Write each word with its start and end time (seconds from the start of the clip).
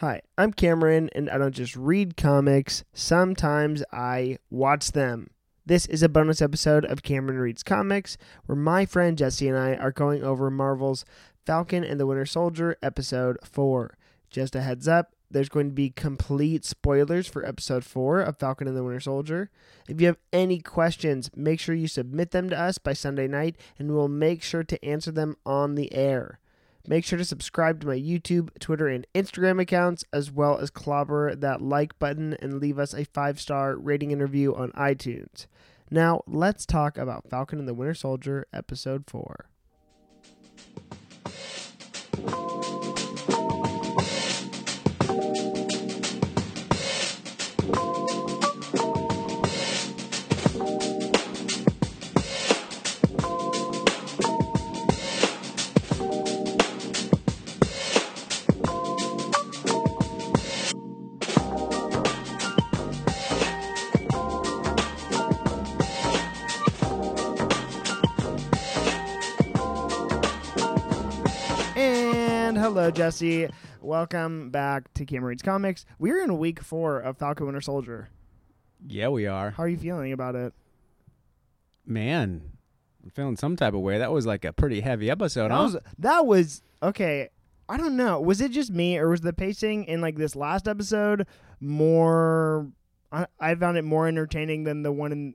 Hi, 0.00 0.22
I'm 0.38 0.54
Cameron, 0.54 1.10
and 1.14 1.28
I 1.28 1.36
don't 1.36 1.54
just 1.54 1.76
read 1.76 2.16
comics, 2.16 2.84
sometimes 2.94 3.84
I 3.92 4.38
watch 4.48 4.92
them. 4.92 5.28
This 5.66 5.84
is 5.84 6.02
a 6.02 6.08
bonus 6.08 6.40
episode 6.40 6.86
of 6.86 7.02
Cameron 7.02 7.38
Reads 7.38 7.62
Comics, 7.62 8.16
where 8.46 8.56
my 8.56 8.86
friend 8.86 9.18
Jesse 9.18 9.46
and 9.46 9.58
I 9.58 9.74
are 9.74 9.90
going 9.90 10.24
over 10.24 10.50
Marvel's 10.50 11.04
Falcon 11.44 11.84
and 11.84 12.00
the 12.00 12.06
Winter 12.06 12.24
Soldier, 12.24 12.78
episode 12.82 13.36
4. 13.42 13.98
Just 14.30 14.56
a 14.56 14.62
heads 14.62 14.88
up, 14.88 15.14
there's 15.30 15.50
going 15.50 15.68
to 15.68 15.74
be 15.74 15.90
complete 15.90 16.64
spoilers 16.64 17.26
for 17.26 17.44
episode 17.44 17.84
4 17.84 18.22
of 18.22 18.38
Falcon 18.38 18.68
and 18.68 18.76
the 18.78 18.82
Winter 18.82 19.00
Soldier. 19.00 19.50
If 19.86 20.00
you 20.00 20.06
have 20.06 20.16
any 20.32 20.60
questions, 20.60 21.30
make 21.36 21.60
sure 21.60 21.74
you 21.74 21.88
submit 21.88 22.30
them 22.30 22.48
to 22.48 22.58
us 22.58 22.78
by 22.78 22.94
Sunday 22.94 23.28
night, 23.28 23.58
and 23.78 23.94
we'll 23.94 24.08
make 24.08 24.42
sure 24.42 24.64
to 24.64 24.82
answer 24.82 25.10
them 25.10 25.36
on 25.44 25.74
the 25.74 25.92
air. 25.92 26.40
Make 26.86 27.04
sure 27.04 27.18
to 27.18 27.24
subscribe 27.24 27.80
to 27.80 27.86
my 27.86 27.96
YouTube, 27.96 28.58
Twitter, 28.58 28.88
and 28.88 29.06
Instagram 29.14 29.60
accounts, 29.60 30.04
as 30.12 30.30
well 30.30 30.58
as 30.58 30.70
clobber 30.70 31.34
that 31.34 31.60
like 31.60 31.98
button 31.98 32.34
and 32.40 32.60
leave 32.60 32.78
us 32.78 32.94
a 32.94 33.04
five 33.04 33.40
star 33.40 33.76
rating 33.76 34.12
and 34.12 34.22
review 34.22 34.54
on 34.54 34.72
iTunes. 34.72 35.46
Now, 35.90 36.22
let's 36.26 36.64
talk 36.64 36.96
about 36.96 37.28
Falcon 37.28 37.58
and 37.58 37.68
the 37.68 37.74
Winter 37.74 37.94
Soldier, 37.94 38.46
Episode 38.52 39.04
4. 39.08 39.46
Hello, 72.60 72.90
Jesse. 72.90 73.48
Welcome 73.80 74.50
back 74.50 74.92
to 74.94 75.20
Reads 75.20 75.42
Comics. 75.42 75.86
We're 75.98 76.22
in 76.22 76.38
week 76.38 76.60
four 76.62 76.98
of 77.00 77.16
Falcon 77.18 77.46
Winter 77.46 77.60
Soldier. 77.60 78.10
Yeah, 78.86 79.08
we 79.08 79.26
are. 79.26 79.50
How 79.50 79.62
are 79.64 79.68
you 79.68 79.78
feeling 79.78 80.12
about 80.12 80.34
it? 80.34 80.52
Man, 81.86 82.42
I'm 83.02 83.10
feeling 83.10 83.36
some 83.36 83.56
type 83.56 83.74
of 83.74 83.80
way. 83.80 83.98
That 83.98 84.12
was 84.12 84.26
like 84.26 84.44
a 84.44 84.52
pretty 84.52 84.80
heavy 84.80 85.10
episode, 85.10 85.48
That 85.50 85.56
huh? 85.56 85.62
was 85.64 85.76
that 85.98 86.26
was 86.26 86.62
okay. 86.82 87.28
I 87.68 87.76
don't 87.76 87.96
know. 87.96 88.20
Was 88.20 88.40
it 88.40 88.50
just 88.52 88.70
me, 88.70 88.98
or 88.98 89.08
was 89.08 89.20
the 89.20 89.32
pacing 89.32 89.84
in 89.84 90.00
like 90.00 90.16
this 90.16 90.34
last 90.36 90.68
episode 90.68 91.26
more? 91.60 92.68
I, 93.12 93.26
I 93.38 93.54
found 93.54 93.76
it 93.76 93.84
more 93.84 94.06
entertaining 94.06 94.64
than 94.64 94.82
the 94.82 94.92
one 94.92 95.12
in. 95.12 95.34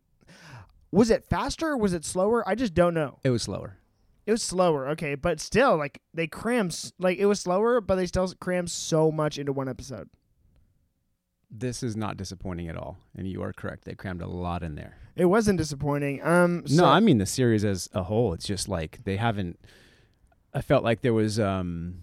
Was 0.91 1.09
it 1.09 1.25
faster? 1.25 1.69
or 1.71 1.77
Was 1.77 1.93
it 1.93 2.05
slower? 2.05 2.47
I 2.47 2.55
just 2.55 2.73
don't 2.73 2.93
know. 2.93 3.19
it 3.23 3.29
was 3.31 3.43
slower. 3.43 3.77
It 4.25 4.31
was 4.31 4.41
slower, 4.41 4.87
okay, 4.89 5.15
but 5.15 5.39
still, 5.39 5.77
like 5.77 6.01
they 6.13 6.27
crammed, 6.27 6.91
like 6.97 7.17
it 7.19 7.27
was 7.27 7.41
slower, 7.41 7.79
but 7.79 7.95
they 7.95 8.07
still 8.07 8.31
crammed 8.39 8.71
so 8.71 9.11
much 9.11 9.37
into 9.37 9.53
one 9.53 9.69
episode. 9.69 10.09
This 11.51 11.83
is 11.83 11.95
not 11.95 12.17
disappointing 12.17 12.67
at 12.67 12.75
all, 12.75 12.97
and 13.15 13.27
you 13.27 13.43
are 13.43 13.53
correct. 13.53 13.85
They 13.85 13.93
crammed 13.93 14.21
a 14.21 14.27
lot 14.27 14.63
in 14.63 14.75
there. 14.75 14.97
It 15.15 15.25
wasn't 15.25 15.57
disappointing. 15.59 16.21
Um, 16.23 16.63
no, 16.69 16.85
I 16.85 16.99
mean 16.99 17.19
the 17.19 17.25
series 17.25 17.63
as 17.63 17.87
a 17.93 18.03
whole. 18.03 18.33
It's 18.33 18.45
just 18.45 18.67
like 18.67 19.03
they 19.03 19.17
haven't. 19.17 19.59
I 20.53 20.61
felt 20.61 20.83
like 20.83 21.01
there 21.01 21.13
was 21.13 21.39
um 21.39 22.01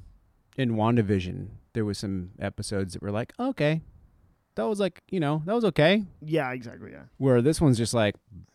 in 0.56 0.76
WandaVision 0.76 1.48
there 1.72 1.84
was 1.84 1.98
some 1.98 2.30
episodes 2.38 2.92
that 2.92 3.02
were 3.02 3.10
like 3.10 3.32
okay, 3.38 3.82
that 4.54 4.64
was 4.64 4.78
like 4.80 5.02
you 5.10 5.20
know 5.20 5.42
that 5.46 5.54
was 5.54 5.64
okay. 5.66 6.04
yeah, 6.20 6.52
exactly, 6.52 6.92
yeah, 6.92 7.04
Where 7.18 7.42
this 7.42 7.60
one's 7.60 7.78
just 7.78 7.94
like 7.94 8.14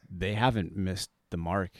they 0.10 0.34
haven't 0.34 0.76
missed 0.76 1.10
the 1.32 1.38
mark 1.38 1.72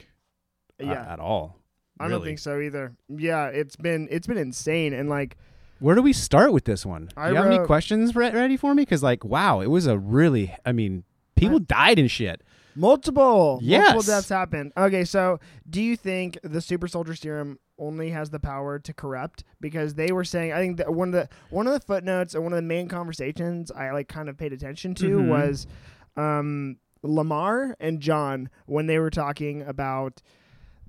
a- 0.80 0.86
yeah. 0.86 1.12
at 1.12 1.20
all. 1.20 1.60
I 2.00 2.08
don't 2.08 2.24
think 2.24 2.40
so 2.40 2.60
either. 2.60 2.94
Yeah, 3.10 3.48
it's 3.48 3.76
been 3.76 4.08
it's 4.12 4.28
been 4.28 4.38
insane, 4.38 4.94
and 4.94 5.10
like 5.10 5.38
Where 5.80 5.96
do 5.96 6.02
we 6.02 6.14
start 6.14 6.54
with 6.54 6.66
this 6.66 6.86
one? 6.86 7.10
I 7.18 7.30
you 7.30 7.36
have 7.36 7.46
any 7.48 7.60
questions 7.66 8.16
re- 8.16 8.32
ready 8.32 8.58
for 8.58 8.74
me? 8.76 8.84
Because 8.84 9.04
like, 9.04 9.24
wow, 9.24 9.60
it 9.62 9.68
was 9.68 9.86
a 9.88 9.98
really. 9.98 10.56
I 10.66 10.72
mean, 10.72 11.04
people 11.36 11.60
died 11.60 12.00
and 12.00 12.10
shit. 12.10 12.42
multiple 12.76 13.60
multiple 13.62 14.02
deaths 14.04 14.30
happened. 14.30 14.72
Okay, 14.78 15.04
so 15.04 15.40
do 15.70 15.82
you 15.82 15.96
think 15.96 16.38
the 16.44 16.62
super 16.62 16.88
soldier 16.88 17.16
serum 17.16 17.60
only 17.80 18.10
has 18.10 18.30
the 18.32 18.40
power 18.40 18.80
to 18.80 18.94
corrupt? 18.94 19.44
Because 19.62 19.94
they 19.96 20.12
were 20.12 20.24
saying, 20.24 20.52
I 20.54 20.60
think 20.60 20.78
that 20.78 20.94
one 20.94 21.10
of 21.10 21.14
the 21.14 21.30
one 21.50 21.68
of 21.68 21.74
the 21.74 21.80
footnotes 21.80 22.34
or 22.36 22.42
one 22.42 22.54
of 22.54 22.58
the 22.58 22.62
main 22.64 22.88
conversations 22.88 23.72
I 23.72 23.92
like 23.92 24.08
kind 24.08 24.30
of 24.30 24.38
paid 24.38 24.54
attention 24.54 24.94
to 24.96 25.18
Mhm. 25.20 25.28
was 25.30 25.68
um, 26.16 26.78
Lamar 27.04 27.76
and 27.80 28.00
John 28.00 28.50
when 28.66 28.88
they 28.88 28.98
were 28.98 29.12
talking 29.12 29.62
about 29.62 30.22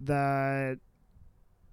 the 0.01 0.79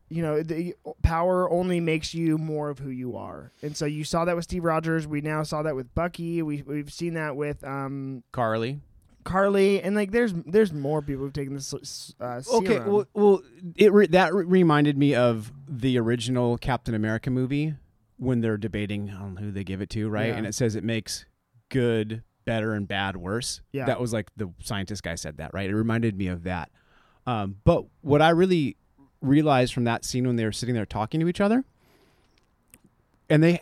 you 0.10 0.22
know 0.22 0.44
the 0.44 0.76
power 1.02 1.50
only 1.50 1.80
makes 1.80 2.14
you 2.14 2.38
more 2.38 2.70
of 2.70 2.80
who 2.80 2.90
you 2.90 3.16
are 3.18 3.52
and 3.62 3.76
so 3.76 3.86
you 3.86 4.04
saw 4.04 4.26
that 4.26 4.36
with 4.36 4.44
steve 4.46 4.64
rogers 4.64 5.08
we 5.08 5.22
now 5.22 5.42
saw 5.44 5.64
that 5.64 5.76
with 5.76 5.94
bucky 5.96 6.42
we, 6.42 6.62
we've 6.62 6.94
seen 6.94 7.16
that 7.16 7.36
with 7.36 7.64
um, 7.64 8.24
Carly. 8.32 8.80
carly 9.24 9.82
and 9.82 9.96
like 9.96 10.12
there's 10.12 10.34
there's 10.46 10.72
more 10.72 11.02
people 11.02 11.24
who've 11.24 11.34
taken 11.34 11.56
this 11.56 11.74
uh, 12.20 12.42
Okay, 12.54 12.80
well, 12.80 13.06
well, 13.14 13.42
it 13.76 13.92
re- 13.92 14.08
that 14.08 14.34
re- 14.34 14.46
reminded 14.46 14.98
me 14.98 15.16
of 15.16 15.52
the 15.68 15.98
original 15.98 16.58
Captain 16.58 16.94
America 16.94 17.32
movie 17.32 17.74
when 18.18 18.42
they're 18.42 18.58
debating 18.58 19.10
on 19.10 19.38
who 19.38 19.52
they 19.52 19.64
give 19.64 19.82
it 19.82 19.90
to, 19.90 20.08
right? 20.08 20.28
Yeah. 20.28 20.36
And 20.36 20.46
it 20.48 20.54
says 20.56 20.76
it 20.76 20.84
makes 20.84 21.26
good 21.70 22.24
better 22.46 22.74
and 22.74 22.88
bad 22.88 23.18
worse. 23.18 23.62
Yeah. 23.72 23.86
that 23.86 24.00
was 24.00 24.14
like 24.14 24.30
the 24.38 24.52
scientist 24.62 25.04
guy 25.04 25.16
said 25.16 25.38
that, 25.38 25.54
right? 25.54 25.70
It 25.70 25.76
reminded 25.76 26.16
me 26.16 26.28
of 26.28 26.44
that. 26.44 26.70
Um, 27.26 27.58
but 27.64 27.86
what 28.02 28.22
I 28.22 28.30
really 28.30 28.78
realized 29.28 29.74
from 29.74 29.84
that 29.86 30.06
scene 30.06 30.26
when 30.28 30.36
they 30.36 30.46
were 30.46 30.52
sitting 30.52 30.76
there 30.76 30.86
talking 30.86 31.20
to 31.20 31.28
each 31.28 31.42
other, 31.42 31.64
and 33.30 33.44
they, 33.44 33.62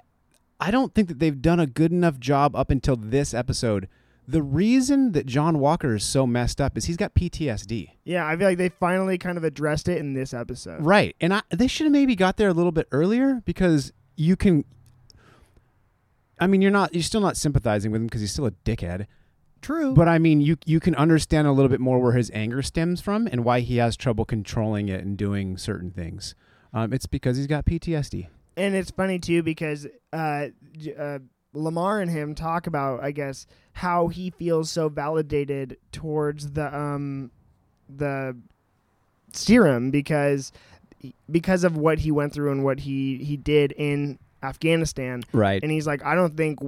I 0.59 0.71
don't 0.71 0.93
think 0.93 1.07
that 1.07 1.19
they've 1.19 1.41
done 1.41 1.59
a 1.59 1.67
good 1.67 1.91
enough 1.91 2.19
job 2.19 2.55
up 2.55 2.69
until 2.69 2.95
this 2.95 3.33
episode. 3.33 3.87
The 4.27 4.41
reason 4.41 5.11
that 5.11 5.25
John 5.25 5.59
Walker 5.59 5.95
is 5.95 6.03
so 6.03 6.25
messed 6.25 6.61
up 6.61 6.77
is 6.77 6.85
he's 6.85 6.95
got 6.95 7.13
PTSD. 7.13 7.89
yeah 8.05 8.25
i 8.25 8.37
feel 8.37 8.47
like 8.47 8.57
they 8.57 8.69
finally 8.69 9.17
kind 9.17 9.37
of 9.37 9.43
addressed 9.43 9.89
it 9.89 9.97
in 9.97 10.13
this 10.13 10.33
episode 10.33 10.81
Right. 10.85 11.13
And 11.19 11.33
I, 11.33 11.41
they 11.49 11.67
should 11.67 11.85
have 11.85 11.91
maybe 11.91 12.15
got 12.15 12.37
there 12.37 12.47
a 12.47 12.53
little 12.53 12.71
bit 12.71 12.87
earlier 12.91 13.41
because 13.45 13.91
you 14.15 14.35
can. 14.37 14.63
I 16.39 16.47
mean, 16.47 16.61
you're 16.61 16.71
not. 16.71 16.93
You're 16.93 17.03
still 17.03 17.21
not 17.21 17.35
sympathizing 17.37 17.91
with 17.91 18.01
him 18.01 18.07
because 18.07 18.21
he's 18.21 18.31
still 18.31 18.45
a 18.45 18.51
dickhead. 18.51 19.07
True 19.63 19.93
But 19.95 20.07
I 20.07 20.19
mean, 20.19 20.39
you 20.41 20.57
you 20.65 20.79
can 20.79 20.93
understand 20.95 21.47
a 21.47 21.51
little 21.51 21.69
bit 21.69 21.79
more 21.79 21.99
where 21.99 22.11
his 22.13 22.29
anger 22.33 22.61
stems 22.61 23.01
from 23.01 23.27
and 23.31 23.43
why 23.43 23.61
he 23.61 23.77
has 23.77 23.97
trouble 23.97 24.25
controlling 24.25 24.89
it 24.89 25.03
and 25.03 25.17
doing 25.17 25.57
certain 25.57 25.89
things. 25.89 26.35
Um, 26.73 26.93
it's 26.93 27.05
because 27.07 27.37
he's 27.37 27.47
got 27.47 27.65
PTSD. 27.65 28.27
and 28.57 28.75
it's 28.75 28.91
funny 28.91 29.17
too 29.19 29.41
because 29.43 29.87
uh, 30.11 30.47
uh, 30.97 31.19
Lamar 31.53 32.01
and 32.01 32.09
him 32.11 32.35
talk 32.35 32.65
about, 32.67 33.03
I 33.03 33.11
guess, 33.11 33.45
how 33.73 34.07
he 34.09 34.29
feels 34.31 34.69
so 34.71 34.89
validated 34.89 35.77
towards 35.91 36.51
the 36.51 36.75
um 36.75 37.31
the 37.89 38.35
serum 39.33 39.91
because 39.91 40.51
because 41.29 41.63
of 41.63 41.75
what 41.77 41.99
he 41.99 42.11
went 42.11 42.33
through 42.33 42.51
and 42.51 42.63
what 42.63 42.79
he 42.81 43.17
he 43.23 43.37
did 43.37 43.71
in 43.73 44.17
Afghanistan, 44.41 45.23
Right. 45.31 45.61
and 45.61 45.71
he's 45.71 45.85
like, 45.87 46.03
I 46.03 46.15
don't 46.15 46.35
think, 46.35 46.59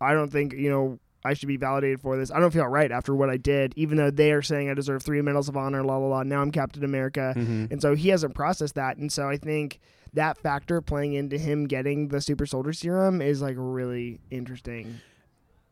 I 0.00 0.12
don't 0.12 0.30
think 0.30 0.52
you 0.52 0.70
know. 0.70 0.98
I 1.24 1.34
should 1.34 1.48
be 1.48 1.56
validated 1.58 2.00
for 2.00 2.16
this. 2.16 2.30
I 2.30 2.40
don't 2.40 2.50
feel 2.50 2.66
right 2.66 2.90
after 2.90 3.14
what 3.14 3.28
I 3.28 3.36
did, 3.36 3.74
even 3.76 3.96
though 3.98 4.10
they 4.10 4.32
are 4.32 4.40
saying 4.42 4.70
I 4.70 4.74
deserve 4.74 5.02
three 5.02 5.20
medals 5.20 5.48
of 5.48 5.56
honor, 5.56 5.84
la 5.84 5.96
la 5.98 6.06
la. 6.08 6.22
Now 6.22 6.40
I'm 6.40 6.50
Captain 6.50 6.82
America. 6.84 7.32
hmm 7.34 7.66
And 7.70 7.80
so 7.82 7.94
he 7.94 8.08
hasn't 8.08 8.34
processed 8.34 8.74
that. 8.76 8.96
And 8.96 9.12
so 9.12 9.28
I 9.28 9.36
think 9.36 9.80
that 10.14 10.38
factor 10.38 10.80
playing 10.80 11.12
into 11.14 11.36
him 11.38 11.66
getting 11.66 12.08
the 12.08 12.20
super 12.20 12.46
soldier 12.46 12.72
serum 12.72 13.20
is 13.20 13.42
like 13.42 13.54
really 13.58 14.18
interesting. 14.30 15.00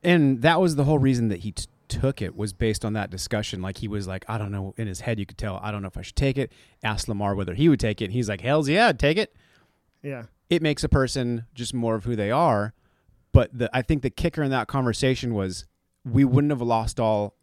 And 0.03 0.43
that 0.43 0.61
was 0.61 0.77
the 0.77 0.85
whole 0.85 0.99
reason 0.99 1.29
that 1.29 1.41
he 1.41 1.53
t- 1.53 1.67
took 1.89 2.21
it 2.23 2.37
was 2.37 2.53
based 2.53 2.85
on 2.85 2.93
that 2.93 3.11
discussion. 3.11 3.63
Like 3.63 3.79
he 3.79 3.89
was 3.89 4.07
like, 4.07 4.25
I 4.29 4.39
don't 4.39 4.53
know. 4.53 4.75
In 4.77 4.87
his 4.87 5.01
head, 5.01 5.19
you 5.19 5.27
could 5.27 5.39
tell, 5.39 5.59
I 5.63 5.71
don't 5.73 5.83
know 5.83 5.89
if 5.89 5.97
I 5.97 6.03
should 6.03 6.15
take 6.17 6.39
it. 6.39 6.53
Asked 6.85 7.09
Lamar 7.09 7.35
whether 7.35 7.55
he 7.55 7.69
would 7.69 7.81
take 7.81 8.01
it. 8.01 8.05
And 8.07 8.13
he's 8.13 8.29
like, 8.29 8.43
Hell's 8.43 8.69
yeah, 8.69 8.89
I'd 8.89 8.99
take 8.99 9.17
it. 9.17 9.35
Yeah. 10.03 10.25
it 10.49 10.63
makes 10.63 10.85
a 10.85 10.89
person 10.89 11.47
just 11.55 11.75
more 11.75 11.97
of 11.97 12.05
who 12.05 12.15
they 12.15 12.31
are. 12.31 12.73
But 13.33 13.57
the, 13.57 13.71
I 13.77 13.83
think 13.83 14.03
the 14.03 14.11
kicker 14.11 14.43
in 14.43 14.51
that 14.51 14.69
conversation 14.69 15.35
was 15.35 15.67
we 16.05 16.25
wouldn't 16.25 16.51
have 16.51 16.63
lost 16.63 16.99
all 16.99 17.35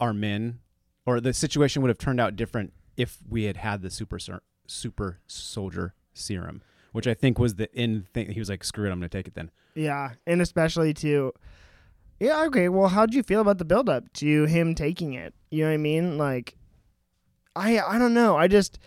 our 0.00 0.12
men, 0.12 0.60
or 1.06 1.20
the 1.20 1.32
situation 1.32 1.82
would 1.82 1.88
have 1.88 1.98
turned 1.98 2.20
out 2.20 2.36
different 2.36 2.72
if 2.96 3.18
we 3.28 3.44
had 3.44 3.56
had 3.56 3.82
the 3.82 3.90
super 3.90 4.18
super 4.66 5.18
soldier 5.26 5.94
serum, 6.12 6.62
which 6.92 7.06
I 7.06 7.14
think 7.14 7.38
was 7.38 7.54
the 7.54 7.74
end 7.74 8.08
thing. 8.12 8.32
He 8.32 8.40
was 8.40 8.48
like, 8.48 8.64
"Screw 8.64 8.88
it, 8.88 8.92
I'm 8.92 8.98
going 8.98 9.08
to 9.08 9.16
take 9.18 9.28
it 9.28 9.34
then." 9.34 9.50
Yeah. 9.74 10.10
And 10.26 10.40
especially 10.40 10.94
to, 10.94 11.32
yeah, 12.20 12.44
okay. 12.44 12.68
Well, 12.68 12.88
how'd 12.88 13.14
you 13.14 13.22
feel 13.22 13.40
about 13.40 13.58
the 13.58 13.64
build 13.64 13.88
up 13.88 14.12
to 14.14 14.44
him 14.44 14.74
taking 14.74 15.14
it? 15.14 15.34
You 15.50 15.64
know 15.64 15.70
what 15.70 15.74
I 15.74 15.78
mean? 15.78 16.18
Like, 16.18 16.56
I, 17.56 17.80
I 17.80 17.98
don't 17.98 18.14
know. 18.14 18.36
I 18.36 18.48
just, 18.48 18.78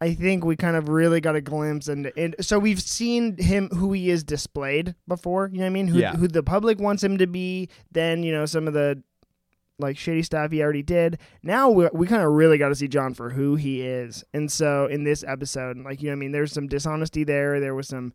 I 0.00 0.14
think 0.14 0.44
we 0.44 0.56
kind 0.56 0.76
of 0.76 0.88
really 0.88 1.20
got 1.20 1.36
a 1.36 1.40
glimpse 1.40 1.88
and 1.88 2.10
and 2.16 2.34
so 2.40 2.58
we've 2.58 2.80
seen 2.80 3.36
him 3.36 3.68
who 3.68 3.92
he 3.92 4.10
is 4.10 4.24
displayed 4.24 4.94
before, 5.06 5.50
you 5.52 5.58
know 5.58 5.64
what 5.64 5.66
I 5.66 5.70
mean? 5.70 5.88
Who 5.88 5.98
Yeah. 5.98 6.16
who 6.16 6.26
the 6.26 6.42
public 6.42 6.78
wants 6.80 7.04
him 7.04 7.18
to 7.18 7.26
be, 7.26 7.68
then, 7.92 8.22
you 8.22 8.32
know, 8.32 8.46
some 8.46 8.66
of 8.66 8.72
the 8.74 9.02
like 9.78 9.96
shady 9.96 10.22
stuff 10.22 10.50
he 10.52 10.62
already 10.62 10.82
did. 10.82 11.18
Now 11.42 11.70
we 11.70 11.88
we 11.92 12.06
kind 12.06 12.22
of 12.22 12.32
really 12.32 12.58
got 12.58 12.68
to 12.68 12.74
see 12.74 12.88
John 12.88 13.14
for 13.14 13.30
who 13.30 13.56
he 13.56 13.82
is. 13.82 14.24
And 14.32 14.50
so 14.50 14.86
in 14.86 15.04
this 15.04 15.22
episode, 15.26 15.78
like 15.78 16.00
you 16.02 16.08
know 16.08 16.12
what 16.12 16.16
I 16.16 16.20
mean, 16.20 16.32
there's 16.32 16.52
some 16.52 16.66
dishonesty 16.66 17.24
there, 17.24 17.60
there 17.60 17.74
was 17.74 17.88
some 17.88 18.12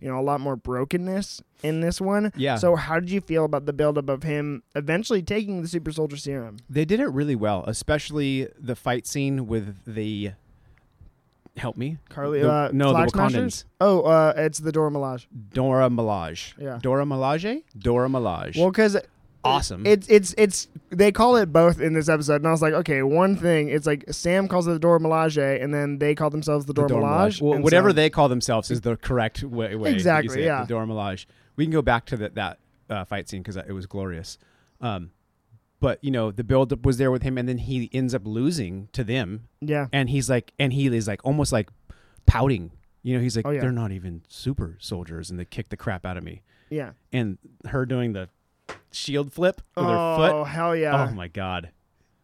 you 0.00 0.08
know, 0.08 0.18
a 0.18 0.22
lot 0.22 0.40
more 0.40 0.56
brokenness 0.56 1.42
in 1.62 1.82
this 1.82 2.00
one. 2.00 2.32
Yeah. 2.34 2.56
So 2.56 2.74
how 2.74 2.98
did 3.00 3.10
you 3.10 3.20
feel 3.20 3.44
about 3.44 3.66
the 3.66 3.74
buildup 3.74 4.08
of 4.08 4.22
him 4.22 4.62
eventually 4.74 5.22
taking 5.22 5.60
the 5.60 5.68
super 5.68 5.92
soldier 5.92 6.16
serum? 6.16 6.56
They 6.70 6.86
did 6.86 7.00
it 7.00 7.08
really 7.08 7.36
well, 7.36 7.64
especially 7.66 8.48
the 8.58 8.74
fight 8.74 9.06
scene 9.06 9.46
with 9.46 9.76
the. 9.86 10.32
Help 11.60 11.76
me, 11.76 11.98
Carly, 12.08 12.40
The- 12.40 12.50
uh, 12.50 12.70
no, 12.72 12.92
the 12.94 13.10
Wakandans. 13.12 13.64
Oh, 13.82 14.00
uh, 14.00 14.32
it's 14.34 14.58
the 14.60 14.72
Dora 14.72 14.90
Milaje. 14.90 15.26
Dora 15.52 15.90
Milaje. 15.90 16.54
Yeah. 16.58 16.78
Dora 16.80 17.04
Milaje. 17.04 17.62
Dora 17.78 18.08
Milaje. 18.08 18.56
Well, 18.56 18.70
because 18.70 18.96
awesome. 19.44 19.84
it's 19.84 20.08
it's 20.08 20.34
it's 20.38 20.68
they 20.88 21.12
call 21.12 21.36
it 21.36 21.52
both 21.52 21.78
in 21.78 21.92
this 21.92 22.08
episode, 22.08 22.36
and 22.36 22.46
I 22.46 22.50
was 22.50 22.62
like, 22.62 22.72
okay, 22.72 23.02
one 23.02 23.36
thing, 23.36 23.68
it's 23.68 23.86
like 23.86 24.04
Sam 24.10 24.48
calls 24.48 24.66
it 24.68 24.70
the 24.72 24.78
Dora 24.78 25.00
Milaje, 25.00 25.62
and 25.62 25.74
then 25.74 25.98
they 25.98 26.14
call 26.14 26.30
themselves 26.30 26.64
the 26.64 26.72
The 26.72 26.86
Dora, 26.86 26.88
Dora 26.88 27.04
Milaje. 27.04 27.42
Well, 27.42 27.60
whatever 27.60 27.90
so- 27.90 27.94
they 27.94 28.08
call 28.08 28.30
themselves 28.30 28.70
is 28.70 28.80
the 28.80 28.96
correct 28.96 29.42
way. 29.42 29.74
way 29.76 29.92
Exactly, 29.92 30.34
say 30.36 30.42
it, 30.42 30.46
yeah. 30.46 30.62
the 30.62 30.68
Dora 30.68 30.86
Milaje. 30.86 31.26
We 31.56 31.66
can 31.66 31.72
go 31.72 31.82
back 31.82 32.06
to 32.06 32.16
that 32.16 32.36
that 32.36 32.58
uh, 32.88 33.04
fight 33.04 33.28
scene 33.28 33.42
because 33.42 33.56
it 33.56 33.72
was 33.72 33.84
glorious. 33.84 34.38
Um, 34.80 35.10
but 35.80 35.98
you 36.02 36.10
know 36.10 36.30
the 36.30 36.44
buildup 36.44 36.84
was 36.84 36.98
there 36.98 37.10
with 37.10 37.22
him, 37.22 37.36
and 37.38 37.48
then 37.48 37.58
he 37.58 37.90
ends 37.92 38.14
up 38.14 38.22
losing 38.24 38.88
to 38.92 39.02
them, 39.02 39.48
yeah, 39.60 39.86
and 39.92 40.10
he's 40.10 40.28
like, 40.30 40.52
and 40.58 40.72
he 40.72 40.86
is 40.86 41.08
like 41.08 41.20
almost 41.24 41.52
like 41.52 41.68
pouting. 42.26 42.70
You 43.02 43.16
know, 43.16 43.22
he's 43.22 43.34
like, 43.34 43.46
Oh, 43.46 43.50
yeah. 43.50 43.62
they're 43.62 43.72
not 43.72 43.92
even 43.92 44.22
super 44.28 44.76
soldiers, 44.78 45.30
and 45.30 45.40
they 45.40 45.46
kick 45.46 45.70
the 45.70 45.76
crap 45.76 46.04
out 46.04 46.18
of 46.18 46.22
me. 46.22 46.42
yeah. 46.68 46.90
And 47.12 47.38
her 47.66 47.86
doing 47.86 48.12
the 48.12 48.28
shield 48.92 49.32
flip 49.32 49.62
with 49.74 49.86
her 49.86 49.90
oh, 49.90 50.16
foot. 50.16 50.32
oh 50.32 50.44
hell 50.44 50.76
yeah! 50.76 51.08
Oh 51.08 51.14
my 51.14 51.28
god. 51.28 51.70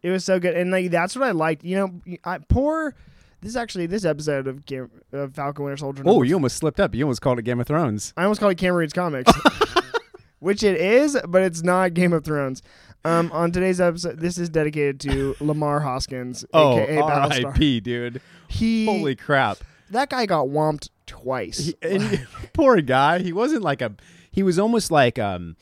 It 0.03 0.11
was 0.11 0.23
so 0.23 0.39
good, 0.39 0.55
and 0.55 0.69
like 0.71 0.91
that's 0.91 1.15
what 1.15 1.27
I 1.27 1.31
liked. 1.31 1.63
You 1.63 1.75
know, 1.77 2.17
I 2.23 2.37
poor. 2.37 2.93
This 3.41 3.49
is 3.49 3.55
actually 3.55 3.85
this 3.85 4.03
episode 4.05 4.47
of, 4.47 4.65
Game, 4.65 4.89
of 5.11 5.35
Falcon 5.35 5.65
Winter 5.65 5.77
Soldier. 5.77 6.01
Oh, 6.05 6.23
you 6.23 6.33
almost 6.33 6.57
slipped 6.57 6.79
up. 6.79 6.95
You 6.95 7.03
almost 7.03 7.21
called 7.21 7.37
it 7.37 7.43
Game 7.43 7.59
of 7.59 7.67
Thrones. 7.67 8.13
I 8.17 8.23
almost 8.23 8.39
called 8.39 8.51
it 8.51 8.57
Cameron 8.57 8.81
Reads 8.81 8.93
Comics, 8.93 9.31
which 10.39 10.63
it 10.63 10.79
is, 10.79 11.17
but 11.27 11.41
it's 11.43 11.61
not 11.63 11.93
Game 11.93 12.13
of 12.13 12.23
Thrones. 12.23 12.61
Um, 13.07 13.31
on 13.31 13.51
today's 13.51 13.79
episode, 13.79 14.19
this 14.19 14.37
is 14.37 14.49
dedicated 14.49 14.99
to 15.01 15.35
Lamar 15.43 15.79
Hoskins, 15.79 16.43
Oh, 16.53 16.77
aka 16.79 16.97
Battlestar. 16.97 17.45
R.I.P. 17.45 17.79
Dude. 17.79 18.21
He 18.49 18.85
Holy 18.85 19.15
crap. 19.15 19.59
that 19.91 20.09
guy 20.09 20.25
got 20.25 20.47
whomped 20.47 20.89
twice. 21.05 21.57
He, 21.59 21.75
and 21.81 22.27
poor 22.53 22.81
guy. 22.81 23.19
He 23.19 23.31
wasn't 23.33 23.61
like 23.63 23.81
a. 23.81 23.93
He 24.31 24.43
was 24.43 24.59
almost 24.59 24.91
like 24.91 25.17
um, 25.17 25.55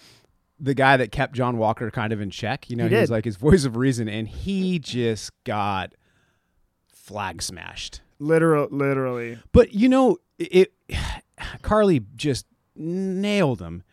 the 0.59 0.73
guy 0.73 0.97
that 0.97 1.11
kept 1.11 1.33
John 1.35 1.57
Walker 1.57 1.91
kind 1.91 2.11
of 2.11 2.19
in 2.19 2.29
check. 2.31 2.69
You 2.69 2.75
know, 2.77 2.87
He 2.87 2.95
he, 2.95 3.01
was 3.01 3.11
like 3.11 3.25
his 3.25 3.37
voice 3.37 3.63
of 3.63 3.77
reason, 3.77 4.09
and 4.09 4.27
he 4.27 4.79
just 4.79 5.31
got 5.43 5.93
flag 6.93 7.41
smashed. 7.41 8.01
Literal, 8.19 8.67
literally. 8.71 9.37
But 9.51 9.73
you 9.73 9.87
know, 9.89 10.17
it. 10.39 10.73
Carly 11.61 12.01
just 12.15 12.45
nailed 12.77 13.61
him, 13.61 13.83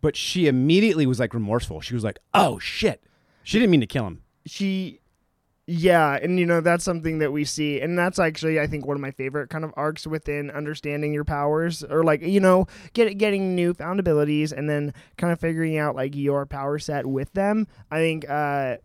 but 0.00 0.16
she 0.16 0.46
immediately 0.46 1.06
was 1.06 1.20
like 1.20 1.34
remorseful. 1.34 1.80
She 1.80 1.94
was 1.94 2.04
like, 2.04 2.18
"Oh 2.34 2.58
shit." 2.58 3.02
She 3.42 3.58
didn't 3.58 3.70
mean 3.70 3.80
to 3.80 3.86
kill 3.86 4.06
him. 4.06 4.22
She, 4.46 5.00
yeah, 5.66 6.18
and 6.20 6.38
you 6.38 6.46
know 6.46 6.60
that's 6.60 6.84
something 6.84 7.18
that 7.18 7.32
we 7.32 7.44
see, 7.44 7.80
and 7.80 7.98
that's 7.98 8.18
actually 8.18 8.60
I 8.60 8.66
think 8.66 8.86
one 8.86 8.96
of 8.96 9.00
my 9.00 9.10
favorite 9.12 9.50
kind 9.50 9.64
of 9.64 9.72
arcs 9.76 10.06
within 10.06 10.50
understanding 10.50 11.12
your 11.12 11.24
powers, 11.24 11.84
or 11.84 12.02
like 12.02 12.22
you 12.22 12.40
know 12.40 12.66
get 12.92 13.16
getting 13.18 13.54
new 13.54 13.74
found 13.74 14.00
abilities, 14.00 14.52
and 14.52 14.68
then 14.68 14.92
kind 15.16 15.32
of 15.32 15.40
figuring 15.40 15.78
out 15.78 15.94
like 15.94 16.14
your 16.14 16.46
power 16.46 16.78
set 16.78 17.06
with 17.06 17.32
them. 17.32 17.66
I 17.90 17.98
think 17.98 18.28
uh, 18.28 18.76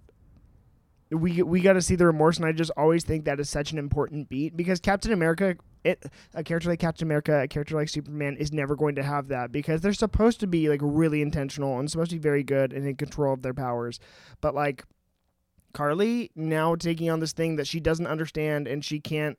we 1.12 1.42
we 1.42 1.62
got 1.62 1.74
to 1.74 1.82
see 1.82 1.96
the 1.96 2.06
remorse, 2.06 2.38
and 2.38 2.46
I 2.46 2.52
just 2.52 2.72
always 2.78 3.04
think 3.04 3.26
that 3.26 3.40
is 3.40 3.50
such 3.50 3.72
an 3.72 3.78
important 3.78 4.30
beat 4.30 4.56
because 4.56 4.80
Captain 4.80 5.12
America. 5.12 5.56
It, 5.86 6.04
a 6.34 6.44
character 6.44 6.70
like 6.70 6.80
Captain 6.80 7.08
America, 7.08 7.44
a 7.44 7.48
character 7.48 7.76
like 7.76 7.90
Superman 7.90 8.38
is 8.38 8.52
never 8.52 8.76
going 8.76 8.96
to 8.96 9.04
have 9.04 9.28
that 9.28 9.52
because 9.52 9.82
they're 9.82 9.94
supposed 9.94 10.40
to 10.40 10.48
be 10.48 10.68
like 10.68 10.80
really 10.82 11.22
intentional 11.22 11.80
and 11.80 11.90
supposed 11.90 12.10
to 12.10 12.16
be 12.16 12.22
very 12.22 12.44
good 12.44 12.74
and 12.74 12.88
in 12.88 12.96
control 12.96 13.34
of 13.34 13.44
their 13.44 13.54
powers. 13.54 14.00
But 14.42 14.56
like 14.56 14.84
Carly 15.74 16.32
now 16.36 16.74
taking 16.76 17.10
on 17.12 17.20
this 17.20 17.34
thing 17.34 17.58
that 17.58 17.68
she 17.68 17.80
doesn't 17.80 18.08
understand 18.08 18.68
and 18.68 18.84
she 18.84 19.00
can't 19.00 19.38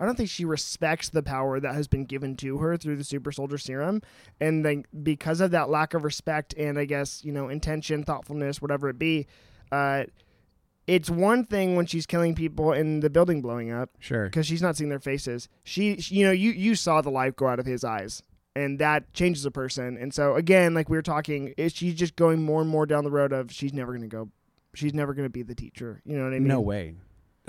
I 0.00 0.06
don't 0.06 0.16
think 0.16 0.30
she 0.30 0.44
respects 0.44 1.10
the 1.10 1.22
power 1.22 1.60
that 1.60 1.74
has 1.74 1.86
been 1.86 2.06
given 2.06 2.36
to 2.38 2.58
her 2.58 2.76
through 2.76 2.96
the 2.96 3.04
super 3.04 3.30
soldier 3.30 3.58
serum 3.58 4.00
and 4.40 4.64
then 4.64 4.84
because 5.02 5.40
of 5.40 5.50
that 5.50 5.68
lack 5.68 5.92
of 5.94 6.04
respect 6.04 6.54
and 6.56 6.78
I 6.78 6.86
guess, 6.86 7.24
you 7.24 7.32
know, 7.32 7.48
intention, 7.48 8.02
thoughtfulness, 8.02 8.62
whatever 8.62 8.88
it 8.88 8.98
be, 8.98 9.26
uh 9.70 10.04
it's 10.86 11.08
one 11.10 11.44
thing 11.44 11.76
when 11.76 11.86
she's 11.86 12.06
killing 12.06 12.34
people 12.34 12.72
and 12.72 13.02
the 13.02 13.10
building 13.10 13.40
blowing 13.40 13.70
up 13.70 13.90
Sure. 14.00 14.24
because 14.24 14.46
she's 14.46 14.62
not 14.62 14.76
seeing 14.76 14.90
their 14.90 14.98
faces. 15.00 15.48
She, 15.64 16.00
she- 16.00 16.16
you 16.16 16.26
know, 16.26 16.32
you 16.32 16.50
you 16.50 16.74
saw 16.74 17.00
the 17.00 17.10
light 17.10 17.36
go 17.36 17.46
out 17.48 17.58
of 17.60 17.66
his 17.66 17.84
eyes, 17.84 18.22
and 18.56 18.78
that 18.78 19.12
changes 19.12 19.44
a 19.46 19.50
person. 19.50 19.96
And 19.96 20.12
so 20.12 20.34
again, 20.34 20.74
like 20.74 20.88
we 20.88 20.96
were 20.96 21.02
talking, 21.02 21.54
is 21.56 21.72
she's 21.72 21.94
just 21.94 22.16
going 22.16 22.42
more 22.42 22.60
and 22.60 22.68
more 22.70 22.84
down 22.86 23.04
the 23.04 23.10
road 23.10 23.32
of 23.32 23.52
she's 23.52 23.72
never 23.72 23.92
going 23.92 24.02
to 24.02 24.08
go, 24.08 24.28
she's 24.74 24.92
never 24.94 25.14
going 25.14 25.26
to 25.26 25.30
be 25.30 25.42
the 25.42 25.54
teacher. 25.54 26.00
You 26.04 26.16
know 26.18 26.24
what 26.24 26.34
I 26.34 26.38
mean? 26.40 26.48
No 26.48 26.60
way. 26.60 26.94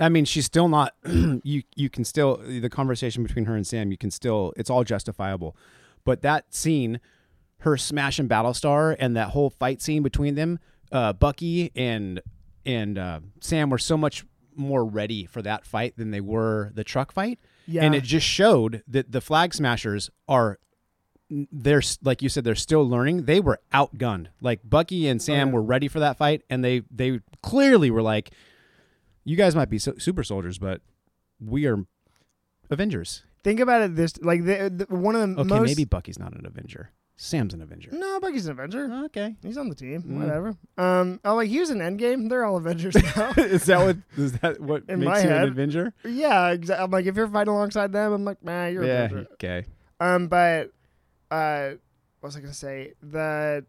I 0.00 0.08
mean, 0.08 0.24
she's 0.24 0.44
still 0.46 0.68
not. 0.68 0.94
you 1.44 1.62
you 1.76 1.88
can 1.90 2.04
still 2.04 2.36
the 2.44 2.68
conversation 2.70 3.22
between 3.22 3.44
her 3.46 3.54
and 3.56 3.66
Sam. 3.66 3.90
You 3.90 3.98
can 3.98 4.10
still. 4.10 4.52
It's 4.56 4.70
all 4.70 4.82
justifiable, 4.84 5.56
but 6.04 6.22
that 6.22 6.54
scene, 6.54 7.00
her 7.58 7.76
smashing 7.76 8.28
Battlestar, 8.28 8.94
and 8.98 9.16
that 9.16 9.30
whole 9.30 9.50
fight 9.50 9.80
scene 9.82 10.02
between 10.02 10.34
them, 10.34 10.58
uh, 10.90 11.12
Bucky 11.12 11.70
and 11.76 12.20
and 12.66 12.98
uh, 12.98 13.20
Sam 13.40 13.70
were 13.70 13.78
so 13.78 13.96
much 13.96 14.24
more 14.56 14.84
ready 14.84 15.24
for 15.26 15.42
that 15.42 15.66
fight 15.66 15.96
than 15.96 16.10
they 16.12 16.20
were 16.20 16.70
the 16.74 16.84
truck 16.84 17.12
fight, 17.12 17.38
Yeah. 17.66 17.82
and 17.84 17.94
it 17.94 18.04
just 18.04 18.26
showed 18.26 18.82
that 18.88 19.10
the 19.12 19.20
Flag 19.20 19.52
Smashers 19.54 20.10
are. 20.28 20.58
They're 21.30 21.82
like 22.02 22.20
you 22.22 22.28
said, 22.28 22.44
they're 22.44 22.54
still 22.54 22.86
learning. 22.88 23.24
They 23.24 23.40
were 23.40 23.58
outgunned. 23.72 24.26
Like 24.40 24.60
Bucky 24.62 25.08
and 25.08 25.20
Sam 25.20 25.48
Oh, 25.48 25.50
yeah. 25.50 25.54
were 25.54 25.62
ready 25.62 25.88
for 25.88 25.98
that 26.00 26.16
fight, 26.18 26.42
and 26.50 26.62
they 26.62 26.82
they 26.90 27.20
clearly 27.42 27.90
were 27.90 28.02
like, 28.02 28.30
you 29.24 29.34
guys 29.36 29.56
might 29.56 29.70
be 29.70 29.78
so- 29.78 29.96
super 29.98 30.22
soldiers, 30.22 30.58
but 30.58 30.82
we 31.40 31.66
are 31.66 31.78
Avengers. 32.70 33.24
Think 33.42 33.58
about 33.60 33.82
it. 33.82 33.96
This 33.96 34.14
like 34.22 34.44
the, 34.44 34.86
the 34.88 34.94
one 34.96 35.16
of 35.16 35.34
the 35.34 35.40
Okay, 35.42 35.48
most. 35.48 35.66
maybe 35.68 35.84
Bucky's 35.84 36.18
not 36.18 36.34
an 36.34 36.46
Avenger. 36.46 36.90
Sam's 37.16 37.54
an 37.54 37.62
Avenger. 37.62 37.90
No, 37.92 38.18
Bucky's 38.18 38.46
an 38.46 38.52
Avenger. 38.52 38.90
Okay. 39.06 39.36
He's 39.42 39.56
on 39.56 39.68
the 39.68 39.74
team. 39.76 40.02
Mm. 40.02 40.18
Whatever. 40.20 40.56
Um. 40.76 41.20
Oh, 41.24 41.36
like 41.36 41.48
he 41.48 41.60
was 41.60 41.70
an 41.70 41.78
Endgame. 41.78 42.28
They're 42.28 42.44
all 42.44 42.56
Avengers 42.56 42.94
now. 43.16 43.30
is 43.36 43.64
that 43.66 43.78
what 43.84 43.96
is 44.16 44.32
that 44.40 44.60
what 44.60 44.82
In 44.88 44.98
makes 45.00 45.10
my 45.10 45.22
you 45.22 45.28
head. 45.28 45.42
an 45.44 45.48
Avenger? 45.50 45.94
yeah. 46.04 46.48
Exactly. 46.50 46.82
I'm 46.84 46.90
like, 46.90 47.06
if 47.06 47.14
you're 47.16 47.28
fighting 47.28 47.52
alongside 47.54 47.92
them, 47.92 48.12
I'm 48.12 48.24
like, 48.24 48.42
man, 48.42 48.72
you're 48.72 48.84
yeah. 48.84 49.04
an 49.04 49.10
Avenger. 49.12 49.28
Okay. 49.34 49.64
Um, 50.00 50.26
but 50.26 50.72
uh, 51.30 51.70
what 52.20 52.28
was 52.28 52.36
I 52.36 52.40
gonna 52.40 52.52
say? 52.52 52.94
That 53.04 53.64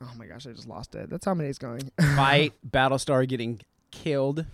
oh 0.00 0.10
my 0.16 0.26
gosh, 0.26 0.46
I 0.46 0.52
just 0.52 0.66
lost 0.68 0.94
it. 0.94 1.10
That's 1.10 1.26
how 1.26 1.34
many 1.34 1.50
it's 1.50 1.58
going. 1.58 1.90
Fight 2.16 2.54
Battlestar 2.68 3.28
getting 3.28 3.60
killed, 3.90 4.44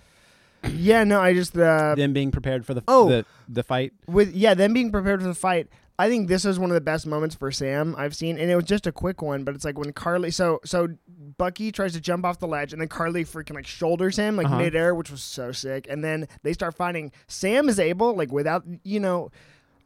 yeah, 0.69 1.05
no, 1.05 1.21
I 1.21 1.33
just 1.33 1.57
uh, 1.57 1.95
them 1.95 2.13
being 2.13 2.31
prepared 2.31 2.67
for 2.67 2.75
the 2.75 2.83
Oh. 2.89 3.09
the, 3.09 3.25
the 3.49 3.63
fight. 3.63 3.93
with 4.07 4.35
yeah, 4.35 4.55
them 4.55 4.73
being 4.75 4.91
prepared 4.93 5.23
for 5.23 5.29
the 5.29 5.35
fight. 5.35 5.69
I 6.01 6.09
think 6.09 6.29
this 6.29 6.47
is 6.47 6.59
one 6.59 6.71
of 6.71 6.75
the 6.75 6.81
best 6.81 7.07
moments 7.07 7.35
for 7.35 7.53
Sam 7.53 7.95
I've 7.99 8.17
seen, 8.17 8.39
and 8.39 8.51
it 8.51 8.57
was 8.57 8.65
just 8.65 8.87
a 8.87 8.93
quick 8.93 9.21
one, 9.21 9.45
but 9.45 9.55
it's 9.55 9.67
like 9.67 9.77
when 9.79 9.93
Carly, 9.93 10.31
so 10.31 10.59
so 10.65 10.89
Bucky 11.37 11.71
tries 11.71 11.93
to 11.93 12.01
jump 12.01 12.25
off 12.25 12.39
the 12.39 12.47
ledge, 12.47 12.73
and 12.73 12.81
then 12.81 12.89
Carly 12.89 13.23
freaking 13.23 13.55
like 13.55 13.67
shoulders 13.67 14.17
him 14.17 14.35
like 14.37 14.47
Uh-huh. 14.47 14.57
midair, 14.59 14.95
which 14.95 15.11
was 15.11 15.23
so 15.23 15.53
sick, 15.53 15.87
and 15.91 16.03
then 16.03 16.27
they 16.43 16.55
start 16.55 16.75
fighting. 16.75 17.13
Sam 17.29 17.69
is 17.69 17.79
able 17.79 18.15
like 18.15 18.33
without 18.33 18.65
you 18.83 18.99
know, 18.99 19.31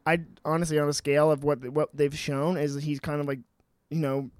I 0.07 0.21
honestly 0.45 0.79
on 0.79 0.89
a 0.89 0.93
scale 0.93 1.33
of 1.33 1.43
what 1.43 1.69
what 1.71 1.89
they've 1.97 2.17
shown 2.17 2.57
is 2.59 2.81
he's 2.83 3.01
kind 3.01 3.21
of 3.21 3.27
like 3.27 3.41
you 3.91 3.99
know, 3.99 4.31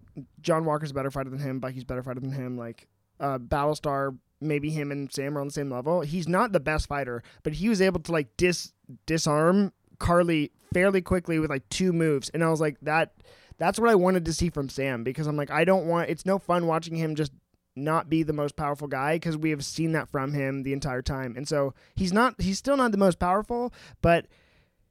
John 0.41 0.65
Walker's 0.65 0.93
a 0.93 0.95
better 0.95 1.11
fighter 1.11 1.31
than 1.31 1.41
him, 1.41 1.59
Bucky's 1.59 1.83
a 1.83 1.87
better 1.87 2.05
fighter 2.05 2.21
than 2.21 2.31
him, 2.33 2.57
like 2.57 2.87
uh, 3.19 3.39
Battlestar. 3.39 4.17
Maybe 4.41 4.71
him 4.71 4.93
and 4.93 5.11
Sam 5.13 5.37
are 5.37 5.41
on 5.41 5.47
the 5.49 5.53
same 5.53 5.71
level. 5.71 6.03
He's 6.03 6.29
not 6.29 6.53
the 6.53 6.61
best 6.61 6.87
fighter, 6.87 7.23
but 7.43 7.55
he 7.55 7.69
was 7.69 7.81
able 7.81 7.99
to 8.01 8.13
like 8.13 8.37
dis 8.37 8.73
disarm 9.07 9.73
Carly 10.05 10.53
fairly 10.75 11.01
quickly 11.01 11.39
with 11.39 11.49
like 11.49 11.67
two 11.71 11.91
moves, 11.91 12.29
and 12.29 12.45
I 12.45 12.51
was 12.51 12.61
like 12.61 12.79
that. 12.83 13.15
That's 13.57 13.79
what 13.79 13.89
I 13.89 13.95
wanted 13.95 14.27
to 14.27 14.35
see 14.35 14.51
from 14.51 14.69
Sam 14.69 15.03
because 15.03 15.27
I'm 15.27 15.37
like 15.37 15.51
I 15.51 15.65
don't 15.65 15.87
want. 15.87 16.11
It's 16.11 16.27
no 16.27 16.39
fun 16.39 16.67
watching 16.67 16.97
him 16.97 17.15
just 17.15 17.33
not 17.75 18.11
be 18.11 18.23
the 18.23 18.35
most 18.35 18.55
powerful 18.55 18.87
guy 18.87 19.15
because 19.17 19.39
we 19.39 19.49
have 19.49 19.65
seen 19.65 19.93
that 19.93 20.11
from 20.11 20.35
him 20.35 20.63
the 20.63 20.75
entire 20.75 21.01
time, 21.01 21.35
and 21.39 21.49
so 21.49 21.73
he's 21.97 22.13
not. 22.13 22.39
He's 22.39 22.59
still 22.59 22.77
not 22.77 22.93
the 22.93 22.99
most 22.99 23.19
powerful, 23.19 23.73
but 24.03 24.27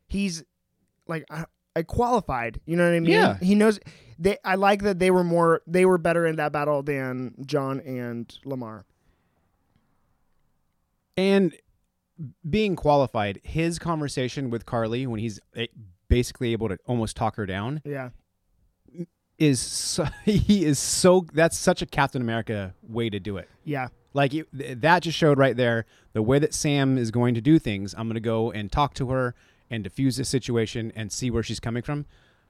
he's 0.08 0.43
like 1.08 1.25
I, 1.29 1.46
I 1.75 1.84
qualified. 1.84 2.60
You 2.65 2.75
know 2.75 2.89
what 2.89 2.96
I 2.96 3.00
mean? 3.00 3.12
Yeah. 3.12 3.38
He 3.38 3.53
knows. 3.53 3.79
They. 4.17 4.38
I 4.43 4.55
like 4.55 4.82
that 4.82 4.98
they 4.98 5.12
were 5.12 5.24
more. 5.24 5.62
They 5.67 5.86
were 5.86 6.00
better 6.00 6.25
in 6.25 6.38
that 6.38 6.51
battle 6.51 6.82
than 6.82 7.36
John 7.46 7.82
and 7.82 8.36
Lamar. 8.46 8.84
And 11.15 11.53
being 12.50 12.75
qualified, 12.75 13.39
his 13.44 13.80
conversation 13.80 14.50
with 14.50 14.65
Carly 14.65 15.06
when 15.08 15.20
he's 15.20 15.39
basically 16.08 16.51
able 16.53 16.70
to 16.70 16.77
almost 16.86 17.15
talk 17.15 17.36
her 17.36 17.46
down 17.46 17.82
Yeah. 17.86 18.10
is 19.38 19.60
so, 19.60 20.06
he 20.25 20.65
is 20.65 20.80
so 20.80 21.25
that's 21.34 21.58
such 21.58 21.82
a 21.82 21.86
Captain 21.86 22.22
America 22.22 22.74
way 22.82 23.10
to 23.10 23.20
do 23.20 23.38
it. 23.38 23.50
Yeah. 23.63 23.88
Like 24.13 24.34
it, 24.34 24.82
that 24.82 25.01
just 25.03 25.18
showed 25.18 25.38
right 25.39 25.58
there 25.58 25.86
the 26.13 26.22
way 26.22 26.38
that 26.39 26.53
Sam 26.53 26.98
is 26.98 27.10
going 27.12 27.34
to 27.34 27.42
do 27.42 27.58
things. 27.58 27.96
I'm 27.98 28.08
going 28.08 28.13
to 28.15 28.20
go 28.22 28.51
and 28.51 28.72
talk 28.72 28.94
to 28.96 29.10
her 29.10 29.34
and 29.72 29.84
diffuse 29.84 30.18
the 30.18 30.25
situation 30.25 30.92
and 30.96 31.12
see 31.12 31.32
where 31.32 31.42
she's 31.44 31.60
coming 31.60 31.82
from. 31.82 32.06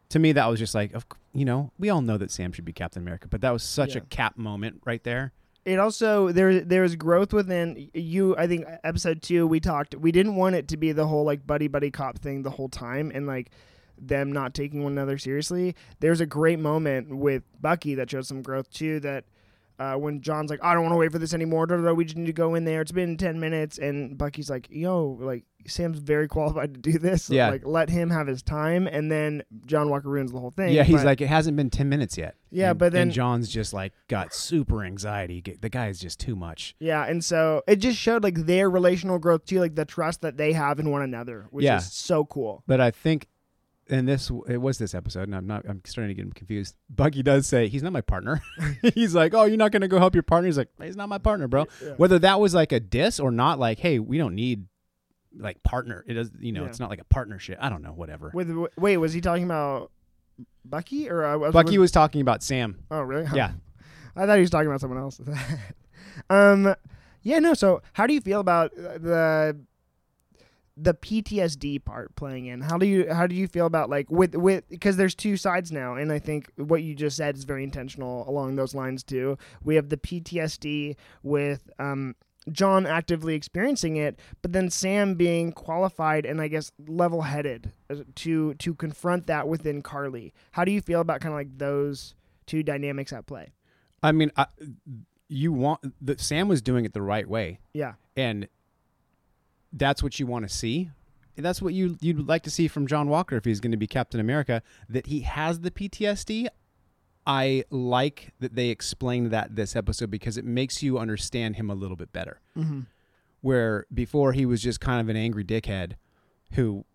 To 0.09 0.19
me, 0.19 0.33
that 0.33 0.45
was 0.47 0.59
just 0.59 0.75
like, 0.75 0.93
you 1.33 1.45
know, 1.45 1.71
we 1.79 1.89
all 1.89 2.01
know 2.01 2.17
that 2.17 2.31
Sam 2.31 2.51
should 2.51 2.65
be 2.65 2.73
Captain 2.73 3.01
America, 3.01 3.27
but 3.29 3.39
that 3.41 3.51
was 3.51 3.63
such 3.63 3.95
Yeah. 3.95 3.99
a 4.01 4.05
cap 4.05 4.37
moment 4.37 4.81
right 4.85 5.01
there. 5.03 5.31
It 5.65 5.79
also 5.79 6.31
there 6.31 6.59
there's 6.59 6.95
growth 6.95 7.31
within 7.33 7.89
you 7.93 8.35
i 8.37 8.47
think 8.47 8.65
episode 8.83 9.21
two 9.21 9.47
we 9.47 9.59
talked 9.59 9.95
we 9.95 10.11
didn't 10.11 10.35
want 10.35 10.55
it 10.55 10.67
to 10.67 10.77
be 10.77 10.91
the 10.91 11.07
whole 11.07 11.23
like 11.23 11.45
buddy 11.47 11.67
buddy 11.67 11.89
cop 11.89 12.19
thing 12.19 12.43
the 12.43 12.49
whole 12.49 12.69
time 12.69 13.11
and 13.13 13.27
like 13.27 13.49
them 13.97 14.31
not 14.31 14.53
taking 14.53 14.83
one 14.83 14.93
another 14.93 15.17
seriously. 15.17 15.75
There's 15.99 16.21
a 16.21 16.25
great 16.25 16.59
moment 16.59 17.15
with 17.15 17.43
bucky 17.61 17.95
that 17.95 18.09
shows 18.09 18.27
some 18.27 18.41
growth 18.41 18.69
too 18.71 18.99
that 19.01 19.25
uh, 19.79 19.95
when 19.95 20.21
John's 20.21 20.49
like, 20.49 20.63
I 20.63 20.73
don't 20.73 20.83
want 20.83 20.93
to 20.93 20.97
wait 20.97 21.11
for 21.11 21.19
this 21.19 21.33
anymore. 21.33 21.65
Da, 21.65 21.77
da, 21.77 21.83
da, 21.83 21.93
we 21.93 22.05
just 22.05 22.17
need 22.17 22.25
to 22.27 22.33
go 22.33 22.55
in 22.55 22.63
there. 22.65 22.81
It's 22.81 22.91
been 22.91 23.17
ten 23.17 23.39
minutes, 23.39 23.77
and 23.77 24.17
Bucky's 24.17 24.49
like, 24.49 24.67
Yo, 24.69 25.17
like 25.19 25.43
Sam's 25.65 25.99
very 25.99 26.27
qualified 26.29 26.73
to 26.73 26.79
do 26.79 26.99
this. 26.99 27.29
Yeah. 27.29 27.49
like 27.49 27.65
let 27.65 27.89
him 27.89 28.09
have 28.09 28.27
his 28.27 28.41
time, 28.43 28.87
and 28.87 29.11
then 29.11 29.43
John 29.65 29.89
Walker 29.89 30.09
ruins 30.09 30.31
the 30.31 30.39
whole 30.39 30.51
thing. 30.51 30.73
yeah, 30.73 30.83
he's 30.83 30.97
but- 30.97 31.05
like, 31.05 31.21
it 31.21 31.27
hasn't 31.27 31.57
been 31.57 31.69
10 31.69 31.89
minutes 31.89 32.17
yet. 32.17 32.35
Yeah, 32.51 32.71
And- 32.71 32.79
but 32.79 32.91
then- 32.93 33.03
and 33.03 33.11
John's 33.11 33.49
just 33.49 33.73
like 33.73 33.93
got 34.07 34.33
super 34.33 34.83
anxiety. 34.83 35.41
The 35.59 35.69
guy 35.69 35.87
is 35.87 35.99
just 35.99 36.19
too 36.19 36.35
much. 36.35 36.75
Yeah, 36.79 37.03
and 37.05 37.23
so 37.23 37.63
it 37.67 37.77
just 37.77 37.97
showed 37.97 38.23
like 38.23 38.45
their 38.45 38.69
relational 38.69 39.19
growth 39.19 39.45
too, 39.45 39.59
like 39.59 39.75
the 39.75 39.85
trust 39.85 40.21
that 40.21 40.37
they 40.37 40.53
have 40.53 40.79
in 40.79 40.91
one 40.91 41.01
another, 41.01 41.47
which 41.49 41.65
Yeah. 41.65 41.77
is 41.77 41.91
so 41.91 42.25
cool. 42.25 42.63
But 42.67 42.79
I 42.81 42.91
think, 42.91 43.27
and 43.89 44.07
this 44.07 44.31
it 44.47 44.57
was 44.57 44.77
this 44.77 44.93
episode, 44.95 45.23
and 45.23 45.35
I'm 45.35 45.47
not. 45.47 45.65
I'm 45.67 45.81
starting 45.85 46.09
to 46.09 46.13
get 46.13 46.25
him 46.25 46.31
confused. 46.31 46.75
Bucky 46.89 47.23
does 47.23 47.47
say 47.47 47.67
he's 47.67 47.83
not 47.83 47.93
my 47.93 48.01
partner. 48.01 48.41
he's 48.93 49.13
like, 49.13 49.33
oh, 49.33 49.43
you're 49.45 49.57
not 49.57 49.71
gonna 49.71 49.87
go 49.87 49.99
help 49.99 50.15
your 50.15 50.23
partner. 50.23 50.47
He's 50.47 50.57
like, 50.57 50.69
he's 50.81 50.95
not 50.95 51.09
my 51.09 51.17
partner, 51.17 51.47
bro. 51.47 51.67
Yeah. 51.83 51.93
Whether 51.97 52.19
that 52.19 52.39
was 52.39 52.53
like 52.53 52.71
a 52.71 52.79
diss 52.79 53.19
or 53.19 53.31
not, 53.31 53.59
like, 53.59 53.79
hey, 53.79 53.99
we 53.99 54.17
don't 54.17 54.35
need 54.35 54.65
like 55.37 55.61
partner. 55.63 56.03
It 56.07 56.13
does, 56.13 56.31
you 56.39 56.51
know, 56.51 56.63
Yeah. 56.63 56.69
it's 56.69 56.79
not 56.79 56.89
like 56.89 57.01
a 57.01 57.05
partnership. 57.05 57.57
I 57.59 57.69
don't 57.69 57.81
know, 57.81 57.91
whatever. 57.93 58.31
With 58.33 58.55
wait, 58.77 58.97
was 58.97 59.13
he 59.13 59.21
talking 59.21 59.43
about 59.43 59.91
Bucky 60.65 61.09
or 61.09 61.23
uh, 61.25 61.37
was, 61.37 61.53
Bucky 61.53 61.77
was, 61.77 61.85
was 61.85 61.91
talking 61.91 62.21
about 62.21 62.43
Sam. 62.43 62.83
Oh, 62.89 63.01
really? 63.01 63.27
Yeah. 63.33 63.51
I 64.15 64.25
thought 64.25 64.35
he 64.35 64.41
was 64.41 64.49
talking 64.51 64.67
about 64.67 64.81
someone 64.81 64.99
else. 64.99 65.19
um, 66.29 66.75
yeah, 67.23 67.39
no. 67.39 67.53
So, 67.53 67.81
how 67.93 68.05
do 68.05 68.13
you 68.13 68.21
feel 68.21 68.39
about 68.39 68.71
uh, 68.77 68.97
the 68.99 69.59
the 70.75 70.93
PTSD 70.93 71.83
part 71.83 72.15
playing 72.15 72.47
in? 72.47 72.61
How 72.61 72.77
do 72.77 72.85
you 72.85 73.13
how 73.13 73.27
do 73.27 73.35
you 73.35 73.47
feel 73.47 73.65
about 73.65 73.89
like 73.89 74.09
with 74.09 74.35
with 74.35 74.67
because 74.69 74.97
there's 74.97 75.15
two 75.15 75.37
sides 75.37 75.71
now, 75.71 75.95
and 75.95 76.11
I 76.11 76.19
think 76.19 76.49
what 76.55 76.81
you 76.83 76.95
just 76.95 77.15
said 77.17 77.35
is 77.37 77.43
very 77.43 77.63
intentional 77.63 78.27
along 78.27 78.55
those 78.55 78.73
lines 78.73 79.03
too. 79.03 79.37
We 79.63 79.75
have 79.75 79.89
the 79.89 79.97
PTSD 79.97 80.95
with 81.21 81.69
um. 81.79 82.15
John 82.51 82.85
actively 82.85 83.35
experiencing 83.35 83.95
it, 83.95 84.19
but 84.41 84.51
then 84.51 84.69
Sam 84.69 85.15
being 85.15 85.53
qualified 85.53 86.25
and 86.25 86.41
I 86.41 86.49
guess 86.49 86.73
level-headed 86.89 87.71
uh, 87.89 87.95
to 88.15 88.53
to 88.55 88.75
confront 88.75 89.27
that 89.27 89.47
within 89.47 89.81
Carly. 89.81 90.33
How 90.51 90.65
do 90.65 90.73
you 90.73 90.81
feel 90.81 90.99
about 90.99 91.21
kind 91.21 91.31
of 91.33 91.39
like 91.39 91.57
those 91.57 92.15
two 92.45 92.61
dynamics 92.61 93.13
at 93.13 93.27
play? 93.27 93.53
I 94.03 94.11
mean, 94.11 94.29
I, 94.35 94.47
you 95.29 95.53
want 95.53 95.93
the 96.01 96.17
Sam 96.19 96.49
was 96.49 96.61
doing 96.61 96.83
it 96.83 96.91
the 96.93 97.01
right 97.01 97.29
way, 97.29 97.59
Yeah. 97.73 97.93
and 98.17 98.49
that's 99.73 100.03
what 100.03 100.19
you 100.19 100.27
want 100.27 100.47
to 100.47 100.53
see. 100.53 100.91
That's 101.35 101.61
what 101.61 101.73
you 101.73 101.97
you'd 101.99 102.27
like 102.27 102.43
to 102.43 102.51
see 102.51 102.67
from 102.67 102.85
John 102.85 103.09
Walker 103.09 103.35
if 103.35 103.43
he's 103.43 103.59
going 103.59 103.71
to 103.71 103.77
be 103.77 103.87
Captain 103.87 104.19
America. 104.19 104.61
That 104.87 105.07
he 105.07 105.21
has 105.21 105.61
the 105.61 105.71
PTSD. 105.71 106.47
I 107.25 107.63
like 107.69 108.33
that 108.39 108.55
they 108.55 108.69
explained 108.69 109.31
that 109.31 109.55
this 109.55 109.75
episode 109.75 110.11
because 110.11 110.37
it 110.37 110.45
makes 110.45 110.83
you 110.83 110.99
understand 110.99 111.55
him 111.55 111.69
a 111.69 111.75
little 111.75 111.95
bit 111.95 112.13
better. 112.13 112.39
Mm-hmm. 112.57 112.81
Where 113.41 113.87
before 113.93 114.33
he 114.33 114.45
was 114.45 114.61
just 114.61 114.79
kind 114.79 115.01
of 115.01 115.09
an 115.09 115.17
angry 115.17 115.43
dickhead 115.43 115.93
who 116.51 116.85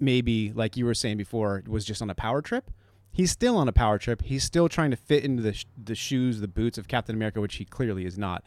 maybe, 0.00 0.52
like 0.52 0.76
you 0.76 0.86
were 0.86 0.94
saying 0.94 1.18
before, 1.18 1.62
was 1.66 1.84
just 1.84 2.00
on 2.00 2.08
a 2.08 2.14
power 2.14 2.40
trip. 2.40 2.70
He's 3.12 3.30
still 3.30 3.56
on 3.56 3.68
a 3.68 3.72
power 3.72 3.98
trip. 3.98 4.22
He's 4.22 4.42
still 4.42 4.68
trying 4.68 4.90
to 4.90 4.96
fit 4.96 5.24
into 5.24 5.42
the 5.42 5.52
sh- 5.52 5.66
the 5.82 5.94
shoes, 5.94 6.40
the 6.40 6.48
boots 6.48 6.78
of 6.78 6.88
Captain 6.88 7.14
America, 7.14 7.40
which 7.40 7.56
he 7.56 7.64
clearly 7.64 8.06
is 8.06 8.18
not. 8.18 8.42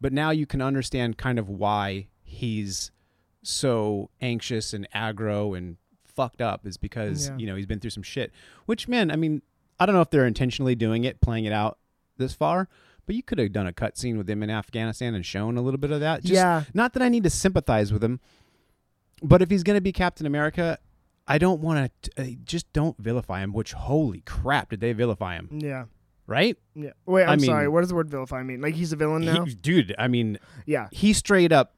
But 0.00 0.12
now 0.12 0.30
you 0.30 0.46
can 0.46 0.60
understand 0.60 1.16
kind 1.16 1.38
of 1.38 1.48
why 1.48 2.08
he's 2.22 2.90
so 3.46 4.10
anxious 4.20 4.72
and 4.72 4.88
aggro 4.94 5.56
and 5.56 5.76
fucked 6.04 6.40
up 6.40 6.66
is 6.66 6.76
because 6.76 7.28
Yeah. 7.28 7.36
you 7.38 7.46
know 7.46 7.56
he's 7.56 7.66
been 7.66 7.80
through 7.80 7.90
some 7.90 8.02
shit. 8.02 8.32
Which 8.66 8.88
man, 8.88 9.10
I 9.10 9.16
mean, 9.16 9.42
I 9.78 9.86
don't 9.86 9.94
know 9.94 10.00
if 10.00 10.10
they're 10.10 10.26
intentionally 10.26 10.74
doing 10.74 11.04
it, 11.04 11.20
playing 11.20 11.44
it 11.44 11.52
out 11.52 11.78
this 12.16 12.32
far, 12.34 12.68
but 13.06 13.14
you 13.16 13.22
could 13.22 13.38
have 13.38 13.52
done 13.52 13.66
a 13.66 13.72
cutscene 13.72 14.16
with 14.16 14.28
him 14.30 14.42
in 14.42 14.50
Afghanistan 14.50 15.14
and 15.14 15.26
shown 15.26 15.56
a 15.56 15.62
little 15.62 15.78
bit 15.78 15.90
of 15.90 16.00
that. 16.00 16.22
Just, 16.22 16.32
yeah. 16.34 16.64
Not 16.72 16.92
that 16.94 17.02
I 17.02 17.08
need 17.08 17.24
to 17.24 17.30
sympathize 17.30 17.92
with 17.92 18.02
him, 18.02 18.20
but 19.22 19.42
if 19.42 19.50
he's 19.50 19.62
going 19.62 19.76
to 19.76 19.80
be 19.80 19.92
Captain 19.92 20.26
America, 20.26 20.78
I 21.26 21.38
don't 21.38 21.60
want 21.60 21.90
to. 22.02 22.10
Uh, 22.22 22.26
just 22.44 22.72
don't 22.72 22.96
vilify 22.98 23.42
him. 23.42 23.52
Which 23.52 23.72
holy 23.72 24.20
crap, 24.20 24.70
did 24.70 24.80
they 24.80 24.92
vilify 24.92 25.34
him? 25.36 25.48
Yeah. 25.52 25.84
Right, 26.26 26.56
Yeah. 26.74 26.90
Wait, 27.04 27.24
I 27.24 27.32
I'm 27.32 27.38
mean- 27.40 27.46
sorry. 27.50 27.68
What 27.68 27.80
does 27.80 27.90
the 27.90 27.94
word 27.94 28.08
vilify 28.08 28.42
mean? 28.42 28.62
Like 28.62 28.74
he's 28.74 28.92
a 28.92 28.96
villain 28.96 29.24
now? 29.26 29.44
He- 29.44 29.54
dude. 29.54 29.94
I 29.98 30.08
mean, 30.08 30.38
yeah. 30.64 30.88
he 30.90 31.12
straight 31.12 31.52
up. 31.52 31.74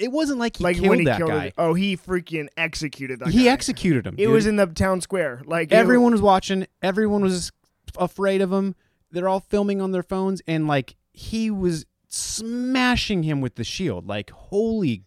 It 0.00 0.10
wasn't 0.10 0.38
like 0.38 0.56
he 0.56 0.64
like 0.64 0.76
killed 0.76 0.88
when 0.88 0.98
he 1.00 1.04
that 1.04 1.18
killed 1.18 1.30
guy. 1.30 1.44
it. 1.46 1.54
Oh, 1.58 1.74
he 1.74 1.96
freaking 1.96 2.48
executed 2.56 3.20
that 3.20 3.28
he 3.28 3.44
guy. 3.44 3.50
executed 3.50 4.06
him. 4.06 4.14
It 4.14 4.24
dude. 4.24 4.32
was 4.32 4.46
in 4.46 4.56
the 4.56 4.66
town 4.66 5.00
square. 5.00 5.42
Like 5.44 5.72
everyone 5.72 6.12
was 6.12 6.22
watching. 6.22 6.66
Everyone 6.82 7.22
was 7.22 7.52
afraid 7.98 8.40
of 8.40 8.52
him. 8.52 8.74
They're 9.12 9.28
all 9.28 9.40
filming 9.40 9.80
on 9.80 9.92
their 9.92 10.02
phones, 10.02 10.40
and 10.46 10.66
like 10.66 10.96
he 11.12 11.50
was 11.50 11.84
smashing 12.08 13.22
him 13.22 13.40
with 13.40 13.56
the 13.56 13.64
shield. 13.64 14.06
Like 14.06 14.30
holy 14.30 15.04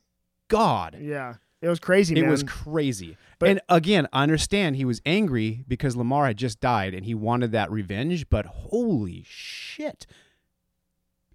god, 0.48 0.98
Yeah. 1.00 1.36
It 1.62 1.70
was 1.70 1.80
crazy, 1.80 2.14
it 2.18 2.22
man. 2.24 2.30
was 2.30 2.44
crazy. 2.44 3.16
But- 3.40 3.50
and 3.50 3.62
again, 3.70 4.10
I 4.12 4.24
understand 4.24 4.76
he 4.76 4.84
was 4.84 5.02
angry 5.06 5.64
because 5.66 5.96
Lamar 5.96 6.28
had 6.28 6.36
just 6.38 6.60
died, 6.60 6.94
and 6.94 7.06
he 7.06 7.16
wanted 7.16 7.54
that 7.54 7.72
revenge. 7.72 8.30
But 8.30 8.46
holy 8.46 9.24
shit! 9.26 10.06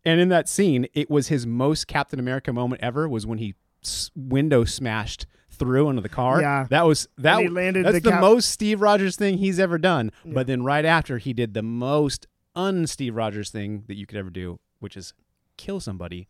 And 0.09 0.21
in 0.21 0.29
that 0.31 0.49
scene, 0.49 0.87
it 0.95 1.11
was 1.11 1.29
his 1.29 1.47
most 1.47 1.87
Captain 1.87 2.19
America 2.19 2.53
moment 2.53 2.81
ever. 2.83 3.09
Was 3.09 3.27
when 3.27 3.39
he 3.39 3.55
s- 3.85 4.11
window 4.17 4.65
smashed 4.65 5.27
through 5.51 5.91
into 5.91 6.03
the 6.03 6.09
car. 6.09 6.41
Yeah. 6.41 6.67
that 6.71 6.87
was 6.87 7.09
that. 7.19 7.41
He 7.41 7.49
landed 7.49 7.85
that's 7.85 7.95
the 7.95 8.01
the, 8.01 8.11
cap- 8.11 8.21
most 8.21 8.51
Steve 8.51 8.81
Rogers 8.81 9.17
thing 9.17 9.39
he's 9.39 9.59
ever 9.59 9.77
done. 9.79 10.11
Yeah. 10.25 10.33
But 10.35 10.47
then 10.47 10.63
right 10.63 10.85
after, 10.85 11.19
he 11.19 11.33
did 11.33 11.55
the 11.55 11.63
most 11.63 12.27
un 12.55 12.87
Steve 12.87 13.15
Rogers 13.17 13.51
thing 13.51 13.85
that 13.89 13.97
you 13.97 14.07
could 14.07 14.19
ever 14.19 14.31
do, 14.31 14.59
which 14.79 14.97
is 14.97 15.15
kill 15.57 15.81
somebody 15.81 16.29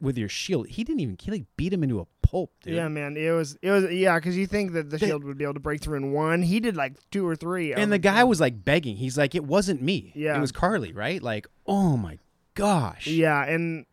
with 0.00 0.16
your 0.18 0.28
shield. 0.28 0.68
He 0.68 0.84
didn't 0.84 1.00
even. 1.00 1.16
He 1.20 1.44
beat 1.56 1.72
him 1.72 1.82
into 1.82 2.00
a 2.00 2.06
pulp, 2.22 2.52
dude. 2.62 2.74
yeah, 2.74 2.88
man. 2.88 3.16
It 3.16 3.30
was 3.32 3.56
it 3.62 3.70
was 3.70 3.92
yeah, 3.92 4.16
because 4.18 4.36
you 4.36 4.46
think 4.46 4.72
that 4.72 4.90
the 4.90 4.98
The- 4.98 5.06
shield 5.06 5.24
would 5.24 5.36
be 5.38 5.44
able 5.44 5.54
to 5.54 5.60
break 5.60 5.80
through 5.82 5.96
in 5.98 6.12
one. 6.12 6.42
He 6.42 6.60
did 6.60 6.76
like 6.76 6.94
two 7.10 7.26
or 7.26 7.36
three. 7.36 7.72
And 7.74 7.92
the 7.92 7.98
guy 7.98 8.24
was 8.24 8.40
like 8.40 8.64
begging. 8.64 8.96
He's 8.96 9.18
like, 9.18 9.34
"It 9.34 9.44
wasn't 9.44 9.82
me. 9.82 10.12
Yeah. 10.14 10.36
it 10.36 10.40
was 10.40 10.52
Carly, 10.52 10.92
right? 10.92 11.22
Like, 11.22 11.46
oh 11.66 11.96
my 11.96 12.18
gosh. 12.54 13.06
Yeah, 13.06 13.42
and 13.44 13.84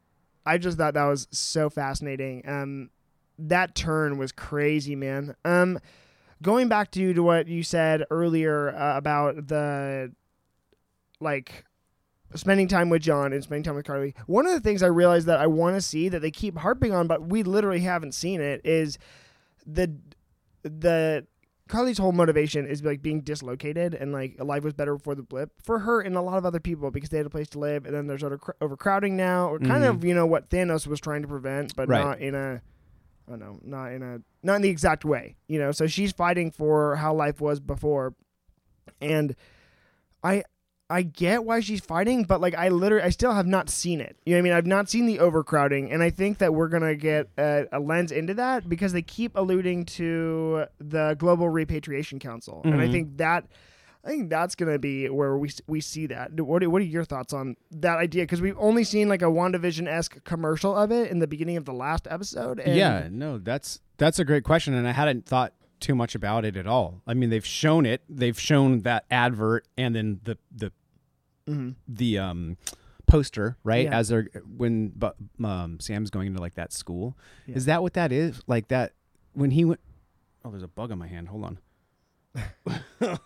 I 0.46 0.58
just 0.58 0.78
thought 0.78 0.94
that 0.94 1.06
was 1.06 1.28
so 1.32 1.70
fascinating. 1.70 2.48
Um, 2.48 2.90
that 3.40 3.76
turn 3.76 4.18
was 4.18 4.32
crazy, 4.32 4.96
man. 4.96 5.36
Um, 5.46 5.80
going 6.42 6.68
back 6.70 6.92
to 6.92 7.14
to 7.14 7.22
what 7.24 7.48
you 7.48 7.64
said 7.64 8.04
earlier 8.10 8.70
uh, 8.76 8.98
about 8.98 9.48
the 9.48 10.14
like 11.20 11.66
spending 12.36 12.68
time 12.68 12.90
with 12.90 13.02
John 13.02 13.34
and 13.34 13.44
spending 13.44 13.64
time 13.64 13.76
with 13.76 13.86
Carly. 13.86 14.14
One 14.26 14.46
of 14.46 14.54
the 14.54 14.60
things 14.60 14.84
I 14.84 14.88
realized 14.88 15.28
that 15.28 15.40
I 15.40 15.48
want 15.48 15.76
to 15.76 15.82
see 15.82 16.10
that 16.10 16.22
they 16.22 16.32
keep 16.32 16.58
harping 16.58 16.94
on, 16.94 17.08
but 17.08 17.28
we 17.28 17.44
literally 17.44 17.80
haven't 17.82 18.14
seen 18.14 18.42
it, 18.42 18.62
is 18.66 18.98
the 19.66 19.96
the 20.64 21.26
Carly's 21.70 21.98
whole 21.98 22.14
motivation 22.14 22.66
is 22.66 22.82
like 22.84 23.02
being 23.02 23.22
dislocated 23.22 23.94
and 23.94 24.12
like 24.14 24.36
life 24.42 24.64
was 24.64 24.74
better 24.74 24.96
before 24.96 25.16
the 25.16 25.24
blip 25.24 25.52
for 25.62 25.80
her 25.80 26.00
and 26.00 26.16
a 26.16 26.22
lot 26.22 26.38
of 26.38 26.46
other 26.46 26.62
people 26.62 26.92
because 26.92 27.10
they 27.10 27.18
had 27.18 27.26
a 27.26 27.30
place 27.30 27.50
to 27.50 27.60
live 27.60 27.86
and 27.86 27.94
then 27.94 28.08
there's 28.08 28.24
over 28.24 28.40
overcrowding 28.62 29.18
now 29.18 29.50
or 29.50 29.60
kind 29.60 29.84
Mhm. 29.84 29.90
of 29.90 30.06
you 30.06 30.14
know 30.14 30.26
what 30.26 30.50
Thanos 30.50 30.88
was 30.88 31.02
trying 31.02 31.22
to 31.24 31.28
prevent 31.28 31.76
but 31.76 31.90
Right. 31.90 32.00
not 32.02 32.20
in 32.20 32.36
a 32.36 32.62
I 33.28 33.32
don't 33.32 33.40
know 33.40 33.60
not 33.64 33.92
in 33.92 34.02
a 34.02 34.22
not 34.44 34.56
in 34.56 34.62
the 34.62 34.70
exact 34.70 35.04
way 35.04 35.36
you 35.50 35.60
know 35.60 35.74
so 35.74 35.88
she's 35.88 36.14
fighting 36.14 36.52
for 36.52 36.96
how 36.96 37.14
life 37.14 37.42
was 37.42 37.60
before 37.60 38.16
and 39.02 39.36
I 40.24 40.44
I 40.90 41.02
get 41.02 41.44
why 41.44 41.60
she's 41.60 41.82
fighting, 41.82 42.24
but 42.24 42.40
like 42.40 42.56
I 42.56 42.70
literally, 42.70 43.04
I 43.04 43.10
still 43.10 43.34
have 43.34 43.46
not 43.46 43.70
seen 43.70 44.00
it. 44.00 44.16
You 44.26 44.34
know 44.34 44.38
what 44.38 44.40
I 44.40 44.44
mean? 44.44 44.54
I've 44.54 44.66
not 44.66 44.90
seen 44.90 45.06
the 45.06 45.20
overcrowding, 45.20 45.92
and 45.92 46.02
I 46.02 46.10
think 46.10 46.38
that 46.38 46.54
we're 46.54 46.70
gonna 46.70 46.96
get 46.96 47.28
a, 47.38 47.66
a 47.74 47.80
lens 47.80 48.12
into 48.12 48.34
that 48.36 48.70
because 48.70 48.94
they 48.94 49.02
keep 49.02 49.34
alluding 49.36 49.84
to 49.86 50.66
the 50.80 51.16
Global 51.20 51.50
Repatriation 51.50 52.20
Council, 52.20 52.62
and 52.64 52.76
I 52.82 52.88
Mhm. 52.88 52.92
think 52.92 53.18
that 53.18 53.46
I 54.06 54.10
think 54.12 54.30
that's 54.30 54.56
gonna 54.56 54.80
be 54.80 55.10
where 55.10 55.38
we 55.38 55.50
we 55.68 55.82
see 55.82 56.06
that. 56.08 56.32
What 56.40 56.64
are, 56.64 56.70
what 56.70 56.82
are 56.82 56.86
your 56.86 57.04
thoughts 57.04 57.34
on 57.34 57.58
that 57.72 57.98
idea? 57.98 58.24
Because 58.24 58.40
we've 58.40 58.58
only 58.58 58.86
seen 58.86 59.10
like 59.10 59.22
a 59.22 59.26
WandaVision 59.26 59.88
esque 59.90 60.24
commercial 60.24 60.74
of 60.74 60.94
it 60.94 61.12
in 61.12 61.20
the 61.20 61.28
beginning 61.28 61.58
of 61.58 61.66
the 61.66 61.74
last 61.74 62.08
episode. 62.10 62.60
And 62.62 62.78
yeah, 62.78 63.10
no, 63.12 63.38
that's 63.40 63.82
that's 63.98 64.20
a 64.20 64.24
great 64.24 64.46
question, 64.46 64.74
and 64.74 64.88
I 64.88 64.92
hadn't 64.92 65.26
thought 65.26 65.52
too 65.80 65.96
much 65.96 66.16
about 66.16 66.46
it 66.46 66.56
at 66.58 66.68
all. 66.68 67.02
I 67.08 67.14
mean, 67.14 67.30
they've 67.30 67.46
shown 67.46 67.86
it. 67.86 68.02
They've 68.10 68.40
shown 68.40 68.80
that 68.82 69.06
advert, 69.12 69.68
and 69.78 69.96
then 69.96 70.20
the 70.24 70.38
the 70.56 70.72
Mhm. 71.48 71.76
the 71.88 72.18
um 72.20 72.58
poster 73.06 73.58
right 73.64 73.86
Yeah. 73.86 73.98
as 73.98 74.10
they're 74.10 74.28
when 74.58 74.90
but 74.90 75.16
um 75.44 75.80
Sam's 75.80 76.10
going 76.10 76.28
into 76.28 76.42
like 76.42 76.56
that 76.56 76.74
school. 76.74 77.18
Yeah. 77.46 77.56
Is 77.56 77.66
that 77.66 77.82
what 77.82 77.94
that 77.94 78.12
is? 78.12 78.42
Like 78.48 78.68
that 78.70 78.94
when 79.34 79.52
he 79.52 79.64
went. 79.66 79.80
Oh, 80.44 80.50
there's 80.52 80.64
a 80.64 80.68
bug 80.68 80.92
on 80.92 80.98
my 80.98 81.08
hand. 81.08 81.30
Hold 81.30 81.46
on. 81.46 81.58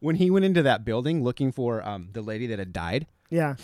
when 0.00 0.16
he 0.16 0.30
went 0.30 0.44
into 0.44 0.62
that 0.62 0.84
building 0.84 1.22
looking 1.22 1.52
for 1.52 1.86
um 1.86 2.08
the 2.12 2.22
lady 2.22 2.46
that 2.46 2.58
had 2.58 2.72
died, 2.72 3.06
yeah. 3.30 3.56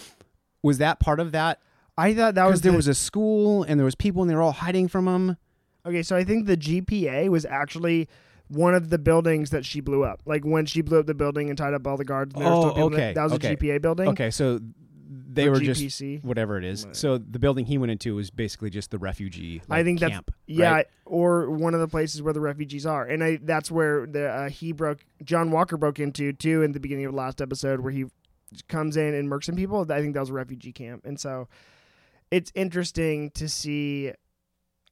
was 0.62 0.78
that 0.78 0.98
part 1.00 1.20
of 1.20 1.32
that? 1.32 1.60
I 1.96 2.12
thought 2.14 2.34
that 2.34 2.46
was 2.46 2.62
there 2.62 2.72
the- 2.72 2.76
was 2.76 2.88
a 2.88 2.94
school 2.94 3.62
and 3.62 3.78
there 3.78 3.84
was 3.84 3.94
people 3.94 4.22
and 4.22 4.30
they 4.30 4.34
were 4.34 4.42
all 4.42 4.52
hiding 4.52 4.88
from 4.88 5.06
him. 5.06 5.36
Okay, 5.86 6.02
so 6.02 6.16
I 6.16 6.24
think 6.24 6.46
the 6.46 6.56
GPA 6.56 7.28
was 7.28 7.44
actually 7.44 8.08
one 8.48 8.74
of 8.74 8.90
the 8.90 8.98
buildings 8.98 9.50
that 9.50 9.64
she 9.64 9.80
blew 9.80 10.04
up. 10.04 10.22
Like 10.26 10.44
when 10.44 10.66
she 10.66 10.80
blew 10.82 10.98
up 11.00 11.06
the 11.06 11.14
building 11.14 11.48
and 11.48 11.58
tied 11.58 11.74
up 11.74 11.86
all 11.86 11.96
the 11.96 12.04
guards. 12.04 12.34
and 12.34 12.44
Oh, 12.44 12.60
still 12.60 12.70
people 12.72 12.86
in 12.88 12.94
okay, 12.94 13.10
it, 13.10 13.14
That 13.14 13.24
was 13.24 13.32
okay. 13.34 13.52
a 13.52 13.56
GPA 13.56 13.82
building. 13.82 14.08
Okay, 14.08 14.30
so 14.30 14.60
they 15.28 15.46
or 15.48 15.52
were 15.52 15.60
just 15.60 16.02
whatever 16.22 16.56
it 16.58 16.64
is. 16.64 16.86
Right. 16.86 16.96
So 16.96 17.18
the 17.18 17.38
building 17.38 17.66
he 17.66 17.76
went 17.78 17.90
into 17.92 18.14
was 18.14 18.30
basically 18.30 18.70
just 18.70 18.90
the 18.90 18.98
refugee. 18.98 19.60
I 19.68 19.76
like, 19.78 19.84
think 19.86 20.00
that's- 20.00 20.16
camp. 20.16 20.30
Yeah, 20.46 20.70
right? 20.72 20.86
or 21.06 21.50
one 21.50 21.74
of 21.74 21.80
the 21.80 21.88
places 21.88 22.22
where 22.22 22.32
the 22.32 22.40
refugees 22.40 22.86
are, 22.86 23.04
and 23.04 23.22
I 23.24 23.38
that's 23.42 23.70
where 23.70 24.06
the 24.06 24.28
uh, 24.28 24.48
he 24.48 24.72
broke 24.72 25.04
John 25.24 25.50
Walker 25.50 25.76
broke 25.76 25.98
into 25.98 26.32
too 26.32 26.62
in 26.62 26.72
the 26.72 26.80
beginning 26.80 27.06
of 27.06 27.12
the 27.12 27.18
last 27.18 27.40
episode 27.42 27.80
where 27.80 27.92
he 27.92 28.04
comes 28.68 28.96
in 28.96 29.14
and 29.14 29.28
murks 29.28 29.44
some 29.44 29.56
people. 29.56 29.80
I 29.90 30.00
think 30.00 30.14
that 30.14 30.20
was 30.20 30.30
a 30.30 30.34
refugee 30.34 30.72
camp, 30.72 31.04
and 31.04 31.18
so 31.18 31.48
it's 32.30 32.52
interesting 32.54 33.30
to 33.32 33.48
see. 33.48 34.12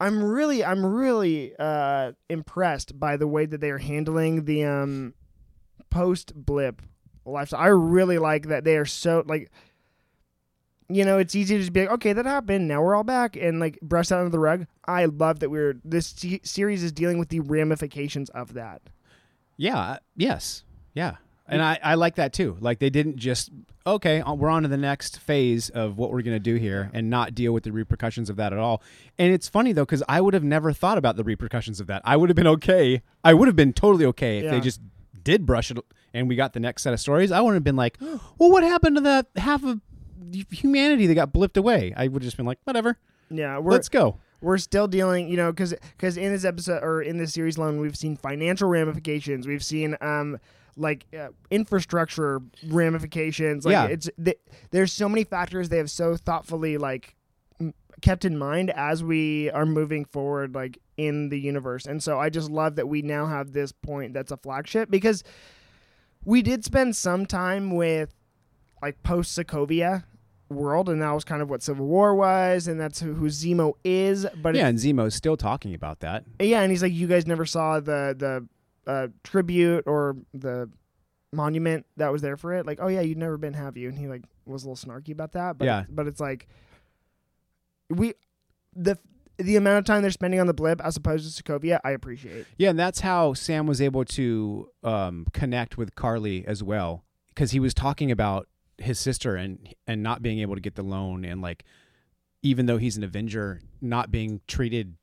I'm 0.00 0.22
really, 0.22 0.64
I'm 0.64 0.84
really 0.84 1.52
uh, 1.58 2.12
impressed 2.28 2.99
by 2.99 3.16
the 3.16 3.26
way 3.26 3.46
that 3.46 3.61
they 3.61 3.70
are 3.70 3.78
handling 3.78 4.44
the 4.44 4.64
um, 4.64 5.14
post 5.90 6.32
blip 6.34 6.82
lifestyle. 7.25 7.61
I 7.61 7.66
really 7.68 8.18
like 8.18 8.49
that 8.49 8.64
they 8.64 8.76
are 8.76 8.84
so 8.87 9.22
like 9.26 9.50
you 10.88 11.06
know, 11.06 11.16
it's 11.16 11.34
easy 11.34 11.54
to 11.54 11.61
just 11.61 11.72
be 11.72 11.80
like, 11.82 11.90
okay, 11.90 12.12
that 12.12 12.26
happened. 12.26 12.68
Now 12.68 12.82
we're 12.82 12.94
all 12.94 13.04
back 13.04 13.34
and 13.37 13.58
like 13.58 13.78
brush 13.80 14.08
that 14.08 14.18
under 14.18 14.30
the 14.30 14.38
rug. 14.38 14.66
I 14.84 15.06
love 15.06 15.40
that 15.40 15.50
we're 15.50 15.76
this 15.84 16.08
se- 16.08 16.40
series 16.44 16.82
is 16.82 16.92
dealing 16.92 17.18
with 17.18 17.30
the 17.30 17.40
ramifications 17.40 18.28
of 18.30 18.54
that. 18.54 18.82
Yeah. 19.56 19.78
uh, 19.78 19.96
Yes. 20.16 20.64
Yeah. 20.92 21.16
And 21.52 21.62
I, 21.62 21.78
I 21.82 21.94
like 21.94 22.14
that 22.16 22.32
too. 22.32 22.56
Like 22.61 22.78
they 22.78 22.90
didn't 22.90 23.16
just 23.16 23.50
okay, 23.87 24.21
uh, 24.21 24.32
we're 24.35 24.49
on 24.49 24.62
to 24.62 24.68
the 24.68 24.76
next 24.76 25.18
phase 25.18 25.68
of 25.71 25.99
what 25.99 26.11
we're 26.12 26.23
gonna 26.23 26.38
do 26.38 26.54
here, 26.54 26.90
and 26.94 27.11
not 27.11 27.35
deal 27.35 27.52
with 27.52 27.64
the 27.64 27.73
repercussions 27.73 28.30
of 28.30 28.37
that 28.37 28.52
at 28.52 28.59
all. 28.59 28.82
And 29.18 29.32
it's 29.32 29.49
funny 29.49 29.73
though, 29.73 29.85
because 29.85 30.02
I 30.09 30.21
would 30.21 30.35
have 30.35 30.44
never 30.44 30.73
thought 30.73 30.99
about 30.99 31.16
the 31.16 31.25
repercussions 31.25 31.80
of 31.80 31.87
that. 31.88 32.00
I 32.04 32.16
would 32.16 32.28
have 32.30 32.37
been 32.37 32.47
okay. 32.47 33.02
I 33.25 33.35
would 33.35 33.49
have 33.49 33.56
been 33.56 33.73
totally 33.73 34.06
okay 34.06 34.38
if 34.38 34.44
Yeah. 34.44 34.50
they 34.52 34.61
just 34.61 34.80
did 35.25 35.44
brush 35.47 35.71
it, 35.71 35.78
and 36.14 36.28
we 36.28 36.37
got 36.37 36.52
the 36.52 36.61
next 36.61 36.82
set 36.85 36.92
of 36.92 37.00
stories. 37.00 37.30
I 37.32 37.40
wouldn't 37.40 37.56
have 37.56 37.64
been 37.64 37.76
like, 37.76 37.97
well, 38.00 38.50
what 38.50 38.62
happened 38.64 38.97
to 38.97 39.02
that 39.02 39.26
half 39.37 39.62
of 39.64 39.80
humanity 40.50 41.06
that 41.06 41.14
got 41.14 41.32
blipped 41.32 41.56
away? 41.56 41.92
I 41.97 42.04
would 42.09 42.23
have 42.23 42.26
just 42.26 42.37
been 42.37 42.47
like, 42.47 42.59
whatever, 42.64 42.99
Yeah, 43.30 43.59
we're 43.59 43.73
let's 43.73 43.88
go. 43.88 44.18
we're 44.40 44.59
still 44.59 44.88
dealing, 44.88 45.28
you 45.28 45.37
know, 45.37 45.52
because 45.52 45.75
because 45.97 46.16
in 46.16 46.32
this 46.32 46.44
episode 46.44 46.82
or 46.82 47.02
in 47.02 47.18
this 47.18 47.32
series 47.35 47.56
alone, 47.56 47.80
we've 47.80 47.97
seen 47.97 48.16
financial 48.16 48.68
ramifications. 48.68 49.47
We've 49.47 49.64
seen 49.64 49.97
um 50.00 50.38
like 50.76 51.07
uh, 51.19 51.29
infrastructure 51.50 52.41
ramifications. 52.67 53.64
Like 53.64 53.73
Yeah. 53.73 53.87
it's 53.87 54.09
th- 54.23 54.38
there's 54.71 54.93
so 54.93 55.09
many 55.09 55.25
factors 55.25 55.69
they 55.69 55.79
have 55.79 55.91
so 55.91 56.17
thoughtfully 56.17 56.79
like 56.79 57.14
m- 57.61 57.75
kept 58.00 58.25
in 58.25 58.38
mind 58.38 58.71
as 58.71 59.02
we 59.05 59.50
are 59.50 59.67
moving 59.67 60.05
forward 60.05 60.55
like 60.55 60.79
in 60.97 61.29
the 61.29 61.38
universe. 61.41 61.87
And 61.87 62.02
so 62.02 62.19
I 62.19 62.31
just 62.31 62.50
love 62.50 62.76
that 62.76 62.88
we 62.88 63.02
now 63.02 63.26
have 63.26 63.52
this 63.52 63.73
point 63.73 64.14
that's 64.14 64.33
a 64.33 64.37
flagship 64.37 64.91
because 64.91 65.23
we 66.25 66.43
did 66.43 66.64
spend 66.64 66.97
some 66.97 67.26
time 67.26 67.75
with 67.75 68.14
like 68.81 69.02
post 69.02 69.37
Sokovia 69.39 70.04
world 70.49 70.89
and 70.91 71.00
that 71.00 71.11
was 71.13 71.25
kind 71.25 71.41
of 71.41 71.49
what 71.49 71.63
Civil 71.63 71.87
War 71.87 72.15
was 72.15 72.69
and 72.69 72.78
that's 72.78 73.00
who, 73.00 73.15
who 73.15 73.26
Zemo 73.26 73.73
is 73.85 74.26
but 74.43 74.54
Yeah, 74.54 74.69
it's- 74.69 74.85
and 74.85 74.99
Zemo's 74.99 75.15
still 75.15 75.37
talking 75.37 75.75
about 75.75 76.00
that. 76.00 76.25
yeah 76.41 76.61
and 76.61 76.71
he's 76.71 76.82
like 76.82 76.93
you 76.93 77.06
guys 77.06 77.26
never 77.26 77.47
saw 77.47 77.80
the 77.80 78.15
the 78.19 78.47
uh, 78.86 79.08
tribute 79.25 79.84
or 79.86 80.16
the 80.34 80.68
monument 81.32 81.86
that 81.97 82.12
was 82.12 82.21
there 82.21 82.36
for 82.36 82.52
it 82.52 82.66
like 82.66 82.78
oh 82.82 82.88
yeah 82.88 83.00
you've 83.00 83.16
never 83.16 83.38
been 83.38 83.54
have 83.54 83.76
you 83.76 83.88
and 83.88 83.97
he 83.99 84.06
like 84.06 84.23
was 84.45 84.64
a 84.64 84.68
little 84.68 84.76
snarky 84.90 85.12
about 85.12 85.32
that 85.32 85.56
but 85.56 85.64
Yeah. 85.64 85.84
but 85.88 86.06
it's 86.06 86.21
like 86.21 86.47
we 87.88 88.14
the 88.75 88.99
the 89.38 89.56
amount 89.56 89.78
of 89.78 89.84
time 89.84 90.02
they're 90.02 90.10
spending 90.10 90.40
on 90.40 90.47
the 90.47 90.54
blip 90.54 90.80
as 90.84 90.97
opposed 90.97 91.34
to 91.36 91.42
Sokovia 91.42 91.80
I 91.84 91.90
appreciate 91.92 92.47
Yeah, 92.58 92.71
and 92.71 92.78
that's 92.78 93.00
how 93.00 93.32
Sam 93.34 93.66
was 93.66 93.80
able 93.80 94.04
to 94.04 94.68
um, 94.84 95.26
connect 95.32 95.76
with 95.78 95.95
Carly 95.95 96.47
as 96.47 96.62
well, 96.62 97.04
because 97.30 97.50
he 97.50 97.58
was 97.58 97.73
talking 97.75 98.10
about 98.10 98.47
his 98.78 98.99
sister 98.99 99.34
and 99.36 99.75
and 99.86 100.02
not 100.02 100.23
being 100.23 100.38
able 100.40 100.54
to 100.54 100.60
get 100.60 100.75
the 100.75 100.82
loan, 100.82 101.25
and 101.25 101.40
like 101.40 101.64
even 102.42 102.66
though 102.66 102.76
he's 102.76 102.97
an 102.97 103.02
Avenger, 103.04 103.60
not 103.80 104.10
being 104.10 104.42
treated 104.47 104.97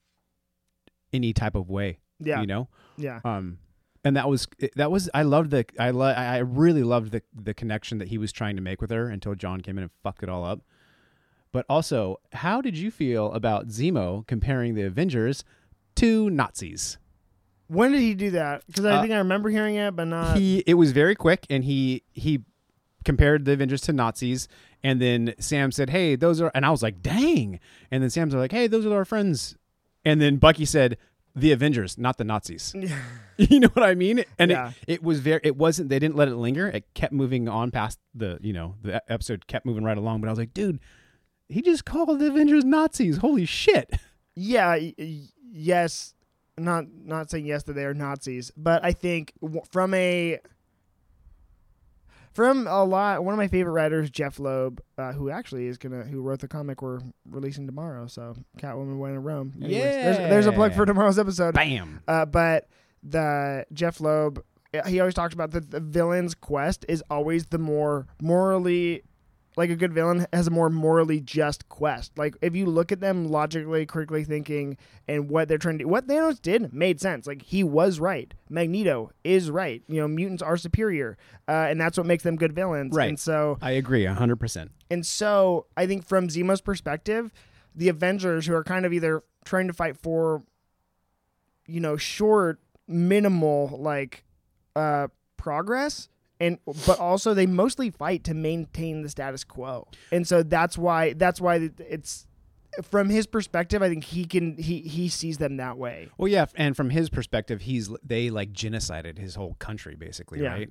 any 1.11 1.33
type 1.33 1.55
of 1.55 1.69
way. 1.69 1.97
yeah 2.19 2.39
you 2.39 2.47
know. 2.47 2.69
yeah 2.97 3.19
Um, 3.25 3.57
and 4.03 4.15
that 4.15 4.29
was 4.29 4.47
that 4.75 4.91
was 4.91 5.09
I 5.13 5.23
loved 5.23 5.51
the 5.51 5.65
I 5.79 5.91
lo- 5.91 6.05
I 6.07 6.37
really 6.39 6.83
loved 6.83 7.11
the 7.11 7.21
the 7.33 7.53
connection 7.53 7.97
that 7.99 8.07
he 8.09 8.17
was 8.17 8.31
trying 8.31 8.55
to 8.55 8.61
make 8.61 8.81
with 8.81 8.91
her 8.91 9.09
until 9.09 9.35
John 9.35 9.61
came 9.61 9.77
in 9.77 9.83
and 9.83 9.91
fucked 10.03 10.23
it 10.23 10.29
all 10.29 10.43
up. 10.45 10.61
But 11.51 11.65
also, 11.67 12.17
how 12.33 12.61
did 12.61 12.77
you 12.77 12.91
feel 12.91 13.31
about 13.33 13.69
Zemo 13.69 14.25
comparing 14.27 14.75
the 14.75 14.83
Avengers 14.83 15.43
to 15.95 16.29
Nazis? 16.29 16.97
when 17.67 17.91
did 17.91 18.01
he 18.01 18.15
do 18.15 18.31
that 18.31 18.63
because 18.65 18.83
I 18.83 18.93
Uh, 18.97 19.01
think 19.01 19.13
I 19.13 19.17
remember 19.19 19.49
hearing 19.51 19.75
it 19.75 19.95
but 19.95 20.05
not 20.05 20.35
he 20.37 20.63
it 20.65 20.73
was 20.73 20.91
very 20.91 21.13
quick 21.13 21.45
and 21.51 21.63
he 21.63 22.01
he 22.13 22.43
compared 23.05 23.45
the 23.45 23.51
Avengers 23.51 23.81
to 23.81 23.93
Nazis 23.93 24.47
and 24.81 24.99
then 25.01 25.35
Sam 25.39 25.71
said, 25.71 25.89
"Hey, 25.91 26.15
those 26.15 26.39
are," 26.41 26.51
and 26.55 26.65
I 26.65 26.71
was 26.71 26.81
like, 26.81 27.01
"Dang!" 27.03 27.59
And 27.91 28.01
then 28.01 28.09
Sam's 28.09 28.33
like, 28.33 28.51
"Hey, 28.53 28.65
those 28.67 28.85
are 28.87 28.95
our 28.95 29.03
friends," 29.05 29.55
and 30.05 30.19
then 30.21 30.37
Bucky 30.37 30.63
said, 30.65 30.97
"The 31.39 31.51
Avengers, 31.51 31.97
not 31.97 32.17
the 32.17 32.23
Nazis." 32.23 32.73
you 33.37 33.59
know 33.59 33.69
what 33.69 33.83
I 33.83 33.95
mean? 33.95 34.23
And 34.37 34.51
Yeah. 34.51 34.71
it, 34.87 34.93
it 34.95 35.03
was 35.03 35.19
very, 35.19 35.39
it 35.43 35.55
wasn't. 35.55 35.89
They 35.89 35.99
didn't 35.99 36.15
let 36.15 36.27
it 36.27 36.35
linger. 36.35 36.67
It 36.67 36.85
kept 36.93 37.13
moving 37.13 37.47
on 37.47 37.71
past 37.71 37.99
the, 38.13 38.37
you 38.41 38.53
know, 38.53 38.75
the 38.81 39.01
episode 39.11 39.47
kept 39.47 39.65
moving 39.65 39.83
right 39.83 39.97
along. 39.97 40.21
But 40.21 40.27
I 40.27 40.31
was 40.31 40.39
like, 40.39 40.53
dude, 40.53 40.79
he 41.47 41.61
just 41.61 41.85
called 41.85 42.19
the 42.19 42.27
Avengers 42.27 42.65
Nazis. 42.65 43.17
Holy 43.17 43.45
shit! 43.45 43.91
Yeah, 44.35 44.77
yes. 45.51 46.13
Not 46.57 46.85
not 46.93 47.29
saying 47.29 47.45
yes 47.45 47.63
that 47.63 47.73
they 47.73 47.85
are 47.85 47.93
Nazis, 47.93 48.51
but 48.57 48.83
I 48.83 48.91
think 48.91 49.31
w- 49.41 49.61
from 49.71 49.93
a 49.93 50.39
from 52.39 52.67
a 52.67 52.85
lot 52.85 53.21
one 53.25 53.33
of 53.33 53.37
my 53.37 53.49
favorite 53.49 53.73
writers, 53.73 54.09
Jeph 54.09 54.39
Loeb, 54.39 54.81
uh, 54.97 55.11
who 55.11 55.29
actually 55.29 55.67
is 55.67 55.77
gonna 55.77 56.03
who 56.03 56.21
wrote 56.21 56.39
the 56.39 56.47
comic 56.47 56.81
we're 56.81 57.01
releasing 57.29 57.65
tomorrow. 57.65 58.07
So 58.07 58.33
Catwoman 58.57 58.97
went 58.97 59.15
to 59.15 59.19
Rome. 59.19 59.55
there's, 59.57 60.17
there's 60.17 60.45
a 60.45 60.53
plug 60.53 60.73
for 60.73 60.85
tomorrow's 60.85 61.19
episode. 61.19 61.53
Bam. 61.53 61.99
Uh, 62.07 62.25
but 62.25 62.69
the 63.03 63.65
Jeph 63.73 63.99
Loeb, 63.99 64.41
he 64.87 65.01
always 65.01 65.15
talks 65.15 65.33
about 65.33 65.51
that 65.51 65.69
the 65.69 65.81
villain's 65.81 66.33
quest 66.33 66.85
is 66.87 67.03
always 67.09 67.47
the 67.47 67.57
more 67.57 68.07
morally, 68.21 69.03
like 69.59 69.69
a 69.69 69.75
good 69.75 69.93
villain 69.93 70.25
has 70.31 70.47
a 70.47 70.51
more 70.51 70.69
morally 70.69 71.19
just 71.19 71.67
quest. 71.67 72.17
Like 72.17 72.35
if 72.41 72.55
you 72.55 72.65
look 72.65 72.93
at 72.93 73.01
them 73.01 73.29
logically, 73.29 73.85
critically 73.85 74.23
thinking, 74.23 74.77
and 75.05 75.29
what 75.29 75.49
they're 75.49 75.57
trying 75.57 75.77
to 75.79 75.83
do, 75.83 75.87
what 75.89 76.07
Thanos 76.07 76.41
did 76.41 76.73
made 76.73 77.01
sense. 77.01 77.27
Like 77.27 77.41
he 77.41 77.61
was 77.61 77.99
right. 77.99 78.33
Magneto 78.49 79.11
is 79.25 79.51
right. 79.51 79.83
You 79.87 79.99
know, 79.99 80.07
mutants 80.07 80.41
are 80.41 80.55
superior, 80.55 81.17
uh, 81.47 81.67
and 81.69 81.79
that's 81.79 81.97
what 81.97 82.07
makes 82.07 82.23
them 82.23 82.37
good 82.37 82.53
villains. 82.53 82.95
Right. 82.95 83.09
And 83.09 83.19
so 83.19 83.57
I 83.61 83.71
agree, 83.71 84.05
hundred 84.05 84.37
percent. 84.37 84.71
and 84.89 85.05
so 85.05 85.65
I 85.75 85.85
think 85.85 86.07
from 86.07 86.29
Zemo's 86.29 86.61
perspective, 86.61 87.33
the 87.75 87.89
Avengers 87.89 88.47
who 88.47 88.53
are 88.55 88.63
kind 88.63 88.85
of 88.85 88.93
either 88.93 89.23
trying 89.43 89.67
to 89.67 89.73
fight 89.73 89.97
for, 89.97 90.43
you 91.67 91.81
know, 91.81 91.97
short, 91.97 92.59
minimal 92.87 93.77
like 93.77 94.23
uh 94.75 95.09
progress 95.37 96.07
and 96.39 96.57
but 96.85 96.99
also 96.99 97.33
they 97.33 97.45
mostly 97.45 97.89
fight 97.89 98.23
to 98.25 98.33
maintain 98.33 99.01
the 99.01 99.09
status 99.09 99.43
quo. 99.43 99.87
And 100.11 100.27
so 100.27 100.43
that's 100.43 100.77
why 100.77 101.13
that's 101.13 101.41
why 101.41 101.69
it's 101.79 102.25
from 102.83 103.09
his 103.09 103.25
perspective, 103.27 103.81
I 103.81 103.89
think 103.89 104.03
he 104.03 104.25
can 104.25 104.55
he 104.57 104.79
he 104.81 105.09
sees 105.09 105.37
them 105.37 105.57
that 105.57 105.77
way. 105.77 106.09
Well, 106.17 106.27
yeah, 106.27 106.45
and 106.55 106.75
from 106.77 106.89
his 106.91 107.09
perspective, 107.09 107.61
he's 107.61 107.89
they 108.03 108.29
like 108.29 108.53
genocided 108.53 109.17
his 109.17 109.35
whole 109.35 109.55
country, 109.55 109.95
basically, 109.95 110.41
Yeah. 110.41 110.53
right? 110.53 110.69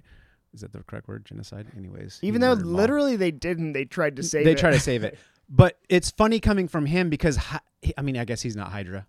Is 0.54 0.62
that 0.62 0.72
the 0.72 0.82
correct 0.82 1.08
word? 1.08 1.26
Genocide, 1.26 1.66
anyways. 1.76 2.20
Even 2.22 2.40
though 2.40 2.54
literally 2.54 3.16
they 3.16 3.30
didn't, 3.30 3.74
they 3.74 3.84
tried 3.84 4.16
to 4.16 4.22
save 4.22 4.44
they 4.44 4.52
it. 4.52 4.58
try 4.58 4.70
to 4.70 4.80
save 4.80 5.04
it, 5.04 5.18
but 5.48 5.78
it's 5.90 6.10
funny 6.10 6.40
coming 6.40 6.68
from 6.68 6.86
him 6.86 7.10
because 7.10 7.38
I 7.96 8.02
mean, 8.02 8.16
I 8.16 8.24
guess 8.24 8.40
he's 8.42 8.56
not 8.56 8.72
Hydra, 8.72 9.06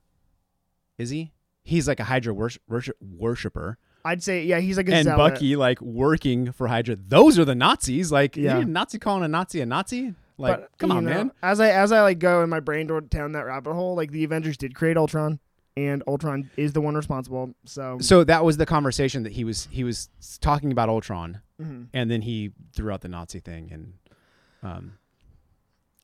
is 0.97 1.09
he? 1.09 1.31
He's 1.63 1.87
like 1.87 1.99
a 1.99 2.05
Hydra 2.05 2.33
worship 2.33 2.61
worshiper, 2.99 3.77
I'd 4.05 4.23
say 4.23 4.43
yeah, 4.45 4.59
he's 4.59 4.77
like 4.77 4.89
a 4.89 4.93
and 4.93 5.05
zealot. 5.05 5.33
Bucky 5.33 5.55
like 5.55 5.81
working 5.81 6.51
for 6.51 6.67
Hydra. 6.67 6.95
Those 6.95 7.37
are 7.37 7.45
the 7.45 7.55
Nazis. 7.55 8.11
Like, 8.11 8.35
Yeah. 8.35 8.57
you 8.57 8.61
a 8.61 8.65
Nazi 8.65 8.99
calling 8.99 9.23
a 9.23 9.27
Nazi 9.27 9.61
a 9.61 9.65
Nazi? 9.65 10.13
Like, 10.37 10.59
But, 10.61 10.69
come 10.77 10.91
on, 10.91 11.03
know, 11.05 11.11
man. 11.11 11.31
As 11.43 11.59
I 11.59 11.69
as 11.69 11.91
I 11.91 12.01
like 12.01 12.19
go 12.19 12.41
in 12.43 12.49
my 12.49 12.59
brain 12.61 12.87
down 13.09 13.33
that 13.33 13.45
rabbit 13.45 13.73
hole, 13.73 13.95
like 13.95 14.11
the 14.11 14.23
Avengers 14.23 14.55
did 14.55 14.73
create 14.73 14.95
Ultron, 14.95 15.39
and 15.75 16.01
Ultron 16.07 16.49
is 16.55 16.71
the 16.73 16.81
one 16.81 16.95
responsible. 16.95 17.53
So, 17.65 17.97
So 17.99 18.23
that 18.23 18.45
was 18.45 18.57
the 18.57 18.65
conversation 18.65 19.23
that 19.23 19.33
he 19.33 19.43
was 19.43 19.67
he 19.69 19.83
was 19.83 20.09
talking 20.39 20.71
about 20.71 20.87
Ultron, 20.87 21.39
mhm. 21.61 21.87
and 21.93 22.09
then 22.09 22.21
he 22.21 22.51
threw 22.73 22.91
out 22.91 23.01
the 23.01 23.09
Nazi 23.09 23.39
thing, 23.41 23.69
and 23.71 23.93
um, 24.63 24.93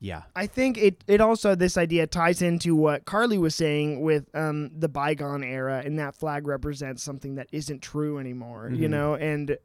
yeah, 0.00 0.22
I 0.34 0.46
think 0.46 0.76
it 0.78 1.02
it 1.06 1.20
also 1.20 1.54
this 1.54 1.76
idea 1.78 2.06
ties 2.06 2.42
into 2.42 2.74
what 2.76 3.04
Carly 3.06 3.38
was 3.38 3.54
saying 3.54 4.00
with 4.02 4.28
um 4.34 4.70
the 4.78 4.88
bygone 4.88 5.42
era, 5.44 5.82
and 5.84 5.98
that 5.98 6.14
flag 6.14 6.46
represents 6.46 7.02
something 7.02 7.36
that 7.36 7.48
isn't 7.52 7.80
true 7.82 8.18
anymore. 8.18 8.70
You 8.72 8.88
Mhm. 8.88 8.90
know, 8.90 9.14
and 9.14 9.56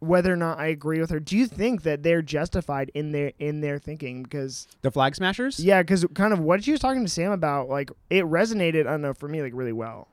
whether 0.00 0.30
or 0.32 0.36
not 0.36 0.58
I 0.58 0.66
agree 0.66 1.00
with 1.00 1.08
her, 1.10 1.18
do 1.18 1.34
you 1.36 1.46
think 1.46 1.82
that 1.84 2.02
they're 2.02 2.20
justified 2.22 2.90
in 2.94 3.12
their 3.12 3.32
in 3.38 3.60
their 3.62 3.78
thinking? 3.78 4.22
Because 4.22 4.68
the 4.82 4.90
Flag 4.90 5.14
Smashers. 5.16 5.58
yeah, 5.58 5.82
because 5.82 6.04
kind 6.14 6.32
of 6.32 6.38
what 6.40 6.62
she 6.62 6.72
was 6.72 6.80
talking 6.80 7.02
to 7.04 7.10
Sam 7.10 7.32
about, 7.32 7.68
like 7.68 7.90
it 8.10 8.24
resonated. 8.24 8.80
I 8.86 8.90
don't 8.92 9.02
know 9.02 9.14
for 9.14 9.28
me, 9.28 9.40
like 9.42 9.52
really 9.54 9.72
well. 9.72 10.08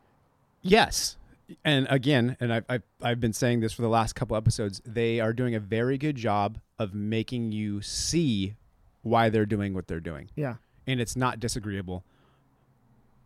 Yes. 0.62 1.18
And 1.66 1.86
again, 1.90 2.38
and 2.40 2.54
I've, 2.54 2.66
I've, 2.70 2.84
I've 3.02 3.20
been 3.20 3.34
saying 3.34 3.60
this 3.60 3.74
for 3.74 3.82
the 3.82 3.90
last 3.90 4.14
couple 4.14 4.38
episodes, 4.38 4.82
they 4.86 5.20
are 5.20 5.34
doing 5.34 5.54
a 5.54 5.60
very 5.60 5.98
good 5.98 6.16
job 6.16 6.60
of 6.80 6.94
making 6.94 7.52
you 7.52 7.82
see 7.82 8.56
why 9.02 9.30
they're 9.30 9.46
doing 9.46 9.74
what 9.74 9.88
they're 9.88 10.00
doing. 10.00 10.30
Yeah. 10.36 10.56
And 10.88 11.00
it's 11.00 11.16
not 11.16 11.40
disagreeable. 11.40 12.04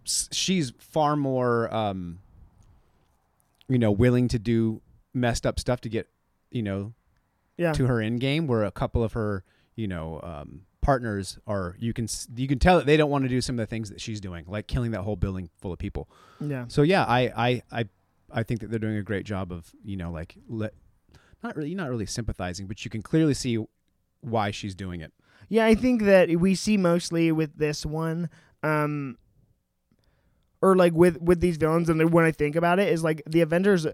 S- 0.06 0.30
She's 0.32 0.72
far 0.78 1.16
more, 1.16 1.74
um, 1.74 2.20
you 3.68 3.80
know, 3.80 3.92
willing 3.92 4.28
to 4.30 4.40
do 4.40 4.82
messed 5.14 5.46
up 5.46 5.60
stuff 5.60 5.82
to 5.82 5.90
get, 5.90 6.08
you 6.52 6.62
know, 6.62 6.94
Yeah. 7.58 7.74
to 7.74 7.88
her 7.88 8.02
end 8.02 8.20
game, 8.20 8.48
where 8.48 8.64
a 8.64 8.72
couple 8.72 9.04
of 9.04 9.14
her, 9.14 9.44
you 9.76 9.88
know, 9.88 10.20
um, 10.22 10.62
partners 10.82 11.40
are 11.48 11.76
you 11.80 11.94
can 11.94 12.08
you 12.36 12.48
can 12.48 12.60
tell 12.60 12.78
that 12.78 12.86
they 12.86 12.96
don't 12.96 13.10
want 13.10 13.24
to 13.24 13.30
do 13.30 13.42
some 13.42 13.56
of 13.56 13.64
the 13.64 13.66
things 13.66 13.90
that 13.90 14.00
she's 14.00 14.22
doing, 14.22 14.46
like 14.48 14.68
killing 14.68 14.92
that 14.92 15.02
whole 15.02 15.16
building 15.16 15.50
full 15.60 15.74
of 15.74 15.80
people. 15.80 16.08
Yeah. 16.40 16.66
So 16.68 16.84
yeah, 16.84 17.04
I 17.06 17.22
I 17.36 17.64
I 17.72 17.90
I 18.32 18.44
think 18.44 18.60
that 18.62 18.70
they're 18.70 18.78
doing 18.80 18.98
a 18.98 19.02
great 19.04 19.26
job 19.26 19.52
of 19.52 19.74
you 19.84 19.98
know 19.98 20.12
like 20.12 20.36
let 20.48 20.74
not 21.44 21.56
really 21.56 21.74
not 21.74 21.90
really 21.90 22.06
sympathizing, 22.06 22.68
but 22.68 22.86
you 22.86 22.92
can 22.92 23.02
clearly 23.02 23.34
see 23.34 23.66
why 24.22 24.52
she's 24.52 24.76
doing 24.76 25.02
it. 25.02 25.12
Yeah, 25.50 25.66
I 25.66 25.76
think 25.76 26.04
that 26.04 26.30
we 26.30 26.56
see 26.56 26.78
mostly 26.78 27.32
with 27.32 27.58
this 27.58 27.86
one, 27.86 28.30
um, 28.64 29.18
or 30.62 30.76
like 30.76 30.94
with 30.94 31.22
with 31.22 31.40
these 31.42 31.58
villains, 31.58 31.90
and 31.90 32.12
when 32.12 32.26
I 32.26 32.32
think 32.32 32.56
about 32.56 32.80
it, 32.80 32.90
is 32.92 33.04
like 33.04 33.22
the 33.28 33.42
Avengers. 33.42 33.86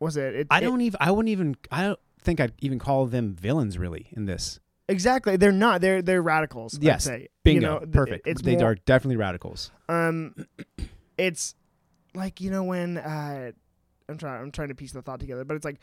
Was 0.00 0.16
it? 0.16 0.34
it 0.34 0.46
I 0.50 0.58
it- 0.58 0.60
don't 0.62 0.80
even 0.80 0.98
I 1.00 1.10
wouldn't 1.10 1.30
even 1.30 1.56
I 1.70 1.82
don't 1.82 1.98
think 2.22 2.40
I'd 2.40 2.52
even 2.60 2.78
call 2.78 3.06
them 3.06 3.34
villains 3.34 3.78
really 3.78 4.08
in 4.12 4.24
this. 4.26 4.60
exactly. 4.88 5.36
They're 5.36 5.52
not. 5.52 5.80
They're 5.80 6.02
they're 6.02 6.22
radicals. 6.22 6.76
I'd 6.76 6.82
Yes, 6.82 7.04
say. 7.04 7.28
Bingo, 7.44 7.60
You 7.60 7.80
know, 7.80 7.86
perfect. 7.92 8.26
It's 8.26 8.42
they 8.42 8.56
more, 8.56 8.66
are 8.70 8.74
definitely 8.74 9.16
radicals. 9.16 9.70
Um, 9.88 10.34
it's 11.18 11.54
like 12.14 12.40
you 12.40 12.50
know 12.50 12.62
when 12.64 12.96
uh, 12.98 13.52
I'm 14.08 14.18
trying 14.18 14.42
I'm 14.42 14.52
trying 14.52 14.68
to 14.68 14.74
piece 14.74 14.92
the 14.92 15.02
thought 15.02 15.20
together, 15.20 15.44
but 15.44 15.54
it's 15.56 15.64
like 15.64 15.80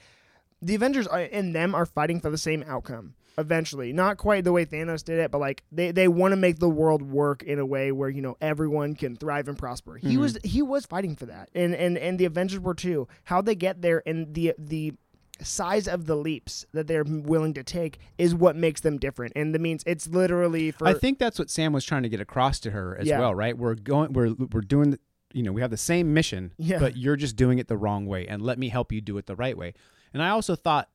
the 0.62 0.76
Avengers 0.76 1.06
are, 1.08 1.20
and 1.32 1.54
them 1.54 1.76
are 1.76 1.86
fighting 1.86 2.20
for 2.22 2.30
the 2.32 2.38
same 2.38 2.64
outcome 2.68 3.14
eventually. 3.38 3.94
Not 3.94 4.18
quite 4.18 4.44
the 4.44 4.52
way 4.52 4.66
Thanos 4.66 5.04
did 5.04 5.20
it, 5.20 5.32
but 5.32 5.40
like 5.40 5.64
they, 5.72 5.92
they 5.92 6.08
want 6.08 6.32
to 6.32 6.36
make 6.38 6.60
the 6.60 6.70
world 6.70 7.02
work 7.02 7.44
in 7.44 7.60
a 7.60 7.66
way 7.66 7.92
where 7.92 8.10
you 8.10 8.22
know 8.22 8.38
everyone 8.42 8.96
can 8.96 9.16
thrive 9.16 9.48
and 9.48 9.58
prosper. 9.58 9.98
He 9.98 10.16
Mhm. 10.16 10.20
was 10.20 10.38
he 10.44 10.62
was 10.62 10.86
fighting 10.86 11.16
for 11.16 11.26
that, 11.28 11.50
and 11.54 11.74
and 11.76 11.98
and 11.98 12.18
the 12.20 12.26
Avengers 12.26 12.60
were 12.60 12.74
too. 12.76 13.08
How 13.26 13.42
they 13.42 13.56
get 13.56 13.82
there 13.82 14.02
and 14.06 14.34
the 14.34 14.54
the 14.58 14.94
size 15.42 15.86
of 15.86 16.06
the 16.06 16.16
leaps 16.16 16.66
that 16.72 16.88
they're 16.88 17.04
willing 17.04 17.54
to 17.54 17.62
take 17.64 18.00
is 18.18 18.34
what 18.34 18.56
makes 18.56 18.80
them 18.80 18.98
different 18.98 19.34
and 19.36 19.54
the 19.54 19.60
means 19.60 19.84
it's 19.86 20.08
literally 20.08 20.72
for 20.72 20.88
I 20.88 20.94
think 20.94 21.20
that's 21.20 21.38
what 21.38 21.50
Sam 21.50 21.74
was 21.74 21.84
trying 21.84 22.04
to 22.04 22.10
get 22.10 22.22
across 22.22 22.58
to 22.62 22.72
her 22.72 22.98
as 22.98 23.06
Yeah. 23.06 23.20
well, 23.20 23.36
right? 23.36 23.58
We're 23.58 23.76
going 23.76 24.14
we're 24.14 24.34
we're 24.34 24.62
doing 24.62 24.92
the, 24.92 25.00
you 25.34 25.44
know, 25.44 25.52
we 25.52 25.60
have 25.60 25.72
the 25.72 25.76
same 25.78 26.14
mission, 26.14 26.54
Yeah. 26.58 26.80
but 26.80 26.96
you're 26.96 27.18
just 27.18 27.36
doing 27.36 27.60
it 27.60 27.68
the 27.68 27.76
wrong 27.76 28.06
way 28.06 28.26
and 28.26 28.42
let 28.42 28.58
me 28.58 28.70
help 28.70 28.94
you 28.94 29.02
do 29.02 29.18
it 29.18 29.26
the 29.26 29.36
right 29.36 29.58
way. 29.58 29.74
And 30.14 30.24
I 30.24 30.30
also 30.30 30.56
thought 30.56 30.90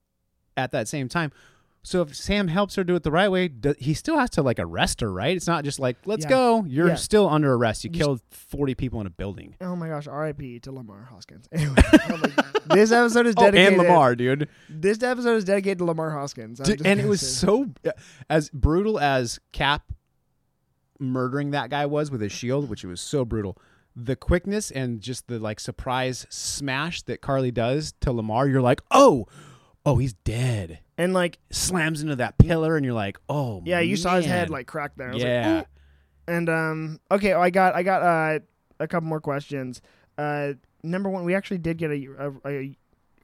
at 0.56 0.70
that 0.72 0.88
same 0.88 1.10
time, 1.10 1.32
so 1.82 2.02
if 2.02 2.14
Sam 2.14 2.48
helps 2.48 2.74
her 2.74 2.84
do 2.84 2.94
it 2.94 3.02
the 3.02 3.10
right 3.10 3.30
way, 3.30 3.48
do, 3.48 3.74
he 3.78 3.94
still 3.94 4.18
has 4.18 4.30
to 4.30 4.42
like 4.42 4.58
arrest 4.58 5.00
her, 5.00 5.10
right? 5.12 5.34
It's 5.36 5.46
not 5.46 5.64
just 5.64 5.78
like, 5.78 5.96
let's 6.04 6.24
Yeah. 6.24 6.28
go. 6.30 6.64
You're 6.66 6.88
Yeah. 6.88 6.94
still 6.96 7.28
under 7.28 7.54
arrest. 7.54 7.84
You 7.84 7.90
You 7.92 7.98
killed 7.98 8.20
40 8.30 8.74
people 8.74 9.00
in 9.00 9.06
a 9.06 9.10
building. 9.10 9.56
Oh 9.60 9.74
my 9.76 9.88
gosh, 9.88 10.06
R.I.P. 10.06 10.60
to 10.60 10.72
Lamar 10.72 11.08
Hoskins. 11.10 11.48
Anyway, 11.52 11.74
God. 11.90 12.42
this 12.66 12.92
episode 12.92 13.26
is 13.26 13.34
Oh, 13.38 13.44
dedicated. 13.44 13.72
and 13.74 13.82
Lamar, 13.82 14.14
dude. 14.14 14.48
This 14.68 15.02
episode 15.02 15.36
is 15.36 15.44
dedicated 15.44 15.78
to 15.78 15.84
Lamar 15.84 16.10
Hoskins. 16.10 16.60
I'm 16.60 16.64
Dude, 16.66 16.78
just 16.78 16.86
and 16.86 17.00
it 17.00 17.02
gonna 17.04 17.10
was 17.10 17.20
say 17.20 17.46
so 17.46 17.70
as 18.28 18.50
brutal 18.50 18.98
as 19.00 19.40
Cap 19.52 19.90
murdering 20.98 21.52
that 21.52 21.70
guy 21.70 21.86
was 21.86 22.10
with 22.10 22.20
his 22.20 22.32
shield, 22.32 22.68
which 22.68 22.84
it 22.84 22.88
was 22.88 23.00
so 23.00 23.24
brutal. 23.24 23.56
The 23.96 24.16
quickness 24.16 24.70
and 24.70 25.00
just 25.00 25.26
the 25.28 25.38
like 25.38 25.58
surprise 25.60 26.26
smash 26.30 27.02
that 27.02 27.20
Carly 27.20 27.50
does 27.50 27.92
to 28.00 28.12
Lamar, 28.12 28.46
you're 28.48 28.60
like, 28.62 28.82
oh, 28.90 29.26
oh, 29.84 29.96
he's 29.96 30.12
dead. 30.12 30.80
And 31.00 31.14
like, 31.14 31.38
Slams 31.50 32.02
into 32.02 32.16
that 32.16 32.36
pillar, 32.38 32.76
and 32.76 32.84
you're 32.84 32.94
like, 32.94 33.18
oh, 33.28 33.62
yeah, 33.64 33.80
you 33.80 33.96
saw 33.96 34.16
his 34.16 34.26
head 34.26 34.50
like 34.50 34.66
crack 34.66 34.92
there. 34.96 35.08
I 35.10 35.14
was 35.14 35.22
like, 35.22 35.28
yeah. 35.30 35.60
"Ooh." 35.60 35.64
and 36.28 36.48
um, 36.48 37.00
okay, 37.10 37.32
I 37.32 37.50
got 37.50 37.74
I 37.74 37.82
got 37.82 38.02
uh 38.02 38.38
a 38.78 38.86
couple 38.86 39.08
more 39.08 39.20
questions. 39.20 39.80
Uh, 40.18 40.52
number 40.82 41.08
one, 41.08 41.24
we 41.24 41.34
actually 41.34 41.58
did 41.58 41.76
get 41.78 41.90
a 41.90 42.06
a, 42.44 42.48
a 42.48 42.76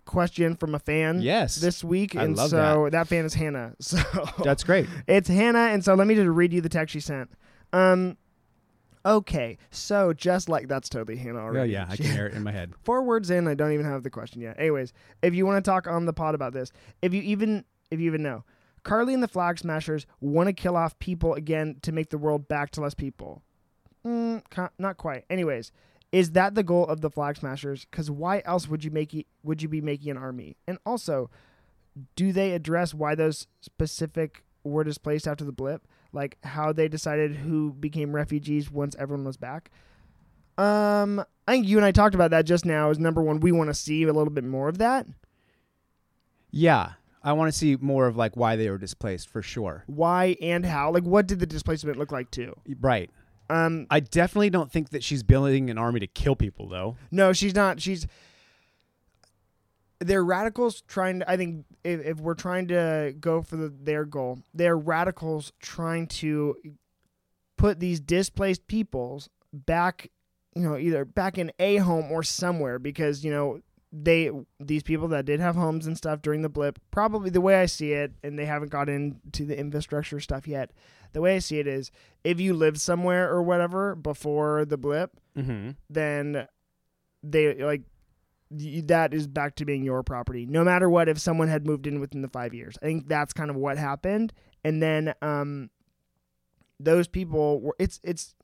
question 0.04 0.56
from 0.56 0.74
a 0.74 0.78
fan. 0.78 1.20
yes, 1.20 1.56
This 1.56 1.82
week, 1.84 2.16
I 2.16 2.24
and 2.24 2.36
love 2.36 2.50
so 2.50 2.88
that. 2.90 3.08
fan 3.08 3.24
is 3.24 3.34
Hannah. 3.34 3.74
So 3.80 3.98
that's 4.44 4.64
great. 4.64 4.86
It's 5.06 5.28
Hannah, 5.28 5.68
and 5.72 5.84
so 5.84 5.94
let 5.94 6.06
me 6.06 6.14
just 6.14 6.28
read 6.28 6.52
you 6.52 6.60
the 6.60 6.68
text 6.68 6.92
she 6.92 7.00
sent. 7.00 7.30
Um, 7.72 8.16
okay, 9.06 9.56
so 9.70 10.12
just 10.12 10.48
like 10.48 10.68
that's 10.68 10.88
totally 10.88 11.16
Hannah 11.16 11.38
already. 11.38 11.70
Oh 11.70 11.78
yeah, 11.78 11.86
I 11.88 11.96
can 11.96 12.06
hear 12.12 12.26
it 12.26 12.34
in 12.34 12.42
my 12.42 12.52
head. 12.52 12.74
Four 12.82 13.02
words 13.04 13.30
in, 13.30 13.48
I 13.48 13.54
don't 13.54 13.72
even 13.72 13.86
have 13.86 14.02
the 14.02 14.10
question 14.10 14.42
yet. 14.42 14.58
Anyways, 14.58 14.92
if 15.22 15.34
you 15.34 15.46
want 15.46 15.64
to 15.64 15.70
talk 15.70 15.86
on 15.86 16.04
the 16.04 16.12
pod 16.12 16.34
about 16.34 16.52
this, 16.52 16.72
if 17.00 17.14
you 17.14 17.22
even 17.22 17.64
if 17.90 18.00
you 18.00 18.06
even 18.06 18.22
know, 18.22 18.44
Carly 18.82 19.14
and 19.14 19.22
the 19.22 19.28
Flag 19.28 19.58
Smashers 19.58 20.06
want 20.20 20.48
to 20.48 20.52
kill 20.52 20.76
off 20.76 20.98
people 20.98 21.34
again 21.34 21.76
to 21.82 21.92
make 21.92 22.10
the 22.10 22.18
world 22.18 22.48
back 22.48 22.70
to 22.72 22.80
less 22.80 22.94
people. 22.94 23.42
Mm, 24.04 24.42
not 24.78 24.96
quite. 24.96 25.24
Anyways, 25.28 25.72
is 26.12 26.30
that 26.32 26.54
the 26.54 26.62
goal 26.62 26.86
of 26.86 27.00
the 27.00 27.10
Flag 27.10 27.36
Smashers? 27.36 27.84
Because 27.90 28.10
why 28.10 28.42
else 28.44 28.68
would 28.68 28.84
you 28.84 28.90
make 28.90 29.12
it, 29.12 29.26
would 29.42 29.62
you 29.62 29.68
be 29.68 29.80
making 29.80 30.12
an 30.12 30.16
army? 30.16 30.56
And 30.66 30.78
also, 30.86 31.30
do 32.14 32.32
they 32.32 32.52
address 32.52 32.94
why 32.94 33.14
those 33.14 33.48
specific 33.60 34.44
were 34.62 34.84
displaced 34.84 35.26
after 35.26 35.44
the 35.44 35.52
blip? 35.52 35.86
Like 36.16 36.38
how 36.42 36.72
they 36.72 36.88
decided 36.88 37.36
who 37.36 37.74
became 37.74 38.14
refugees 38.16 38.70
once 38.70 38.96
everyone 38.98 39.26
was 39.26 39.36
back? 39.36 39.70
Um, 40.56 41.22
I 41.46 41.52
think 41.52 41.68
you 41.68 41.76
and 41.76 41.84
I 41.84 41.92
talked 41.92 42.14
about 42.14 42.30
that 42.30 42.46
just 42.46 42.64
now. 42.64 42.88
Is 42.88 42.98
number 42.98 43.22
one, 43.22 43.38
we 43.40 43.52
want 43.52 43.68
to 43.68 43.74
see 43.74 44.02
a 44.02 44.12
little 44.12 44.32
bit 44.32 44.42
more 44.42 44.68
of 44.68 44.78
that. 44.78 45.06
Yeah, 46.50 46.92
I 47.22 47.34
want 47.34 47.52
to 47.52 47.58
see 47.58 47.76
more 47.76 48.06
of 48.06 48.16
like 48.16 48.34
why 48.34 48.56
they 48.56 48.70
were 48.70 48.78
displaced 48.78 49.28
for 49.28 49.42
sure. 49.42 49.84
Why 49.86 50.36
and 50.40 50.64
how? 50.64 50.90
Like, 50.90 51.04
what 51.04 51.26
did 51.26 51.38
the 51.38 51.46
displacement 51.46 51.98
look 51.98 52.10
like 52.10 52.30
too? 52.30 52.56
Right. 52.80 53.10
Um, 53.50 53.86
I 53.90 54.00
definitely 54.00 54.50
don't 54.50 54.72
think 54.72 54.90
that 54.90 55.04
she's 55.04 55.22
building 55.22 55.68
an 55.68 55.76
army 55.76 56.00
to 56.00 56.06
kill 56.06 56.34
people, 56.34 56.68
though. 56.68 56.96
no, 57.10 57.32
she's 57.34 57.54
not. 57.54 57.80
She's 57.80 58.06
they're 60.00 60.24
radicals 60.24 60.82
trying 60.82 61.20
to. 61.20 61.30
I 61.30 61.36
think 61.36 61.64
if, 61.84 62.00
if 62.04 62.20
we're 62.20 62.34
trying 62.34 62.68
to 62.68 63.14
go 63.18 63.42
for 63.42 63.56
the, 63.56 63.68
their 63.68 64.04
goal, 64.04 64.40
they're 64.54 64.76
radicals 64.76 65.52
trying 65.60 66.06
to 66.08 66.56
put 67.56 67.80
these 67.80 68.00
displaced 68.00 68.66
peoples 68.66 69.28
back. 69.52 70.10
You 70.54 70.62
know, 70.62 70.78
either 70.78 71.04
back 71.04 71.36
in 71.36 71.52
a 71.58 71.76
home 71.76 72.10
or 72.10 72.22
somewhere 72.22 72.78
because 72.78 73.22
you 73.24 73.30
know 73.30 73.60
they 73.92 74.30
these 74.58 74.82
people 74.82 75.08
that 75.08 75.24
did 75.26 75.38
have 75.38 75.54
homes 75.54 75.86
and 75.86 75.96
stuff 75.96 76.20
during 76.22 76.40
the 76.42 76.48
blip 76.48 76.78
probably 76.90 77.30
the 77.30 77.40
way 77.40 77.60
i 77.60 77.66
see 77.66 77.92
it 77.92 78.12
and 78.24 78.36
they 78.38 78.44
haven't 78.44 78.70
got 78.70 78.88
into 78.88 79.44
the 79.44 79.56
infrastructure 79.58 80.18
stuff 80.18 80.48
yet 80.48 80.72
the 81.12 81.20
way 81.20 81.36
i 81.36 81.38
see 81.38 81.60
it 81.60 81.68
is 81.68 81.92
if 82.24 82.40
you 82.40 82.52
lived 82.52 82.80
somewhere 82.80 83.30
or 83.30 83.42
whatever 83.42 83.94
before 83.94 84.64
the 84.64 84.76
blip 84.76 85.12
Mm-hmm. 85.38 85.70
then 85.88 86.48
they 87.22 87.62
like 87.62 87.82
that 88.50 89.12
is 89.12 89.26
back 89.26 89.56
to 89.56 89.64
being 89.64 89.82
your 89.82 90.02
property 90.04 90.46
no 90.46 90.62
matter 90.62 90.88
what 90.88 91.08
if 91.08 91.18
someone 91.18 91.48
had 91.48 91.66
moved 91.66 91.86
in 91.86 91.98
within 91.98 92.22
the 92.22 92.28
five 92.28 92.54
years 92.54 92.76
i 92.80 92.84
think 92.86 93.08
that's 93.08 93.32
kind 93.32 93.50
of 93.50 93.56
what 93.56 93.76
happened 93.76 94.32
and 94.64 94.80
then 94.82 95.12
um 95.20 95.68
those 96.78 97.08
people 97.08 97.60
were 97.60 97.74
it's 97.78 98.00
it's 98.04 98.34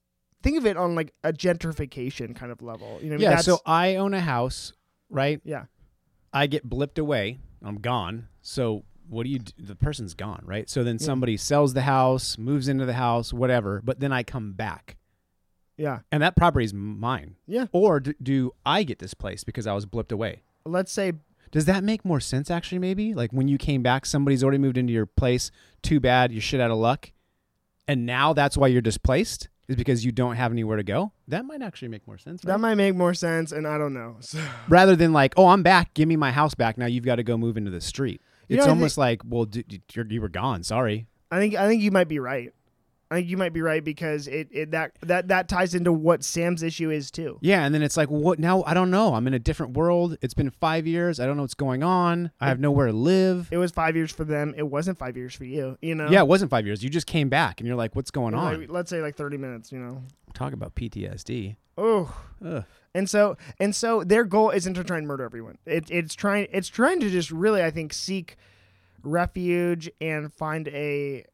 think 0.43 0.57
of 0.59 0.67
it 0.67 0.77
on 0.77 0.95
like 0.95 1.13
a 1.23 1.33
gentrification 1.33 2.35
kind 2.35 2.51
of 2.51 2.63
level 2.63 2.99
you 3.03 3.11
know 3.11 3.17
what 3.17 3.25
I 3.27 3.29
mean? 3.29 3.37
Yeah. 3.37 3.41
So 3.43 3.61
I 3.65 3.97
own 3.97 4.15
a 4.15 4.21
house, 4.21 4.73
right? 5.11 5.41
yeah 5.45 5.67
I 6.33 6.47
get 6.47 6.67
blipped 6.69 6.99
away. 6.99 7.39
I'm 7.63 7.77
gone. 7.77 8.29
So 8.41 8.85
what 9.09 9.25
do 9.25 9.29
you 9.29 9.39
do? 9.41 9.53
The 9.59 9.77
person's 9.77 10.15
gone, 10.15 10.43
right? 10.47 10.69
So 10.71 10.83
then 10.83 10.97
Yeah. 10.99 11.05
somebody 11.07 11.37
sells 11.37 11.75
the 11.75 11.83
house, 11.83 12.39
moves 12.39 12.69
into 12.69 12.87
the 12.87 12.95
house, 12.95 13.33
whatever, 13.35 13.83
but 13.85 14.01
then 14.01 14.13
I 14.13 14.23
come 14.23 14.53
back. 14.55 14.97
Yeah 15.77 16.01
And 16.11 16.23
that 16.23 16.37
property 16.37 16.65
is 16.65 16.75
mine. 16.75 17.37
Yeah. 17.47 17.67
Or 17.73 18.01
do, 18.01 18.15
do 18.23 18.53
I 18.67 18.83
get 18.83 18.99
displaced 18.99 19.47
because 19.47 19.67
I 19.67 19.73
was 19.73 19.87
blipped 19.87 20.13
away? 20.13 20.43
let's 20.65 20.93
say 20.93 21.13
Does 21.51 21.65
that 21.65 21.83
make 21.83 22.05
more 22.05 22.21
sense 22.21 22.51
actually 22.51 22.79
maybe? 22.79 23.15
Like 23.15 23.31
when 23.33 23.49
you 23.49 23.59
came 23.59 23.83
back 23.83 24.07
somebody's 24.07 24.43
already 24.43 24.59
moved 24.59 24.79
into 24.79 24.93
your 24.93 25.07
place. 25.07 25.51
Too 25.83 25.99
bad, 26.01 26.33
you're 26.33 26.41
shit 26.43 26.61
out 26.61 26.71
of 26.71 26.79
luck. 26.79 27.11
And 27.89 28.07
now 28.07 28.33
that's 28.33 28.57
why 28.57 28.69
you're 28.69 28.81
displaced 28.81 29.49
is 29.69 29.77
because 29.77 30.05
you 30.05 30.13
don't 30.13 30.37
have 30.37 30.53
anywhere 30.53 30.77
to 30.77 30.83
go. 30.83 31.13
That 31.29 31.45
might 31.45 31.63
actually 31.63 31.89
make 31.89 32.07
more 32.07 32.19
sense. 32.19 32.43
that 32.43 32.59
might 32.61 32.75
make 32.75 32.95
more 32.95 33.15
sense, 33.15 33.53
and 33.53 33.67
I 33.67 33.79
don't 33.79 33.95
know. 33.95 34.17
So, 34.21 34.39
Rather 34.69 34.97
than 34.97 35.13
like, 35.13 35.35
"Oh, 35.37 35.47
I'm 35.49 35.63
back. 35.63 35.95
Give 35.95 36.09
me 36.09 36.17
my 36.17 36.31
house 36.33 36.55
back. 36.55 36.77
Now 36.77 36.87
you've 36.87 37.05
got 37.05 37.17
to 37.17 37.23
go 37.23 37.37
move 37.37 37.57
into 37.57 37.71
the 37.71 37.81
street." 37.81 38.21
You 38.49 38.57
it's 38.57 38.67
know, 38.67 38.73
almost 38.73 38.99
like, 38.99 39.23
"Well, 39.25 39.45
d- 39.45 39.65
d- 39.67 39.81
you're, 39.95 40.07
you 40.07 40.21
were 40.21 40.29
gone. 40.29 40.63
Sorry." 40.65 41.07
I 41.31 41.39
think 41.39 41.55
I 41.55 41.67
think 41.69 41.83
you 41.83 41.91
might 41.91 42.09
be 42.09 42.19
right. 42.19 42.53
I 43.13 43.17
think 43.17 43.29
you 43.29 43.37
might 43.37 43.53
be 43.53 43.61
right 43.63 43.85
because 43.85 44.27
it, 44.27 44.49
it 44.51 44.71
that 44.71 44.93
that 45.03 45.29
that 45.29 45.49
ties 45.49 45.75
into 45.75 45.93
what 45.93 46.25
Sam's 46.25 46.63
issue 46.63 46.91
is 46.91 47.11
too. 47.11 47.39
Yeah, 47.43 47.65
and 47.65 47.75
then 47.75 47.83
it's 47.83 47.97
like, 47.97 48.09
what 48.11 48.39
now? 48.39 48.63
I 48.67 48.75
don't 48.75 48.91
know. 48.91 49.15
I'm 49.15 49.27
in 49.27 49.35
a 49.35 49.39
different 49.39 49.75
world. 49.77 50.17
It's 50.23 50.35
been 50.35 50.51
five 50.51 50.87
years. 50.87 51.21
I 51.21 51.27
don't 51.27 51.37
know 51.37 51.43
what's 51.43 51.55
going 51.55 51.83
on. 51.83 52.31
I 52.41 52.49
have 52.49 52.59
nowhere 52.59 52.87
to 52.87 52.93
live. 52.93 53.49
It 53.51 53.59
was 53.59 53.71
five 53.71 53.95
years 53.97 54.11
for 54.11 54.25
them. 54.25 54.55
It 54.57 54.65
wasn't 54.69 54.99
five 54.99 55.17
years 55.17 55.35
for 55.35 55.45
you. 55.45 55.77
You 55.83 55.95
know. 55.95 56.09
Yeah, 56.11 56.21
it 56.23 56.29
wasn't 56.29 56.51
five 56.51 56.67
years. 56.67 56.83
You 56.83 56.91
just 56.91 57.07
came 57.07 57.29
back, 57.29 57.61
and 57.61 57.67
you're 57.67 57.77
like, 57.77 57.95
what's 57.95 58.11
going 58.11 58.35
Like, 58.35 58.59
on? 58.59 58.67
let's 58.69 58.91
say 58.91 59.03
like 59.03 59.17
thirty 59.17 59.37
minutes. 59.37 59.71
You 59.71 59.79
know. 59.79 60.03
Talk 60.35 60.53
about 60.55 60.75
PTSD. 60.75 61.57
Oh. 61.77 62.15
Ugh. 62.45 62.65
And 62.95 63.09
so 63.09 63.37
and 63.59 63.75
so 63.75 64.05
their 64.05 64.25
goal 64.25 64.51
isn't 64.51 64.75
to 64.75 64.85
try 64.85 64.99
and 64.99 65.07
murder 65.07 65.25
everyone. 65.25 65.59
It, 65.65 65.91
it's 65.91 66.15
trying 66.15 66.47
it's 66.53 66.69
trying 66.69 67.01
to 67.01 67.09
just 67.11 67.31
really 67.31 67.63
I 67.63 67.71
think 67.71 67.93
seek 67.93 68.37
refuge 69.03 69.91
and 70.01 70.33
find 70.33 70.69
a 70.69 71.25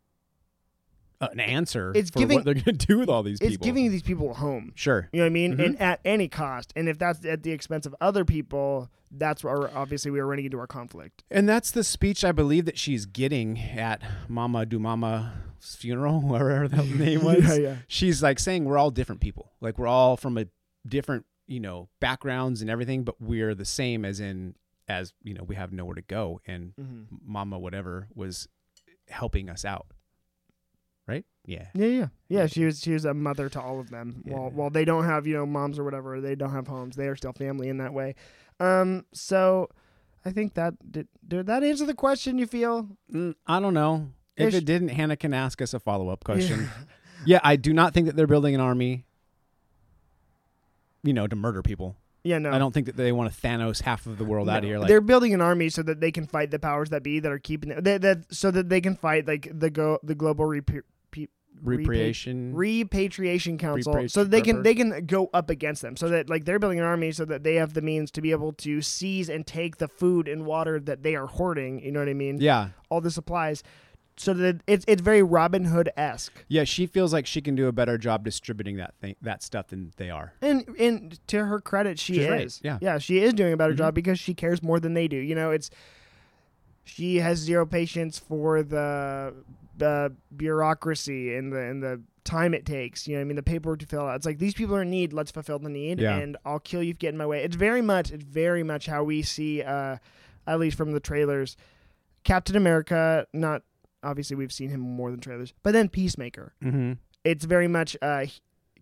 an 1.21 1.41
answer 1.41 1.93
It's 1.95 2.11
for 2.11 2.21
giving- 2.21 2.37
what 2.39 2.45
they're 2.45 2.55
going 2.55 2.77
to 2.79 2.87
do 2.87 2.99
with 2.99 3.09
all 3.09 3.23
these 3.23 3.41
it's 3.41 3.57
giving 3.57 3.91
these 3.91 4.03
people 4.03 4.31
a 4.31 4.35
home. 4.35 4.73
sure. 4.77 5.09
You 5.13 5.19
know 5.19 5.25
what 5.25 5.31
I 5.31 5.31
mean? 5.31 5.57
Mhm. 5.57 5.65
And 5.67 5.81
at 5.81 6.01
any 6.05 6.29
cost. 6.29 6.73
And 6.77 6.89
if 6.89 6.97
that's 6.99 7.25
at 7.25 7.43
the 7.43 7.51
expense 7.51 7.87
of 7.87 7.95
other 8.01 8.25
people, 8.25 8.89
that's 9.11 9.43
where 9.43 9.77
obviously 9.77 10.11
we 10.11 10.21
are 10.21 10.27
running 10.27 10.45
into 10.45 10.59
our 10.59 10.67
conflict. 10.67 11.25
And 11.31 11.49
that's 11.49 11.71
the 11.73 11.83
speech 11.83 12.25
I 12.25 12.31
believe 12.33 12.67
that 12.67 12.79
she's 12.79 13.05
getting 13.07 13.59
at 13.59 14.01
Mama 14.29 14.65
Do 14.67 14.79
Mama's 14.79 15.33
funeral, 15.77 16.21
whatever 16.23 16.69
that 16.69 16.87
name 16.95 17.25
was. 17.25 17.43
yeah, 17.49 17.55
yeah. 17.55 17.77
She's 17.89 18.23
like 18.23 18.39
saying 18.39 18.65
we're 18.65 18.79
all 18.79 18.91
different 18.91 19.21
people. 19.21 19.53
Like 19.61 19.79
we're 19.79 19.87
all 19.89 20.17
from 20.17 20.39
a 20.39 20.47
different, 20.87 21.27
you 21.47 21.59
know, 21.59 21.89
backgrounds 22.01 22.61
and 22.61 22.71
everything, 22.71 23.03
but 23.03 23.21
we're 23.21 23.55
the 23.55 23.65
same 23.65 24.05
as 24.05 24.21
in 24.21 24.55
as, 24.87 25.13
you 25.23 25.35
know, 25.35 25.43
we 25.43 25.55
have 25.57 25.73
nowhere 25.73 25.95
to 25.97 26.03
go 26.03 26.41
and 26.47 26.73
hmm 26.79 27.03
Mama 27.25 27.59
whatever 27.59 28.09
was 28.15 28.47
helping 29.09 29.51
us 29.51 29.65
out. 29.65 29.87
Right? 31.09 31.25
Yeah. 31.47 31.69
Yeah, 31.73 31.87
yeah, 31.87 32.07
yeah. 32.29 32.47
She 32.47 32.67
was 32.67 32.81
she 32.81 32.93
was 32.93 33.07
a 33.07 33.15
mother 33.15 33.49
to 33.49 33.61
all 33.61 33.81
of 33.81 33.89
them. 33.89 34.23
Yeah. 34.27 34.35
While 34.35 34.51
while 34.51 34.71
they 34.71 34.85
don't 34.85 35.05
have 35.05 35.27
you 35.27 35.35
know 35.35 35.47
moms 35.47 35.79
or 35.79 35.85
whatever, 35.85 36.21
they 36.21 36.35
don't 36.35 36.53
have 36.53 36.69
homes. 36.69 36.97
They 36.97 37.09
are 37.09 37.17
still 37.17 37.33
family 37.33 37.69
in 37.69 37.79
that 37.79 37.95
way. 37.95 38.15
Um, 38.61 39.07
so 39.15 39.71
I 40.25 40.33
think 40.33 40.55
that 40.55 40.75
did 40.93 41.09
did 41.27 41.47
that 41.47 41.65
answer 41.65 41.87
the 41.87 41.95
question? 41.95 42.37
You 42.37 42.47
feel? 42.47 42.89
Mm, 43.11 43.35
I 43.47 43.59
don't 43.59 43.75
know. 43.75 44.11
If 44.37 44.49
Ish. 44.49 44.55
it 44.55 44.65
didn't, 44.67 44.89
Hannah 44.91 45.17
can 45.17 45.33
ask 45.33 45.63
us 45.63 45.75
a 45.75 45.81
follow 45.81 46.11
up 46.11 46.23
question. 46.25 46.69
Yeah, 47.27 47.41
I 47.43 47.57
do 47.57 47.73
not 47.73 47.95
think 47.95 48.07
that 48.07 48.17
they're 48.17 48.29
building 48.29 48.55
an 48.55 48.61
army, 48.61 49.05
you 51.03 51.13
know, 51.13 51.27
to 51.27 51.37
murder 51.37 51.63
people. 51.63 51.97
Yeah, 52.25 52.39
no. 52.39 52.51
I 52.51 52.59
don't 52.59 52.73
think 52.73 52.87
that 52.87 52.97
they 52.97 53.13
want 53.13 53.33
to 53.33 53.41
Thanos 53.41 53.83
half 53.83 54.07
of 54.07 54.19
the 54.19 54.25
world 54.25 54.49
out 54.49 54.59
of 54.59 54.65
here. 54.65 54.79
Like, 54.79 54.89
they're 54.89 55.01
building 55.01 55.35
an 55.35 55.41
army 55.41 55.69
so 55.69 55.83
that 55.83 56.01
they 56.01 56.13
can 56.13 56.27
fight 56.27 56.51
the 56.51 56.59
powers 56.59 56.91
that 56.91 57.03
be 57.03 57.21
that 57.21 57.31
are 57.31 57.39
keeping 57.39 57.71
it. 57.71 57.85
That, 57.85 58.03
that 58.03 58.35
so 58.35 58.51
that 58.51 58.69
they 58.69 58.81
can 58.81 58.97
fight 58.97 59.27
like 59.27 59.49
the 59.53 59.71
go 59.71 59.99
the 60.03 60.15
global 60.15 60.47
repatriation. 61.63 62.55
repatriation 62.55 63.59
council, 63.59 63.95
Repatri- 63.95 64.11
so 64.11 64.25
they 64.25 64.41
can 64.43 64.63
they 64.63 64.75
can 64.75 65.07
go 65.07 65.31
up 65.35 65.51
against 65.51 65.83
them. 65.83 65.97
So 65.97 66.09
that 66.09 66.29
like 66.31 66.45
they're 66.45 66.59
building 66.59 66.79
an 66.79 66.85
army 66.85 67.13
so 67.13 67.25
that 67.27 67.43
they 67.45 67.55
have 67.57 67.75
the 67.75 67.83
means 67.83 68.11
to 68.13 68.21
be 68.21 68.31
able 68.31 68.53
to 68.55 68.81
seize 68.83 69.29
and 69.29 69.47
take 69.47 69.77
the 69.79 69.89
food 69.89 70.29
and 70.29 70.45
water 70.47 70.79
that 70.81 71.03
they 71.03 71.15
are 71.17 71.27
hoarding. 71.27 71.81
You 71.81 71.93
know 71.93 72.01
what 72.01 72.09
I 72.09 72.15
mean? 72.15 72.41
yeah, 72.41 72.71
All 72.89 73.01
the 73.01 73.11
supplies. 73.11 73.63
So 74.21 74.35
that 74.35 74.63
it's 74.67 74.85
it's 74.89 75.01
very 75.01 75.23
Robin 75.23 75.67
Hood 75.67 75.91
esque. 75.97 76.45
yeah. 76.49 76.65
She 76.65 76.87
feels 76.87 77.13
like 77.13 77.25
she 77.25 77.41
can 77.41 77.55
do 77.55 77.69
a 77.69 77.73
better 77.73 77.97
job 77.97 78.25
distributing 78.25 78.77
that 78.79 78.95
thing, 79.01 79.15
that 79.23 79.45
stuff 79.45 79.69
than 79.69 79.93
they 79.97 80.11
are. 80.11 80.33
And 80.43 80.65
and 80.77 81.21
to 81.29 81.45
her 81.45 81.61
credit, 81.61 82.01
she 82.01 82.15
She's 82.15 82.25
is. 82.25 82.29
right, 82.31 82.61
yeah. 82.65 82.79
yeah, 82.81 82.99
she 82.99 83.21
is 83.21 83.33
doing 83.33 83.53
a 83.53 83.57
better 83.57 83.75
Mhm. 83.75 83.79
job 83.79 83.95
because 83.95 84.19
she 84.19 84.35
cares 84.35 84.61
more 84.61 84.81
than 84.81 84.95
they 84.95 85.07
do. 85.07 85.17
You 85.17 85.37
know, 85.37 85.53
it's 85.53 85.71
she 86.85 87.17
has 87.17 87.39
zero 87.39 87.65
patience 87.67 88.19
for 88.19 88.63
the 88.65 89.35
the 89.79 90.15
bureaucracy 90.37 91.35
and 91.35 91.53
the 91.53 91.59
and 91.59 91.83
the 91.83 92.03
time 92.25 92.53
it 92.55 92.67
takes. 92.67 93.07
You 93.09 93.15
know, 93.15 93.21
what 93.21 93.23
I 93.23 93.25
mean, 93.25 93.37
the 93.37 93.43
paperwork 93.43 93.79
to 93.81 93.87
fill 93.87 94.07
out. 94.07 94.17
It's 94.17 94.27
like 94.27 94.39
these 94.39 94.55
people 94.55 94.77
are 94.77 94.83
in 94.83 94.91
need. 94.91 95.13
Let's 95.13 95.31
fulfill 95.31 95.59
the 95.59 95.69
need, 95.71 96.01
Yeah. 96.01 96.17
and 96.19 96.37
I'll 96.45 96.59
kill 96.59 96.83
you 96.83 96.91
if 96.91 96.95
you 96.97 96.99
get 96.99 97.09
in 97.15 97.17
my 97.19 97.27
way. 97.27 97.43
It's 97.43 97.57
very 97.57 97.83
much, 97.83 98.11
it's 98.11 98.25
very 98.25 98.63
much 98.63 98.87
how 98.87 99.05
we 99.05 99.23
see, 99.23 99.63
uh, 99.63 99.97
at 100.47 100.59
least 100.61 100.77
from 100.77 100.93
the 100.93 101.01
trailers, 101.01 101.57
Captain 102.25 102.57
America. 102.57 103.27
Not 103.33 103.63
obviously 104.03 104.37
we've 104.37 104.53
seen 104.53 104.71
him 104.71 104.81
more 104.81 105.11
than 105.11 105.21
trailers, 105.21 105.53
but 105.63 105.73
then 105.73 105.89
Peacemaker 105.89 106.53
Mm-hmm. 106.63 106.93
it's 107.25 107.45
very 107.45 107.69
much 107.69 107.97
uh, 108.03 108.27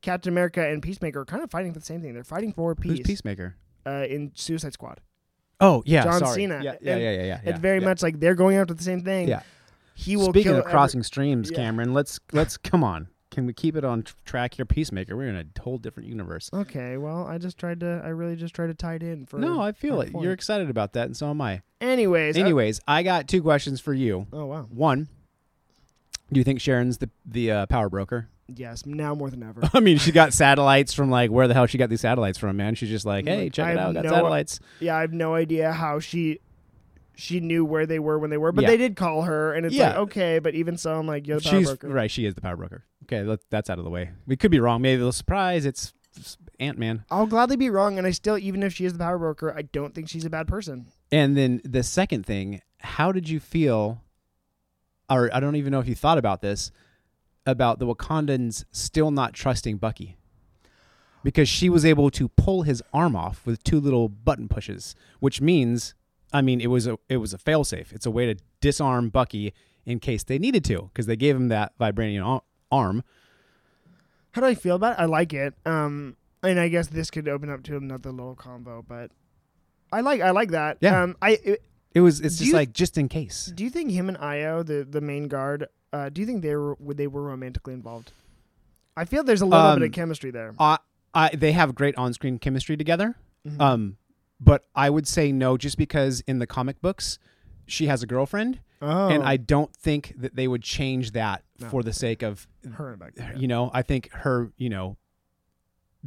Captain 0.02 0.32
America 0.32 0.66
and 0.66 0.82
Peacemaker 0.82 1.20
are 1.20 1.24
kind 1.24 1.42
of 1.42 1.50
fighting 1.50 1.72
for 1.72 1.78
the 1.78 1.84
same 1.86 2.00
thing. 2.02 2.14
They're 2.14 2.24
fighting 2.24 2.52
for 2.52 2.74
Who's 2.74 2.98
peace 2.98 3.06
Peacemaker? 3.06 3.56
uh, 3.86 4.04
in 4.08 4.32
Suicide 4.34 4.72
Squad. 4.72 5.00
Oh 5.60 5.82
yeah, 5.86 6.04
John 6.04 6.18
sorry. 6.20 6.34
Cena. 6.42 6.60
Yeah, 6.62 6.74
yeah, 6.82 6.96
yeah, 6.96 7.10
yeah. 7.12 7.22
yeah, 7.24 7.40
it's 7.44 7.58
very 7.60 7.78
yeah. 7.78 7.84
much 7.86 8.02
like 8.02 8.20
they're 8.20 8.34
going 8.34 8.56
after 8.58 8.74
the 8.74 8.82
same 8.82 9.00
thing. 9.02 9.28
Yeah. 9.28 9.40
He 9.98 10.14
will 10.16 10.28
Speaking 10.28 10.52
of 10.56 10.64
crossing 10.66 11.02
streams, 11.02 11.50
Yeah. 11.50 11.56
Cameron, 11.56 11.94
let's 11.94 12.20
let's 12.32 12.56
come 12.56 12.84
on. 12.84 13.08
Can 13.30 13.44
we 13.46 13.52
keep 13.52 13.76
it 13.76 13.84
on 13.84 14.02
tr- 14.02 14.14
track 14.24 14.54
here? 14.54 14.64
Peacemaker. 14.64 15.16
We're 15.16 15.28
in 15.28 15.36
a 15.36 15.60
whole 15.62 15.78
different 15.78 16.08
universe. 16.08 16.48
okay, 16.52 16.96
well, 16.96 17.26
I 17.26 17.38
just 17.38 17.58
tried 17.58 17.80
to. 17.80 18.00
I 18.04 18.08
really 18.08 18.36
just 18.36 18.54
tried 18.54 18.68
to 18.68 18.74
tie 18.74 18.94
it 18.94 19.02
in 19.02 19.26
for. 19.26 19.38
No, 19.38 19.60
I 19.60 19.72
feel 19.72 20.00
it. 20.00 20.12
point. 20.12 20.22
You're 20.22 20.32
excited 20.32 20.70
about 20.70 20.92
that, 20.92 21.06
and 21.06 21.16
so 21.16 21.28
am 21.30 21.40
I. 21.40 21.62
Anyways. 21.80 22.36
Anyways, 22.36 22.80
I 22.86 23.02
got 23.02 23.26
two 23.26 23.42
questions 23.42 23.80
for 23.80 23.92
you. 23.94 24.26
oh 24.32 24.46
wow. 24.46 24.66
One, 24.70 25.08
do 26.32 26.38
you 26.40 26.44
think 26.44 26.60
Sharon's 26.60 26.98
the 26.98 27.10
the 27.24 27.50
uh, 27.50 27.66
power 27.66 27.88
broker? 27.88 28.28
Yes, 28.48 28.86
now 28.86 29.14
more 29.14 29.28
than 29.28 29.42
ever. 29.42 29.60
I 29.74 29.80
mean, 29.80 29.98
she 29.98 30.12
got 30.12 30.32
satellites 30.32 30.94
from 30.94 31.10
like 31.10 31.30
where 31.30 31.48
the 31.48 31.54
hell 31.54 31.66
she 31.66 31.78
got 31.78 31.90
these 31.90 32.00
satellites 32.02 32.38
from, 32.38 32.56
man? 32.56 32.74
She's 32.76 32.90
just 32.90 33.04
like, 33.04 33.26
hey, 33.26 33.50
check 33.50 33.66
I 33.66 33.72
it 33.72 33.78
out, 33.78 33.94
got 33.94 34.04
no- 34.04 34.10
satellites. 34.10 34.60
yeah, 34.78 34.96
I 34.96 35.00
have 35.00 35.12
no 35.12 35.34
idea 35.34 35.72
how 35.72 35.98
she. 35.98 36.38
She 37.18 37.40
knew 37.40 37.64
where 37.64 37.86
they 37.86 37.98
were 37.98 38.18
when 38.18 38.30
they 38.30 38.36
were, 38.36 38.52
but 38.52 38.62
Yeah. 38.62 38.68
they 38.68 38.76
did 38.76 38.94
call 38.94 39.22
her, 39.22 39.52
and 39.54 39.64
it's 39.66 39.74
Yeah. 39.74 39.88
like 39.88 39.96
okay. 39.98 40.38
But 40.38 40.54
even 40.54 40.76
so, 40.76 40.98
I'm 40.98 41.06
like, 41.06 41.26
you're 41.26 41.38
the 41.40 41.48
power 41.48 41.58
She's 41.58 41.66
broker. 41.68 41.88
right. 41.88 42.10
She 42.10 42.26
is 42.26 42.34
the 42.34 42.40
power 42.42 42.56
broker. 42.56 42.84
Okay, 43.04 43.22
let, 43.22 43.40
that's 43.50 43.70
out 43.70 43.78
of 43.78 43.84
the 43.84 43.90
way. 43.90 44.10
We 44.26 44.36
could 44.36 44.50
be 44.50 44.60
wrong. 44.60 44.82
Maybe 44.82 44.98
they'll 44.98 45.12
surprise. 45.12 45.64
It's 45.64 45.92
Ant 46.60 46.78
Man. 46.78 47.04
I'll 47.10 47.26
gladly 47.26 47.56
be 47.56 47.70
wrong, 47.70 47.98
and 47.98 48.06
I 48.06 48.10
still, 48.10 48.36
even 48.38 48.62
if 48.62 48.74
she 48.74 48.84
is 48.84 48.92
the 48.94 48.98
power 48.98 49.18
broker, 49.18 49.52
I 49.56 49.62
don't 49.62 49.94
think 49.94 50.08
she's 50.08 50.24
a 50.24 50.30
bad 50.30 50.46
person. 50.46 50.86
And 51.10 51.36
then 51.36 51.60
the 51.64 51.82
second 51.82 52.26
thing, 52.26 52.60
how 52.80 53.12
did 53.12 53.28
you 53.28 53.40
feel? 53.40 54.02
Or 55.08 55.30
I 55.34 55.40
don't 55.40 55.56
even 55.56 55.70
know 55.70 55.80
if 55.80 55.88
you 55.88 55.94
thought 55.94 56.18
about 56.18 56.40
this 56.42 56.70
about 57.46 57.78
the 57.78 57.86
Wakandans 57.86 58.64
still 58.72 59.10
not 59.12 59.32
trusting 59.34 59.76
Bucky 59.76 60.16
because 61.22 61.48
she 61.48 61.68
was 61.70 61.84
able 61.84 62.10
to 62.10 62.28
pull 62.28 62.62
his 62.62 62.82
arm 62.92 63.14
off 63.14 63.46
with 63.46 63.62
two 63.62 63.78
little 63.80 64.08
button 64.08 64.48
pushes, 64.48 64.94
which 65.20 65.40
means, 65.40 65.94
I 66.36 66.42
mean, 66.42 66.60
it 66.60 66.68
was 66.68 66.86
a 66.86 66.98
it 67.08 67.16
was 67.18 67.32
a 67.34 67.38
failsafe. 67.38 67.92
It's 67.92 68.06
a 68.06 68.10
way 68.10 68.32
to 68.32 68.40
disarm 68.60 69.08
Bucky 69.10 69.52
in 69.84 70.00
case 70.00 70.22
they 70.24 70.38
needed 70.38 70.64
to 70.64 70.82
because 70.92 71.06
they 71.06 71.16
gave 71.16 71.34
him 71.36 71.48
that 71.48 71.72
vibranium 71.78 72.40
arm. 72.70 73.02
How 74.32 74.40
do 74.42 74.46
I 74.46 74.54
feel 74.54 74.76
about 74.76 74.98
it? 74.98 75.02
I 75.02 75.06
like 75.06 75.32
it. 75.32 75.54
Um, 75.64 76.16
and 76.42 76.60
I 76.60 76.68
guess 76.68 76.88
this 76.88 77.10
could 77.10 77.28
open 77.28 77.48
up 77.50 77.62
to 77.64 77.76
another 77.76 78.10
little 78.12 78.34
combo, 78.34 78.84
but 78.86 79.10
I 79.92 80.00
like 80.02 80.20
I 80.20 80.30
like 80.30 80.50
that. 80.50 80.78
Yeah. 80.80 81.02
Um, 81.02 81.16
I 81.22 81.38
it, 81.42 81.62
It 81.94 82.00
was 82.00 82.20
it's 82.20 82.36
just 82.36 82.48
you- 82.48 82.54
like 82.54 82.72
just 82.72 82.98
in 82.98 83.08
case. 83.08 83.50
do 83.54 83.64
you 83.64 83.70
think 83.70 83.90
him 83.90 84.08
and 84.08 84.18
Ayo, 84.18 84.64
the 84.66 84.86
the 84.88 85.00
main 85.00 85.28
guard, 85.28 85.66
uh, 85.92 86.08
do 86.10 86.20
you 86.20 86.26
think 86.26 86.42
they 86.42 86.54
were 86.54 86.76
they 86.80 87.06
were 87.06 87.22
romantically 87.22 87.72
involved? 87.74 88.12
I 88.96 89.04
feel 89.04 89.24
there's 89.24 89.42
a 89.42 89.46
little 89.46 89.70
bit 89.74 89.82
Um, 89.82 89.82
of 89.84 89.92
chemistry 89.92 90.30
there. 90.30 90.54
I, 90.58 90.78
I 91.14 91.30
they 91.34 91.52
have 91.52 91.74
great 91.74 91.96
on-screen 91.96 92.38
chemistry 92.38 92.76
together. 92.76 93.14
Mhm. 93.46 93.60
Um, 93.60 93.96
but 94.40 94.66
I 94.74 94.90
would 94.90 95.06
say 95.08 95.32
no, 95.32 95.56
just 95.56 95.78
because 95.78 96.20
in 96.26 96.38
the 96.38 96.46
comic 96.46 96.80
books 96.80 97.18
she 97.66 97.86
has 97.86 98.02
a 98.02 98.06
girlfriend, 98.06 98.60
oh, 98.82 99.08
and 99.08 99.22
I 99.24 99.36
don't 99.36 99.74
think 99.74 100.14
that 100.18 100.36
they 100.36 100.46
would 100.48 100.62
change 100.62 101.12
that 101.12 101.42
No. 101.58 101.68
for 101.68 101.82
the 101.82 101.92
sake 101.92 102.22
of 102.22 102.46
her 102.74 102.90
and 102.90 102.98
Bucky, 102.98 103.14
yeah. 103.16 103.34
you 103.36 103.48
know. 103.48 103.70
I 103.74 103.82
think 103.82 104.10
her, 104.12 104.52
you 104.56 104.68
know, 104.68 104.96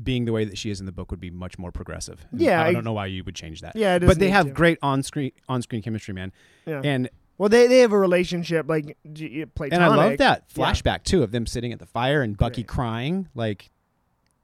being 0.02 0.24
the 0.26 0.32
way 0.32 0.46
that 0.46 0.58
she 0.58 0.70
is 0.70 0.80
in 0.80 0.86
the 0.86 0.92
book 0.94 1.12
would 1.12 1.20
be 1.20 1.30
much 1.30 1.58
more 1.60 1.72
progressive. 1.72 2.26
Yeah, 2.32 2.62
I, 2.62 2.68
I- 2.68 2.74
don't 2.74 2.86
know 2.86 2.94
why 2.94 3.08
you 3.08 3.24
would 3.26 3.36
change 3.36 3.62
that. 3.62 3.76
Yeah, 3.76 3.96
it 3.96 4.06
but 4.06 4.20
they 4.20 4.30
have 4.30 4.46
to. 4.48 4.52
great 4.54 4.78
on-screen 4.82 5.32
on-screen 5.50 5.82
chemistry, 5.82 6.14
man. 6.14 6.32
Yeah. 6.66 6.82
And 6.84 7.10
well, 7.38 7.50
they 7.50 7.68
they 7.68 7.80
have 7.80 7.92
a 7.92 7.98
relationship 7.98 8.70
like 8.70 8.98
platonic. 9.04 9.74
and 9.74 9.84
I 9.84 9.88
love 9.88 10.18
that 10.20 10.46
Yeah. 10.56 10.72
flashback 10.72 11.04
too 11.04 11.24
of 11.24 11.32
them 11.32 11.46
sitting 11.46 11.74
at 11.74 11.80
the 11.80 11.86
fire 11.86 12.22
and 12.22 12.38
Bucky 12.38 12.64
Great. 12.64 12.68
crying 12.68 13.28
like. 13.36 13.70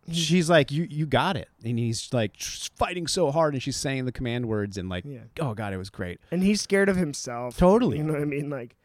He's- 0.06 0.18
She's 0.18 0.50
like, 0.50 0.72
you, 0.72 0.88
you 0.90 1.06
got 1.06 1.36
it, 1.36 1.50
and 1.64 1.80
he's 1.80 2.14
like 2.14 2.36
fighting 2.76 3.08
so 3.08 3.32
hard, 3.32 3.54
and 3.54 3.64
she's 3.64 3.76
saying 3.78 4.06
the 4.06 4.12
command 4.12 4.48
words, 4.48 4.78
and 4.78 4.88
like, 4.90 5.04
Yeah, 5.06 5.22
oh 5.40 5.54
god, 5.54 5.74
it 5.74 5.78
was 5.78 5.90
great. 5.90 6.20
and 6.32 6.44
he's 6.44 6.62
scared 6.62 6.90
of 6.90 6.96
himself. 6.96 7.58
Totally. 7.58 7.98
You 7.98 8.04
know 8.04 8.14
what 8.14 8.22
I 8.22 8.26
mean? 8.26 8.50
Like, 8.50 8.76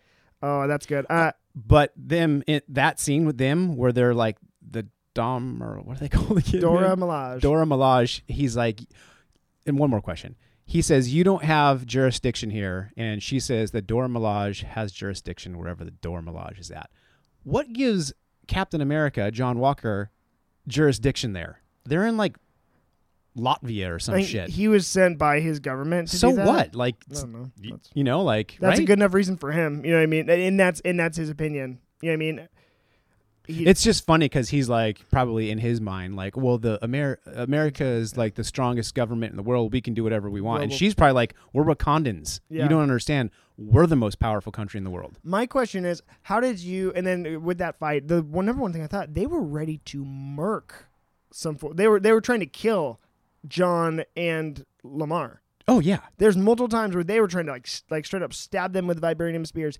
oh, 0.42 0.66
that's 0.66 0.86
good. 0.86 1.04
Uh, 1.10 1.32
But 1.54 1.92
them 1.96 2.42
in 2.46 2.62
that 2.68 2.98
scene 3.00 3.26
with 3.26 3.36
them 3.38 3.76
where 3.76 3.92
they're 3.92 4.14
like 4.14 4.38
the 4.66 4.86
Dom 5.12 5.62
or 5.62 5.76
what 5.80 5.98
do 5.98 6.00
they 6.00 6.08
call 6.16 6.34
the 6.36 6.42
kid? 6.42 6.60
Dora 6.60 6.96
man? 6.96 7.08
Milaje. 7.08 7.40
Dora 7.40 7.66
Milaje. 7.66 8.22
He's 8.26 8.56
like, 8.56 8.80
and 9.66 9.78
one 9.78 9.90
more 9.90 10.00
question. 10.00 10.36
he 10.64 10.80
says 10.80 11.12
you 11.12 11.24
don't 11.24 11.42
have 11.44 11.84
jurisdiction 11.84 12.48
here, 12.50 12.92
and 12.96 13.22
she 13.22 13.40
says 13.40 13.72
the 13.72 13.82
Dora 13.82 14.08
Milaje 14.08 14.62
has 14.62 14.92
jurisdiction 14.92 15.58
wherever 15.58 15.84
the 15.84 15.90
Dora 15.90 16.22
Milaje 16.22 16.60
is 16.60 16.70
at. 16.70 16.88
What 17.42 17.72
gives 17.72 18.12
Captain 18.46 18.80
America, 18.80 19.30
John 19.30 19.58
Walker, 19.58 20.10
jurisdiction 20.66 21.32
there? 21.32 21.60
They're 21.84 22.06
in 22.06 22.16
like 22.16 22.36
Latvia 23.36 23.90
or 23.90 23.98
some 23.98 24.14
I 24.14 24.18
think 24.18 24.28
shit. 24.28 24.50
He 24.50 24.68
was 24.68 24.86
sent 24.86 25.18
by 25.18 25.40
his 25.40 25.60
government. 25.60 26.08
To 26.08 26.16
so 26.16 26.30
what? 26.30 26.74
Like, 26.74 26.96
know. 27.08 27.50
you 27.94 28.04
know, 28.04 28.22
like 28.22 28.56
that's 28.60 28.80
a 28.80 28.84
good 28.84 28.98
enough 28.98 29.14
reason 29.14 29.36
for 29.36 29.52
him. 29.52 29.84
You 29.84 29.92
know 29.92 29.98
what 29.98 30.02
I 30.02 30.06
mean? 30.06 30.28
And 30.28 30.58
that's 30.58 30.80
and 30.80 30.98
that's 30.98 31.16
his 31.16 31.30
opinion. 31.30 31.78
You 32.02 32.10
know 32.10 32.12
what 32.12 32.14
I 32.14 32.16
mean? 32.16 32.48
He, 33.46 33.66
It's 33.66 33.82
just 33.82 34.04
funny 34.06 34.26
because 34.26 34.50
he's 34.50 34.68
like 34.68 35.08
probably 35.10 35.50
in 35.50 35.58
his 35.58 35.80
mind 35.80 36.14
like, 36.14 36.36
well, 36.36 36.58
the 36.58 36.78
Amer- 36.82 37.18
America 37.26 37.84
is 37.84 38.16
like 38.16 38.34
the 38.34 38.44
strongest 38.44 38.94
government 38.94 39.32
in 39.32 39.36
the 39.36 39.42
world. 39.42 39.72
We 39.72 39.80
can 39.80 39.94
do 39.94 40.04
whatever 40.04 40.30
we 40.30 40.40
want. 40.40 40.62
And 40.62 40.72
she's 40.72 40.94
probably 40.94 41.14
like, 41.14 41.34
we're 41.52 41.64
Wakandans. 41.64 42.40
Yeah. 42.48 42.64
You 42.64 42.68
don't 42.68 42.82
understand. 42.82 43.30
We're 43.56 43.86
the 43.86 43.96
most 43.96 44.18
powerful 44.18 44.52
country 44.52 44.78
in 44.78 44.84
the 44.84 44.90
world. 44.90 45.18
My 45.22 45.46
question 45.46 45.84
is, 45.84 46.02
how 46.22 46.40
did 46.40 46.60
you? 46.60 46.92
And 46.94 47.06
then 47.06 47.42
with 47.42 47.58
that 47.58 47.78
fight, 47.78 48.08
the 48.08 48.22
one 48.22 48.46
number 48.46 48.62
one 48.62 48.72
thing 48.72 48.82
I 48.82 48.86
thought 48.86 49.14
they 49.14 49.26
were 49.26 49.42
ready 49.42 49.78
to 49.86 50.04
murk 50.04 50.88
some. 51.32 51.58
They 51.74 51.88
were 51.88 52.00
they 52.00 52.12
were 52.12 52.20
trying 52.20 52.40
to 52.40 52.46
kill 52.46 53.00
John 53.46 54.04
and 54.16 54.64
Lemar. 54.84 55.38
Oh 55.68 55.80
yeah. 55.80 56.00
There's 56.18 56.36
multiple 56.36 56.68
times 56.68 56.94
where 56.94 57.04
they 57.04 57.20
were 57.20 57.28
trying 57.28 57.46
to 57.46 57.52
like 57.52 57.68
like 57.90 58.06
straight 58.06 58.22
up 58.22 58.32
stab 58.32 58.72
them 58.72 58.86
with 58.86 59.00
vibranium 59.00 59.46
spears. 59.46 59.78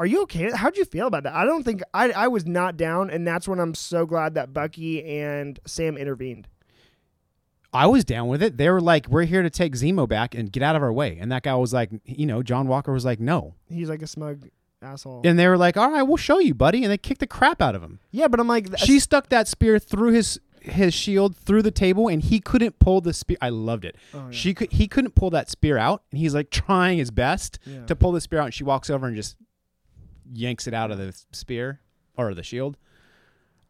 Are 0.00 0.06
you 0.06 0.22
okay? 0.22 0.50
How'd 0.50 0.76
you 0.78 0.86
feel 0.86 1.06
about 1.06 1.24
that? 1.24 1.34
I 1.34 1.44
don't 1.44 1.62
think 1.62 1.82
I 1.92 2.10
I 2.10 2.28
was 2.28 2.46
not 2.46 2.76
down, 2.78 3.10
and 3.10 3.26
that's 3.26 3.46
when 3.46 3.60
I'm 3.60 3.74
so 3.74 4.06
glad 4.06 4.32
that 4.34 4.52
Bucky 4.54 5.04
and 5.20 5.60
Sam 5.66 5.96
intervened. 5.98 6.48
I 7.72 7.86
was 7.86 8.04
down 8.04 8.26
with 8.28 8.42
it. 8.42 8.56
They 8.56 8.68
were 8.70 8.80
like, 8.80 9.06
we're 9.08 9.24
here 9.26 9.42
to 9.42 9.50
take 9.50 9.74
Zemo 9.74 10.08
back 10.08 10.34
and 10.34 10.50
get 10.50 10.62
out 10.62 10.74
of 10.74 10.82
our 10.82 10.92
way. 10.92 11.18
And 11.20 11.30
that 11.30 11.42
guy 11.44 11.54
was 11.54 11.72
like, 11.72 11.90
you 12.04 12.26
know, 12.26 12.42
John 12.42 12.66
Walker 12.66 12.92
was 12.92 13.04
like, 13.04 13.20
no. 13.20 13.54
He's 13.68 13.88
like 13.88 14.02
a 14.02 14.08
smug 14.08 14.48
asshole. 14.82 15.20
And 15.24 15.38
they 15.38 15.46
were 15.46 15.56
like, 15.58 15.76
all 15.76 15.90
right, 15.90 16.02
we'll 16.02 16.16
show 16.16 16.40
you, 16.40 16.52
buddy. 16.54 16.82
And 16.82 16.90
they 16.90 16.98
kicked 16.98 17.20
the 17.20 17.28
crap 17.28 17.62
out 17.62 17.76
of 17.76 17.82
him. 17.82 18.00
yeah, 18.10 18.26
but 18.26 18.40
I'm 18.40 18.48
like, 18.48 18.76
She 18.78 18.98
stuck 18.98 19.28
that 19.28 19.46
spear 19.48 19.78
through 19.78 20.12
his 20.12 20.40
his 20.62 20.92
shield 20.92 21.36
through 21.36 21.62
the 21.62 21.70
table 21.70 22.08
and 22.08 22.22
he 22.22 22.38
couldn't 22.40 22.78
pull 22.80 23.00
the 23.02 23.12
spear. 23.12 23.36
I 23.40 23.50
loved 23.50 23.84
it. 23.84 23.96
Oh, 24.12 24.18
yeah. 24.24 24.30
She 24.30 24.52
could 24.54 24.72
he 24.72 24.88
couldn't 24.88 25.14
pull 25.14 25.30
that 25.30 25.48
spear 25.48 25.78
out 25.78 26.02
and 26.10 26.18
he's 26.18 26.34
like 26.34 26.50
trying 26.50 26.98
his 26.98 27.10
best 27.10 27.58
Yeah. 27.64 27.86
to 27.86 27.94
pull 27.96 28.12
the 28.12 28.20
spear 28.20 28.40
out 28.40 28.46
and 28.46 28.54
she 28.54 28.64
walks 28.64 28.90
over 28.90 29.06
and 29.06 29.14
just 29.16 29.36
yanks 30.32 30.66
it 30.66 30.74
out 30.74 30.90
of 30.90 30.98
the 30.98 31.18
spear 31.32 31.80
or 32.16 32.34
the 32.34 32.42
shield. 32.42 32.76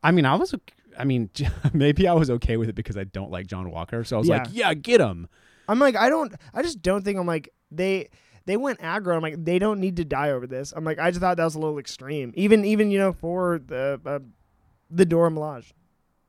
I 0.02 0.10
mean, 0.10 0.24
I 0.26 0.34
was 0.34 0.54
I 0.98 1.04
mean, 1.04 1.30
maybe 1.72 2.08
I 2.08 2.12
was 2.14 2.30
okay 2.30 2.56
with 2.56 2.68
it 2.68 2.74
because 2.74 2.96
I 2.96 3.04
don't 3.04 3.30
like 3.30 3.46
John 3.46 3.70
Walker. 3.70 4.04
So 4.04 4.16
I 4.16 4.18
was 4.18 4.28
like, 4.28 4.46
Yeah. 4.50 4.68
yeah, 4.68 4.74
get 4.74 5.00
him. 5.00 5.28
I'm 5.68 5.78
like, 5.78 5.94
I 5.96 6.08
don't, 6.08 6.34
I 6.52 6.62
just 6.62 6.82
don't 6.82 7.04
think 7.04 7.18
I'm 7.18 7.26
like 7.26 7.50
they 7.70 8.08
they 8.46 8.56
went 8.56 8.80
aggro. 8.80 9.14
I'm 9.14 9.22
like, 9.22 9.44
they 9.44 9.58
don't 9.58 9.78
need 9.80 9.96
to 9.96 10.04
die 10.04 10.30
over 10.30 10.46
this. 10.46 10.72
I'm 10.74 10.84
like, 10.84 10.98
I 10.98 11.10
just 11.10 11.20
thought 11.20 11.36
that 11.36 11.44
was 11.44 11.54
a 11.54 11.60
little 11.60 11.78
extreme. 11.78 12.32
Even 12.34 12.64
even 12.64 12.90
you 12.90 12.98
know 12.98 13.12
for 13.12 13.60
the 13.64 14.00
uh, 14.04 14.18
the 14.90 15.04
Dora 15.04 15.30
Milaje. 15.30 15.72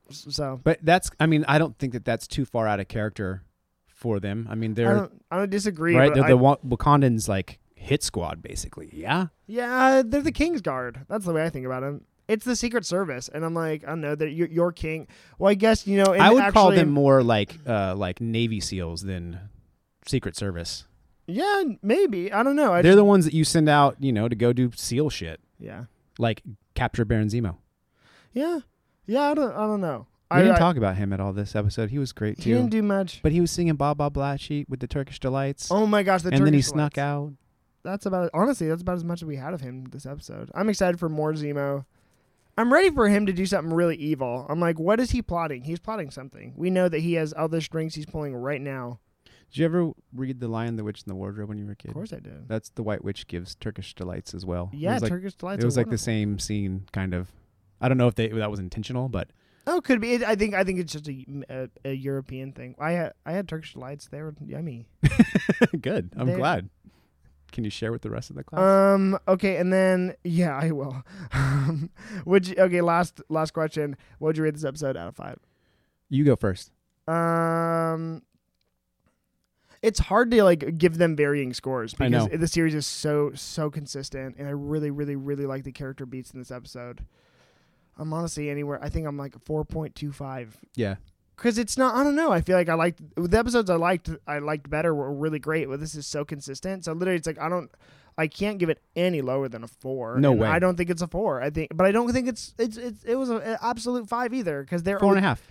So 0.10 0.60
But 0.64 0.80
that's 0.84 1.10
I 1.20 1.26
mean, 1.26 1.46
I 1.48 1.58
don't 1.58 1.78
think 1.78 1.94
that 1.94 2.06
that's 2.06 2.28
too 2.28 2.46
far 2.46 2.68
out 2.68 2.80
of 2.80 2.88
character 2.88 3.44
for 3.88 4.20
them. 4.20 4.48
I 4.50 4.56
mean, 4.56 4.74
they're 4.74 4.94
don't 4.94 5.24
I 5.32 5.38
don't 5.38 5.50
disagree. 5.50 5.96
right. 5.96 6.14
They're 6.14 6.26
I- 6.26 6.30
the 6.30 6.38
Wakandans 6.38 7.28
like 7.28 7.60
hit 7.82 8.04
squad 8.04 8.42
basically. 8.42 8.90
Yeah. 8.94 9.28
yeah, 9.48 10.04
they're 10.06 10.22
the 10.22 10.32
King's 10.32 10.62
Guard. 10.62 11.02
That's 11.10 11.26
the 11.26 11.34
way 11.34 11.44
I 11.44 11.50
think 11.50 11.66
about 11.66 11.82
them. 11.82 12.06
It's 12.28 12.46
the 12.46 12.56
Secret 12.56 12.86
Service, 12.86 13.28
and 13.28 13.44
I'm 13.44 13.54
like, 13.54 13.84
I 13.84 13.88
don't 13.88 14.00
know 14.02 14.16
that 14.16 14.30
you're, 14.30 14.48
you're 14.48 14.72
king. 14.72 15.08
Well, 15.38 15.52
I 15.52 15.56
guess 15.56 15.86
you 15.86 16.02
know. 16.02 16.14
I 16.14 16.30
would 16.30 16.54
call 16.54 16.72
them 16.72 16.90
more 16.90 17.22
like 17.24 17.56
uh 17.68 17.94
like 17.96 18.22
Navy 18.22 18.62
SEALs 18.62 19.02
than 19.02 19.38
Secret 20.08 20.38
Service. 20.38 20.86
Yeah, 21.28 21.64
maybe. 21.82 22.32
I 22.32 22.44
don't 22.44 22.56
know. 22.56 22.72
I 22.74 22.82
They're 22.82 22.92
just, 22.92 22.98
the 22.98 23.04
ones 23.06 23.26
that 23.26 23.34
you 23.34 23.44
send 23.44 23.68
out, 23.68 23.98
you 24.00 24.12
know, 24.14 24.30
to 24.30 24.36
go 24.36 24.54
do 24.54 24.72
SEAL 24.76 25.10
shit, 25.10 25.42
yeah, 25.60 25.86
like 26.20 26.42
capture 26.74 27.04
Baron 27.04 27.28
Zemo. 27.28 27.58
yeah, 28.34 28.60
yeah. 29.08 29.32
I 29.32 29.34
don't. 29.34 29.52
I 29.54 29.66
don't 29.68 29.82
know. 29.82 30.08
We 30.30 30.38
I 30.38 30.42
didn't 30.44 30.56
I- 30.56 30.60
talk 30.60 30.78
about 30.78 30.96
him 30.96 31.12
at 31.12 31.20
all 31.20 31.34
this 31.34 31.54
episode. 31.56 31.90
He 31.90 32.00
was 32.00 32.14
great 32.14 32.40
He 32.40 32.52
didn't 32.54 32.70
do 32.70 32.82
much. 32.82 33.20
but 33.22 33.34
he 33.34 33.42
was 33.42 33.52
singing 33.52 33.76
Baba 33.76 34.10
Blashy 34.10 34.64
with 34.70 34.80
the 34.80 34.88
Turkish 34.88 35.20
delights, 35.20 35.70
Oh 35.70 35.86
my 35.86 36.04
gosh, 36.04 36.22
the 36.22 36.30
and 36.34 36.46
then 36.46 36.54
he 36.54 36.60
Turkish 36.62 36.68
snuck 36.72 36.98
out. 36.98 37.34
That's 37.84 38.06
about 38.06 38.30
honestly 38.34 38.68
that's 38.68 38.82
about 38.82 38.96
as 38.98 39.04
much 39.04 39.22
as 39.22 39.26
we 39.26 39.36
had 39.38 39.54
of 39.54 39.62
him 39.62 39.86
this 39.86 40.06
episode. 40.06 40.50
I'm 40.54 40.70
excited 40.70 41.00
for 41.00 41.10
more 41.10 41.34
zemo. 41.34 41.86
I'm 42.58 42.72
ready 42.72 42.90
for 42.92 43.08
him 43.08 43.26
to 43.26 43.34
do 43.34 43.46
something 43.46 43.74
really 43.74 43.96
evil. 43.96 44.46
I'm 44.50 44.60
like 44.60 44.80
what 44.80 45.00
is 45.00 45.12
he 45.12 45.22
plotting? 45.22 45.64
He's 45.64 45.80
plotting 45.80 46.12
something. 46.12 46.54
We 46.56 46.70
know 46.70 46.90
that 46.90 47.00
he 47.00 47.14
has 47.14 47.34
other 47.38 47.62
strings 47.62 47.96
he's 47.96 48.06
pulling 48.06 48.36
right 48.36 48.62
now. 48.62 49.00
Did 49.52 49.58
you 49.58 49.66
ever 49.66 49.92
read 50.16 50.40
The 50.40 50.48
Lion, 50.48 50.78
the 50.78 50.84
Witch, 50.84 51.02
and 51.04 51.12
the 51.12 51.16
Wardrobe 51.16 51.50
when 51.50 51.58
you 51.58 51.66
were 51.66 51.74
a 51.74 51.76
kid? 51.76 51.90
of 51.90 51.96
course 51.96 52.14
i 52.14 52.20
did. 52.20 52.48
That's 52.48 52.70
the 52.70 52.84
White 52.84 53.04
Witch 53.04 53.28
gives 53.28 53.56
Turkish 53.56 53.94
delights 53.94 54.34
as 54.34 54.46
well. 54.46 54.70
yeah 54.74 54.98
like, 54.98 55.10
turkish 55.10 55.36
delights 55.36 55.62
it 55.64 55.66
was 55.66 55.76
like 55.78 55.90
the 55.90 55.98
same 55.98 56.40
scene, 56.40 56.86
kind 56.94 57.14
of. 57.14 57.30
I 57.82 57.90
don't 57.90 57.98
know 57.98 58.08
if 58.08 58.16
they 58.16 58.28
that 58.28 58.52
was 58.52 58.60
intentional, 58.60 59.10
but 59.10 59.30
oh 59.68 59.82
could 59.82 60.00
be. 60.00 60.14
It, 60.14 60.24
i 60.24 60.36
think 60.36 60.54
i 60.54 60.64
think 60.64 60.80
it's 60.80 60.94
just 60.94 61.08
a, 61.10 61.26
a, 61.50 61.70
a 61.86 61.94
european 61.94 62.54
thing. 62.54 62.76
I 62.80 62.92
had 62.92 63.14
i 63.26 63.32
had 63.34 63.48
turkish 63.50 63.74
delights. 63.74 64.08
They 64.08 64.22
were 64.22 64.36
yummy. 64.46 64.86
Good. 65.82 66.14
I'm 66.16 66.28
They- 66.28 66.36
glad. 66.36 66.70
Can 67.52 67.64
you 67.64 67.70
share 67.70 67.92
with 67.92 68.02
the 68.02 68.10
rest 68.10 68.30
of 68.30 68.36
the 68.36 68.44
class? 68.44 68.62
um 68.62 69.18
okay 69.28 69.58
and 69.58 69.72
then 69.74 70.16
yeah 70.24 70.56
i 70.58 70.72
will 70.72 71.04
would 72.26 72.48
you 72.48 72.56
okay 72.58 72.82
last 72.82 73.22
last 73.30 73.52
question 73.52 73.96
what 74.20 74.28
would 74.30 74.38
you 74.38 74.44
rate 74.44 74.54
this 74.54 74.66
episode 74.66 74.96
out 74.98 75.08
of 75.08 75.16
five 75.16 75.38
you 76.10 76.26
go 76.26 76.36
first. 76.36 76.72
Um, 77.08 78.22
it's 79.82 80.00
hard 80.00 80.30
to 80.32 80.44
like 80.44 80.78
give 80.78 80.98
them 80.98 81.16
varying 81.16 81.54
scores 81.54 81.94
because 81.94 82.28
the 82.28 82.48
series 82.48 82.76
is 82.76 82.86
so 82.86 83.32
so 83.34 83.72
consistent, 83.72 84.36
and 84.38 84.48
I 84.48 84.52
really 84.52 84.92
really 84.92 85.16
really 85.16 85.46
like 85.46 85.64
the 85.64 85.72
character 85.72 86.06
beats 86.06 86.32
in 86.32 86.40
this 86.40 86.52
episode. 86.52 87.06
I'm 87.98 88.14
honestly 88.14 88.50
anywhere. 88.50 88.78
I 88.84 88.90
think 88.90 89.08
I'm 89.08 89.18
like 89.18 89.40
four 89.40 89.64
point 89.66 89.96
two 89.96 90.12
five 90.12 90.58
Yeah. 90.76 90.96
Because 91.42 91.58
it's 91.58 91.76
not. 91.76 91.96
I 91.96 92.04
don't 92.04 92.16
know. 92.16 92.32
I 92.32 92.42
feel 92.42 92.56
like 92.56 92.70
I 92.70 92.76
liked 92.76 93.02
the 93.16 93.38
episodes 93.38 93.70
I 93.70 93.76
liked. 93.76 94.10
I 94.28 94.38
liked 94.38 94.70
better 94.70 94.94
were 94.94 95.12
really 95.12 95.40
great, 95.40 95.68
but 95.68 95.80
this 95.80 95.96
is 95.96 96.06
so 96.06 96.24
consistent. 96.24 96.86
So 96.86 96.94
literally, 96.94 97.18
it's 97.18 97.26
like 97.26 97.40
I 97.40 97.50
don't. 97.50 97.72
I 98.18 98.28
can't 98.28 98.60
give 98.60 98.70
it 98.70 98.80
any 98.96 99.22
lower 99.22 99.50
than 99.50 99.64
a 99.64 99.68
four. 99.68 100.20
No 100.20 100.34
way. 100.34 100.48
I 100.48 100.60
don't 100.60 100.76
think 100.76 100.90
it's 100.90 101.02
a 101.02 101.08
four. 101.08 101.42
I 101.42 101.50
think, 101.50 101.72
but 101.74 101.88
I 101.88 101.92
don't 101.92 102.12
think 102.12 102.28
it's 102.28 102.54
it's, 102.60 102.78
it's 102.78 103.04
it 103.04 103.16
was 103.16 103.30
an 103.30 103.42
absolute 103.62 104.08
five 104.08 104.34
either 104.34 104.62
because 104.62 104.84
they're 104.84 105.00
Four 105.00 105.16
and 105.16 105.26
a 105.26 105.28
half. 105.28 105.42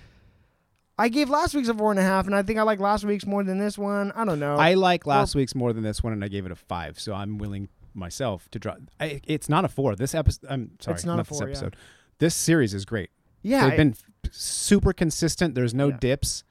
I 0.97 1.09
gave 1.09 1.29
last 1.31 1.55
week's 1.55 1.69
a 1.69 1.75
four 1.75 1.91
and 1.91 1.99
a 1.99 2.05
half, 2.05 2.27
and 2.27 2.37
I 2.37 2.43
think 2.43 2.59
I 2.59 2.63
like 2.63 2.79
last 2.79 3.05
week's 3.05 3.27
more 3.27 3.43
than 3.43 3.59
this 3.59 3.77
one. 3.77 4.13
I 4.13 4.25
don't 4.25 4.39
know. 4.39 4.57
I 4.57 4.75
like 4.75 5.07
last 5.07 5.35
week's 5.35 5.55
more 5.55 5.73
than 5.73 5.83
this 5.83 6.03
one, 6.03 6.13
and 6.13 6.23
I 6.23 6.29
gave 6.29 6.47
it 6.47 6.53
a 6.53 6.57
five. 6.57 7.01
So 7.01 7.15
I'm 7.15 7.39
willing 7.39 7.69
myself 7.95 8.49
to 8.51 8.59
drop. 8.59 8.79
I, 9.01 9.21
it's 9.27 9.49
not 9.49 9.65
a 9.65 9.69
four. 9.69 9.97
This 9.97 10.15
episode. 10.15 10.47
I'm 10.49 10.73
sorry, 10.79 10.95
It's 10.95 11.05
not 11.05 11.19
a 11.19 11.23
this 11.23 11.29
four, 11.29 11.49
yeah. 11.49 11.53
episode. 11.53 11.77
This 12.19 12.35
series 12.35 12.75
is 12.75 12.85
great. 12.85 13.11
Yeah, 13.43 13.65
They've 13.65 13.73
I- 13.73 13.77
been 13.77 13.95
super 14.31 14.93
consistent. 14.93 15.55
There's 15.55 15.75
no 15.75 15.89
Yeah. 15.89 15.97
dips. 16.01 16.45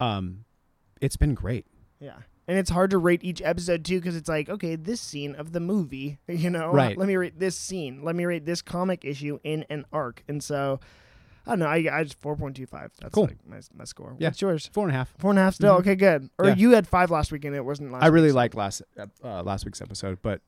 Um, 0.00 0.44
it's 1.00 1.16
been 1.16 1.34
great. 1.34 1.66
yeah, 1.98 2.18
and 2.46 2.58
it's 2.58 2.70
hard 2.70 2.90
to 2.90 2.98
rate 2.98 3.24
each 3.24 3.40
episode 3.42 3.84
too 3.84 3.98
because 3.98 4.14
it's 4.16 4.28
like, 4.28 4.48
okay, 4.50 4.76
this 4.76 5.00
scene 5.00 5.34
of 5.34 5.52
the 5.52 5.60
movie, 5.60 6.18
you 6.28 6.50
know, 6.50 6.70
Right. 6.72 6.96
Let 6.96 7.08
me 7.08 7.16
rate 7.16 7.38
this 7.38 7.56
scene. 7.56 8.02
Let 8.04 8.14
me 8.14 8.24
rate 8.26 8.44
this 8.44 8.60
comic 8.62 9.04
issue 9.04 9.38
in 9.44 9.64
an 9.70 9.84
arc, 9.92 10.22
and 10.28 10.42
so 10.42 10.78
I 11.46 11.50
don't 11.52 11.60
know. 11.60 11.66
I 11.66 11.76
I 12.00 12.02
just 12.04 12.18
four 12.20 12.36
point 12.36 12.56
two 12.56 12.66
five. 12.66 12.92
That's 13.00 13.14
Cool. 13.14 13.24
like 13.26 13.38
my 13.48 13.60
my 13.74 13.84
score. 13.84 14.14
Yeah. 14.18 14.28
What's 14.28 14.42
yours? 14.42 14.66
Four 14.66 14.84
and 14.84 14.92
a 14.94 14.98
half. 14.98 15.14
Four 15.18 15.30
and 15.30 15.38
a 15.38 15.42
half 15.42 15.54
still. 15.54 15.76
Mhm. 15.76 15.80
Okay, 15.80 15.94
good. 15.94 16.28
Or 16.38 16.46
Yeah. 16.48 16.54
you 16.56 16.70
had 16.72 16.86
five 16.88 17.10
last 17.10 17.30
week 17.32 17.44
and 17.44 17.54
it 17.56 17.64
wasn't 17.64 17.92
last. 17.92 18.02
I 18.04 18.08
really 18.08 18.32
liked 18.32 18.54
last 18.54 18.82
uh, 19.24 19.42
last 19.42 19.64
week's 19.64 19.80
episode, 19.80 20.18
but 20.22 20.40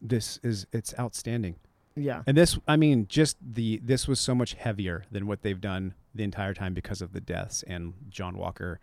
this 0.00 0.38
is 0.42 0.66
it's 0.72 0.92
outstanding. 0.98 1.54
Yeah, 2.02 2.22
And 2.26 2.36
this, 2.36 2.58
I 2.66 2.76
mean, 2.76 3.06
just 3.08 3.36
the 3.40 3.78
this 3.82 4.06
was 4.08 4.20
so 4.20 4.34
much 4.34 4.54
heavier 4.54 5.04
than 5.10 5.26
what 5.26 5.42
they've 5.42 5.60
done 5.60 5.94
the 6.14 6.24
entire 6.24 6.54
time 6.54 6.74
because 6.74 7.02
of 7.02 7.12
the 7.12 7.20
deaths 7.20 7.62
and 7.66 7.94
John 8.08 8.36
Walker 8.36 8.80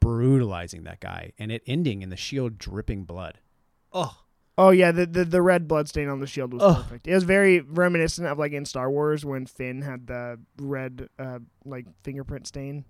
brutalizing 0.00 0.84
that 0.84 1.00
guy 1.00 1.32
and 1.38 1.50
it 1.50 1.62
ending 1.66 2.02
in 2.02 2.10
the 2.10 2.16
shield 2.16 2.58
dripping 2.58 3.04
blood. 3.04 3.38
Oh, 3.92 4.22
Oh 4.60 4.70
yeah, 4.70 4.90
the, 4.90 5.06
the 5.06 5.24
the 5.24 5.40
red 5.40 5.68
blood 5.68 5.88
stain 5.88 6.08
on 6.08 6.18
the 6.18 6.26
shield 6.26 6.52
was 6.52 6.62
Ugh. 6.64 6.82
perfect. 6.82 7.06
It 7.06 7.14
was 7.14 7.22
very 7.22 7.60
reminiscent 7.60 8.26
of 8.26 8.40
like 8.40 8.50
in 8.50 8.64
Star 8.64 8.90
Wars 8.90 9.24
when 9.24 9.46
Finn 9.46 9.82
had 9.82 10.08
the 10.08 10.40
red 10.58 11.08
uh 11.16 11.38
like 11.64 11.86
fingerprint 12.02 12.48
stain 12.48 12.84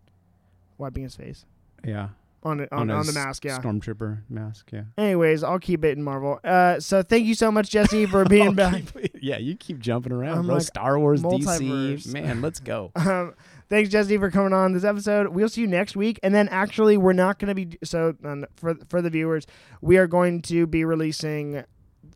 wiping 0.78 1.03
his 1.03 1.14
face 1.14 1.45
yeah, 1.84 2.09
on 2.49 2.61
it 2.61 2.68
on, 2.72 2.90
on, 2.90 2.99
his 2.99 3.09
the 3.09 3.12
mask. 3.12 3.44
Yeah. 3.44 3.59
stormtrooper 3.59 4.22
mask. 4.28 4.70
Yeah, 4.72 4.82
Anyways, 4.96 5.44
I'll 5.44 5.59
keep 5.59 5.84
it 5.84 5.96
in 5.96 6.03
Marvel. 6.03 6.40
Uh, 6.42 6.80
so 6.80 7.03
thank 7.03 7.26
you 7.26 7.34
so 7.34 7.53
much, 7.53 7.70
Jesse, 7.70 8.07
for 8.07 8.24
being 8.28 8.55
back. 8.55 8.82
yeah, 9.20 9.38
you 9.38 9.55
keep 9.57 9.78
jumping 9.78 10.12
around, 10.12 10.38
I'm 10.38 10.46
bro. 10.46 10.57
like, 10.57 10.64
Star 10.64 10.99
Wars, 10.99 11.22
multiverse. 11.22 12.07
DC, 12.07 12.12
man, 12.12 12.42
let's 12.42 12.61
go. 12.61 12.92
Um, 13.09 13.34
thanks, 13.70 13.88
Jesse, 13.88 14.18
for 14.18 14.30
coming 14.30 14.53
on 14.53 14.72
this 14.72 14.84
episode. 14.84 15.28
We'll 15.28 15.49
see 15.49 15.62
you 15.62 15.66
next 15.66 15.96
week, 15.96 16.20
and 16.22 16.34
then 16.34 16.49
actually, 16.49 16.96
we're 16.99 17.14
not 17.14 17.38
going 17.38 17.49
to 17.49 17.55
be 17.55 17.78
so 17.82 18.14
um, 18.24 18.44
for 18.57 18.74
for 18.88 19.01
the 19.01 19.09
viewers. 19.09 19.46
We 19.80 19.96
are 19.96 20.07
going 20.07 20.42
to 20.42 20.66
be 20.66 20.84
releasing 20.84 21.64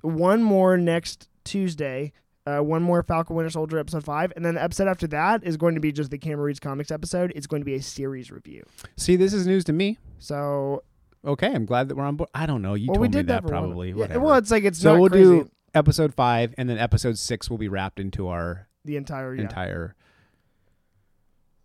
one 0.03 0.43
more 0.43 0.77
next 0.77 1.29
Tuesday. 1.45 2.13
Uh, 2.45 2.59
one 2.59 2.83
more 2.83 3.03
Falcon 3.05 3.37
Winter 3.37 3.51
Soldier 3.51 3.79
episode 3.79 4.05
five, 4.05 4.33
and 4.35 4.45
then 4.45 4.57
the 4.57 4.63
episode 4.63 4.89
after 4.89 5.07
that 5.09 5.45
is 5.45 5.57
going 5.57 5.77
to 5.77 5.81
be 5.81 5.93
just 5.93 6.11
the 6.11 6.19
Cameron 6.19 6.47
Reads 6.47 6.59
Comics 6.59 6.91
episode. 6.91 7.33
It's 7.37 7.47
going 7.47 7.61
to 7.61 7.65
be 7.65 7.75
a 7.75 7.83
series 7.83 8.33
review. 8.33 8.65
See, 8.97 9.15
this 9.15 9.33
is 9.33 9.47
news 9.47 9.63
to 9.65 9.73
me. 9.73 9.99
So 10.19 10.83
okay, 11.25 11.47
I'm 11.47 11.67
glad 11.67 11.89
that 11.89 11.97
we're 11.97 12.05
on 12.05 12.17
board. 12.17 12.31
I 12.35 12.47
don't 12.47 12.61
know. 12.61 12.75
You 12.75 12.89
well, 12.89 12.95
told 12.95 13.03
we 13.03 13.09
me 13.09 13.13
did 13.13 13.27
that 13.29 13.47
probably. 13.47 13.91
Yeah, 13.91 13.95
Whatever. 13.95 14.21
well, 14.21 14.35
it's 14.35 14.51
like 14.51 14.65
it's 14.65 14.81
so 14.81 14.99
we'll 14.99 15.09
crazy. 15.09 15.25
do 15.25 15.51
episode 15.73 16.15
five, 16.15 16.53
and 16.59 16.69
then 16.69 16.79
episode 16.79 17.17
six 17.17 17.49
will 17.49 17.59
be 17.59 17.69
wrapped 17.69 18.01
into 18.01 18.27
our 18.27 18.67
the 18.85 18.97
entire 18.97 19.35
yeah. 19.35 19.43
entire 19.43 19.95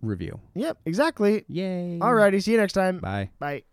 review. 0.01 0.39
Yep, 0.53 0.77
exactly. 0.85 1.43
Yay! 1.47 1.97
Alrighty, 1.99 2.43
see 2.43 2.51
you 2.51 2.57
next 2.57 2.73
time. 2.73 2.99
Bye. 2.99 3.31
Bye. 3.39 3.63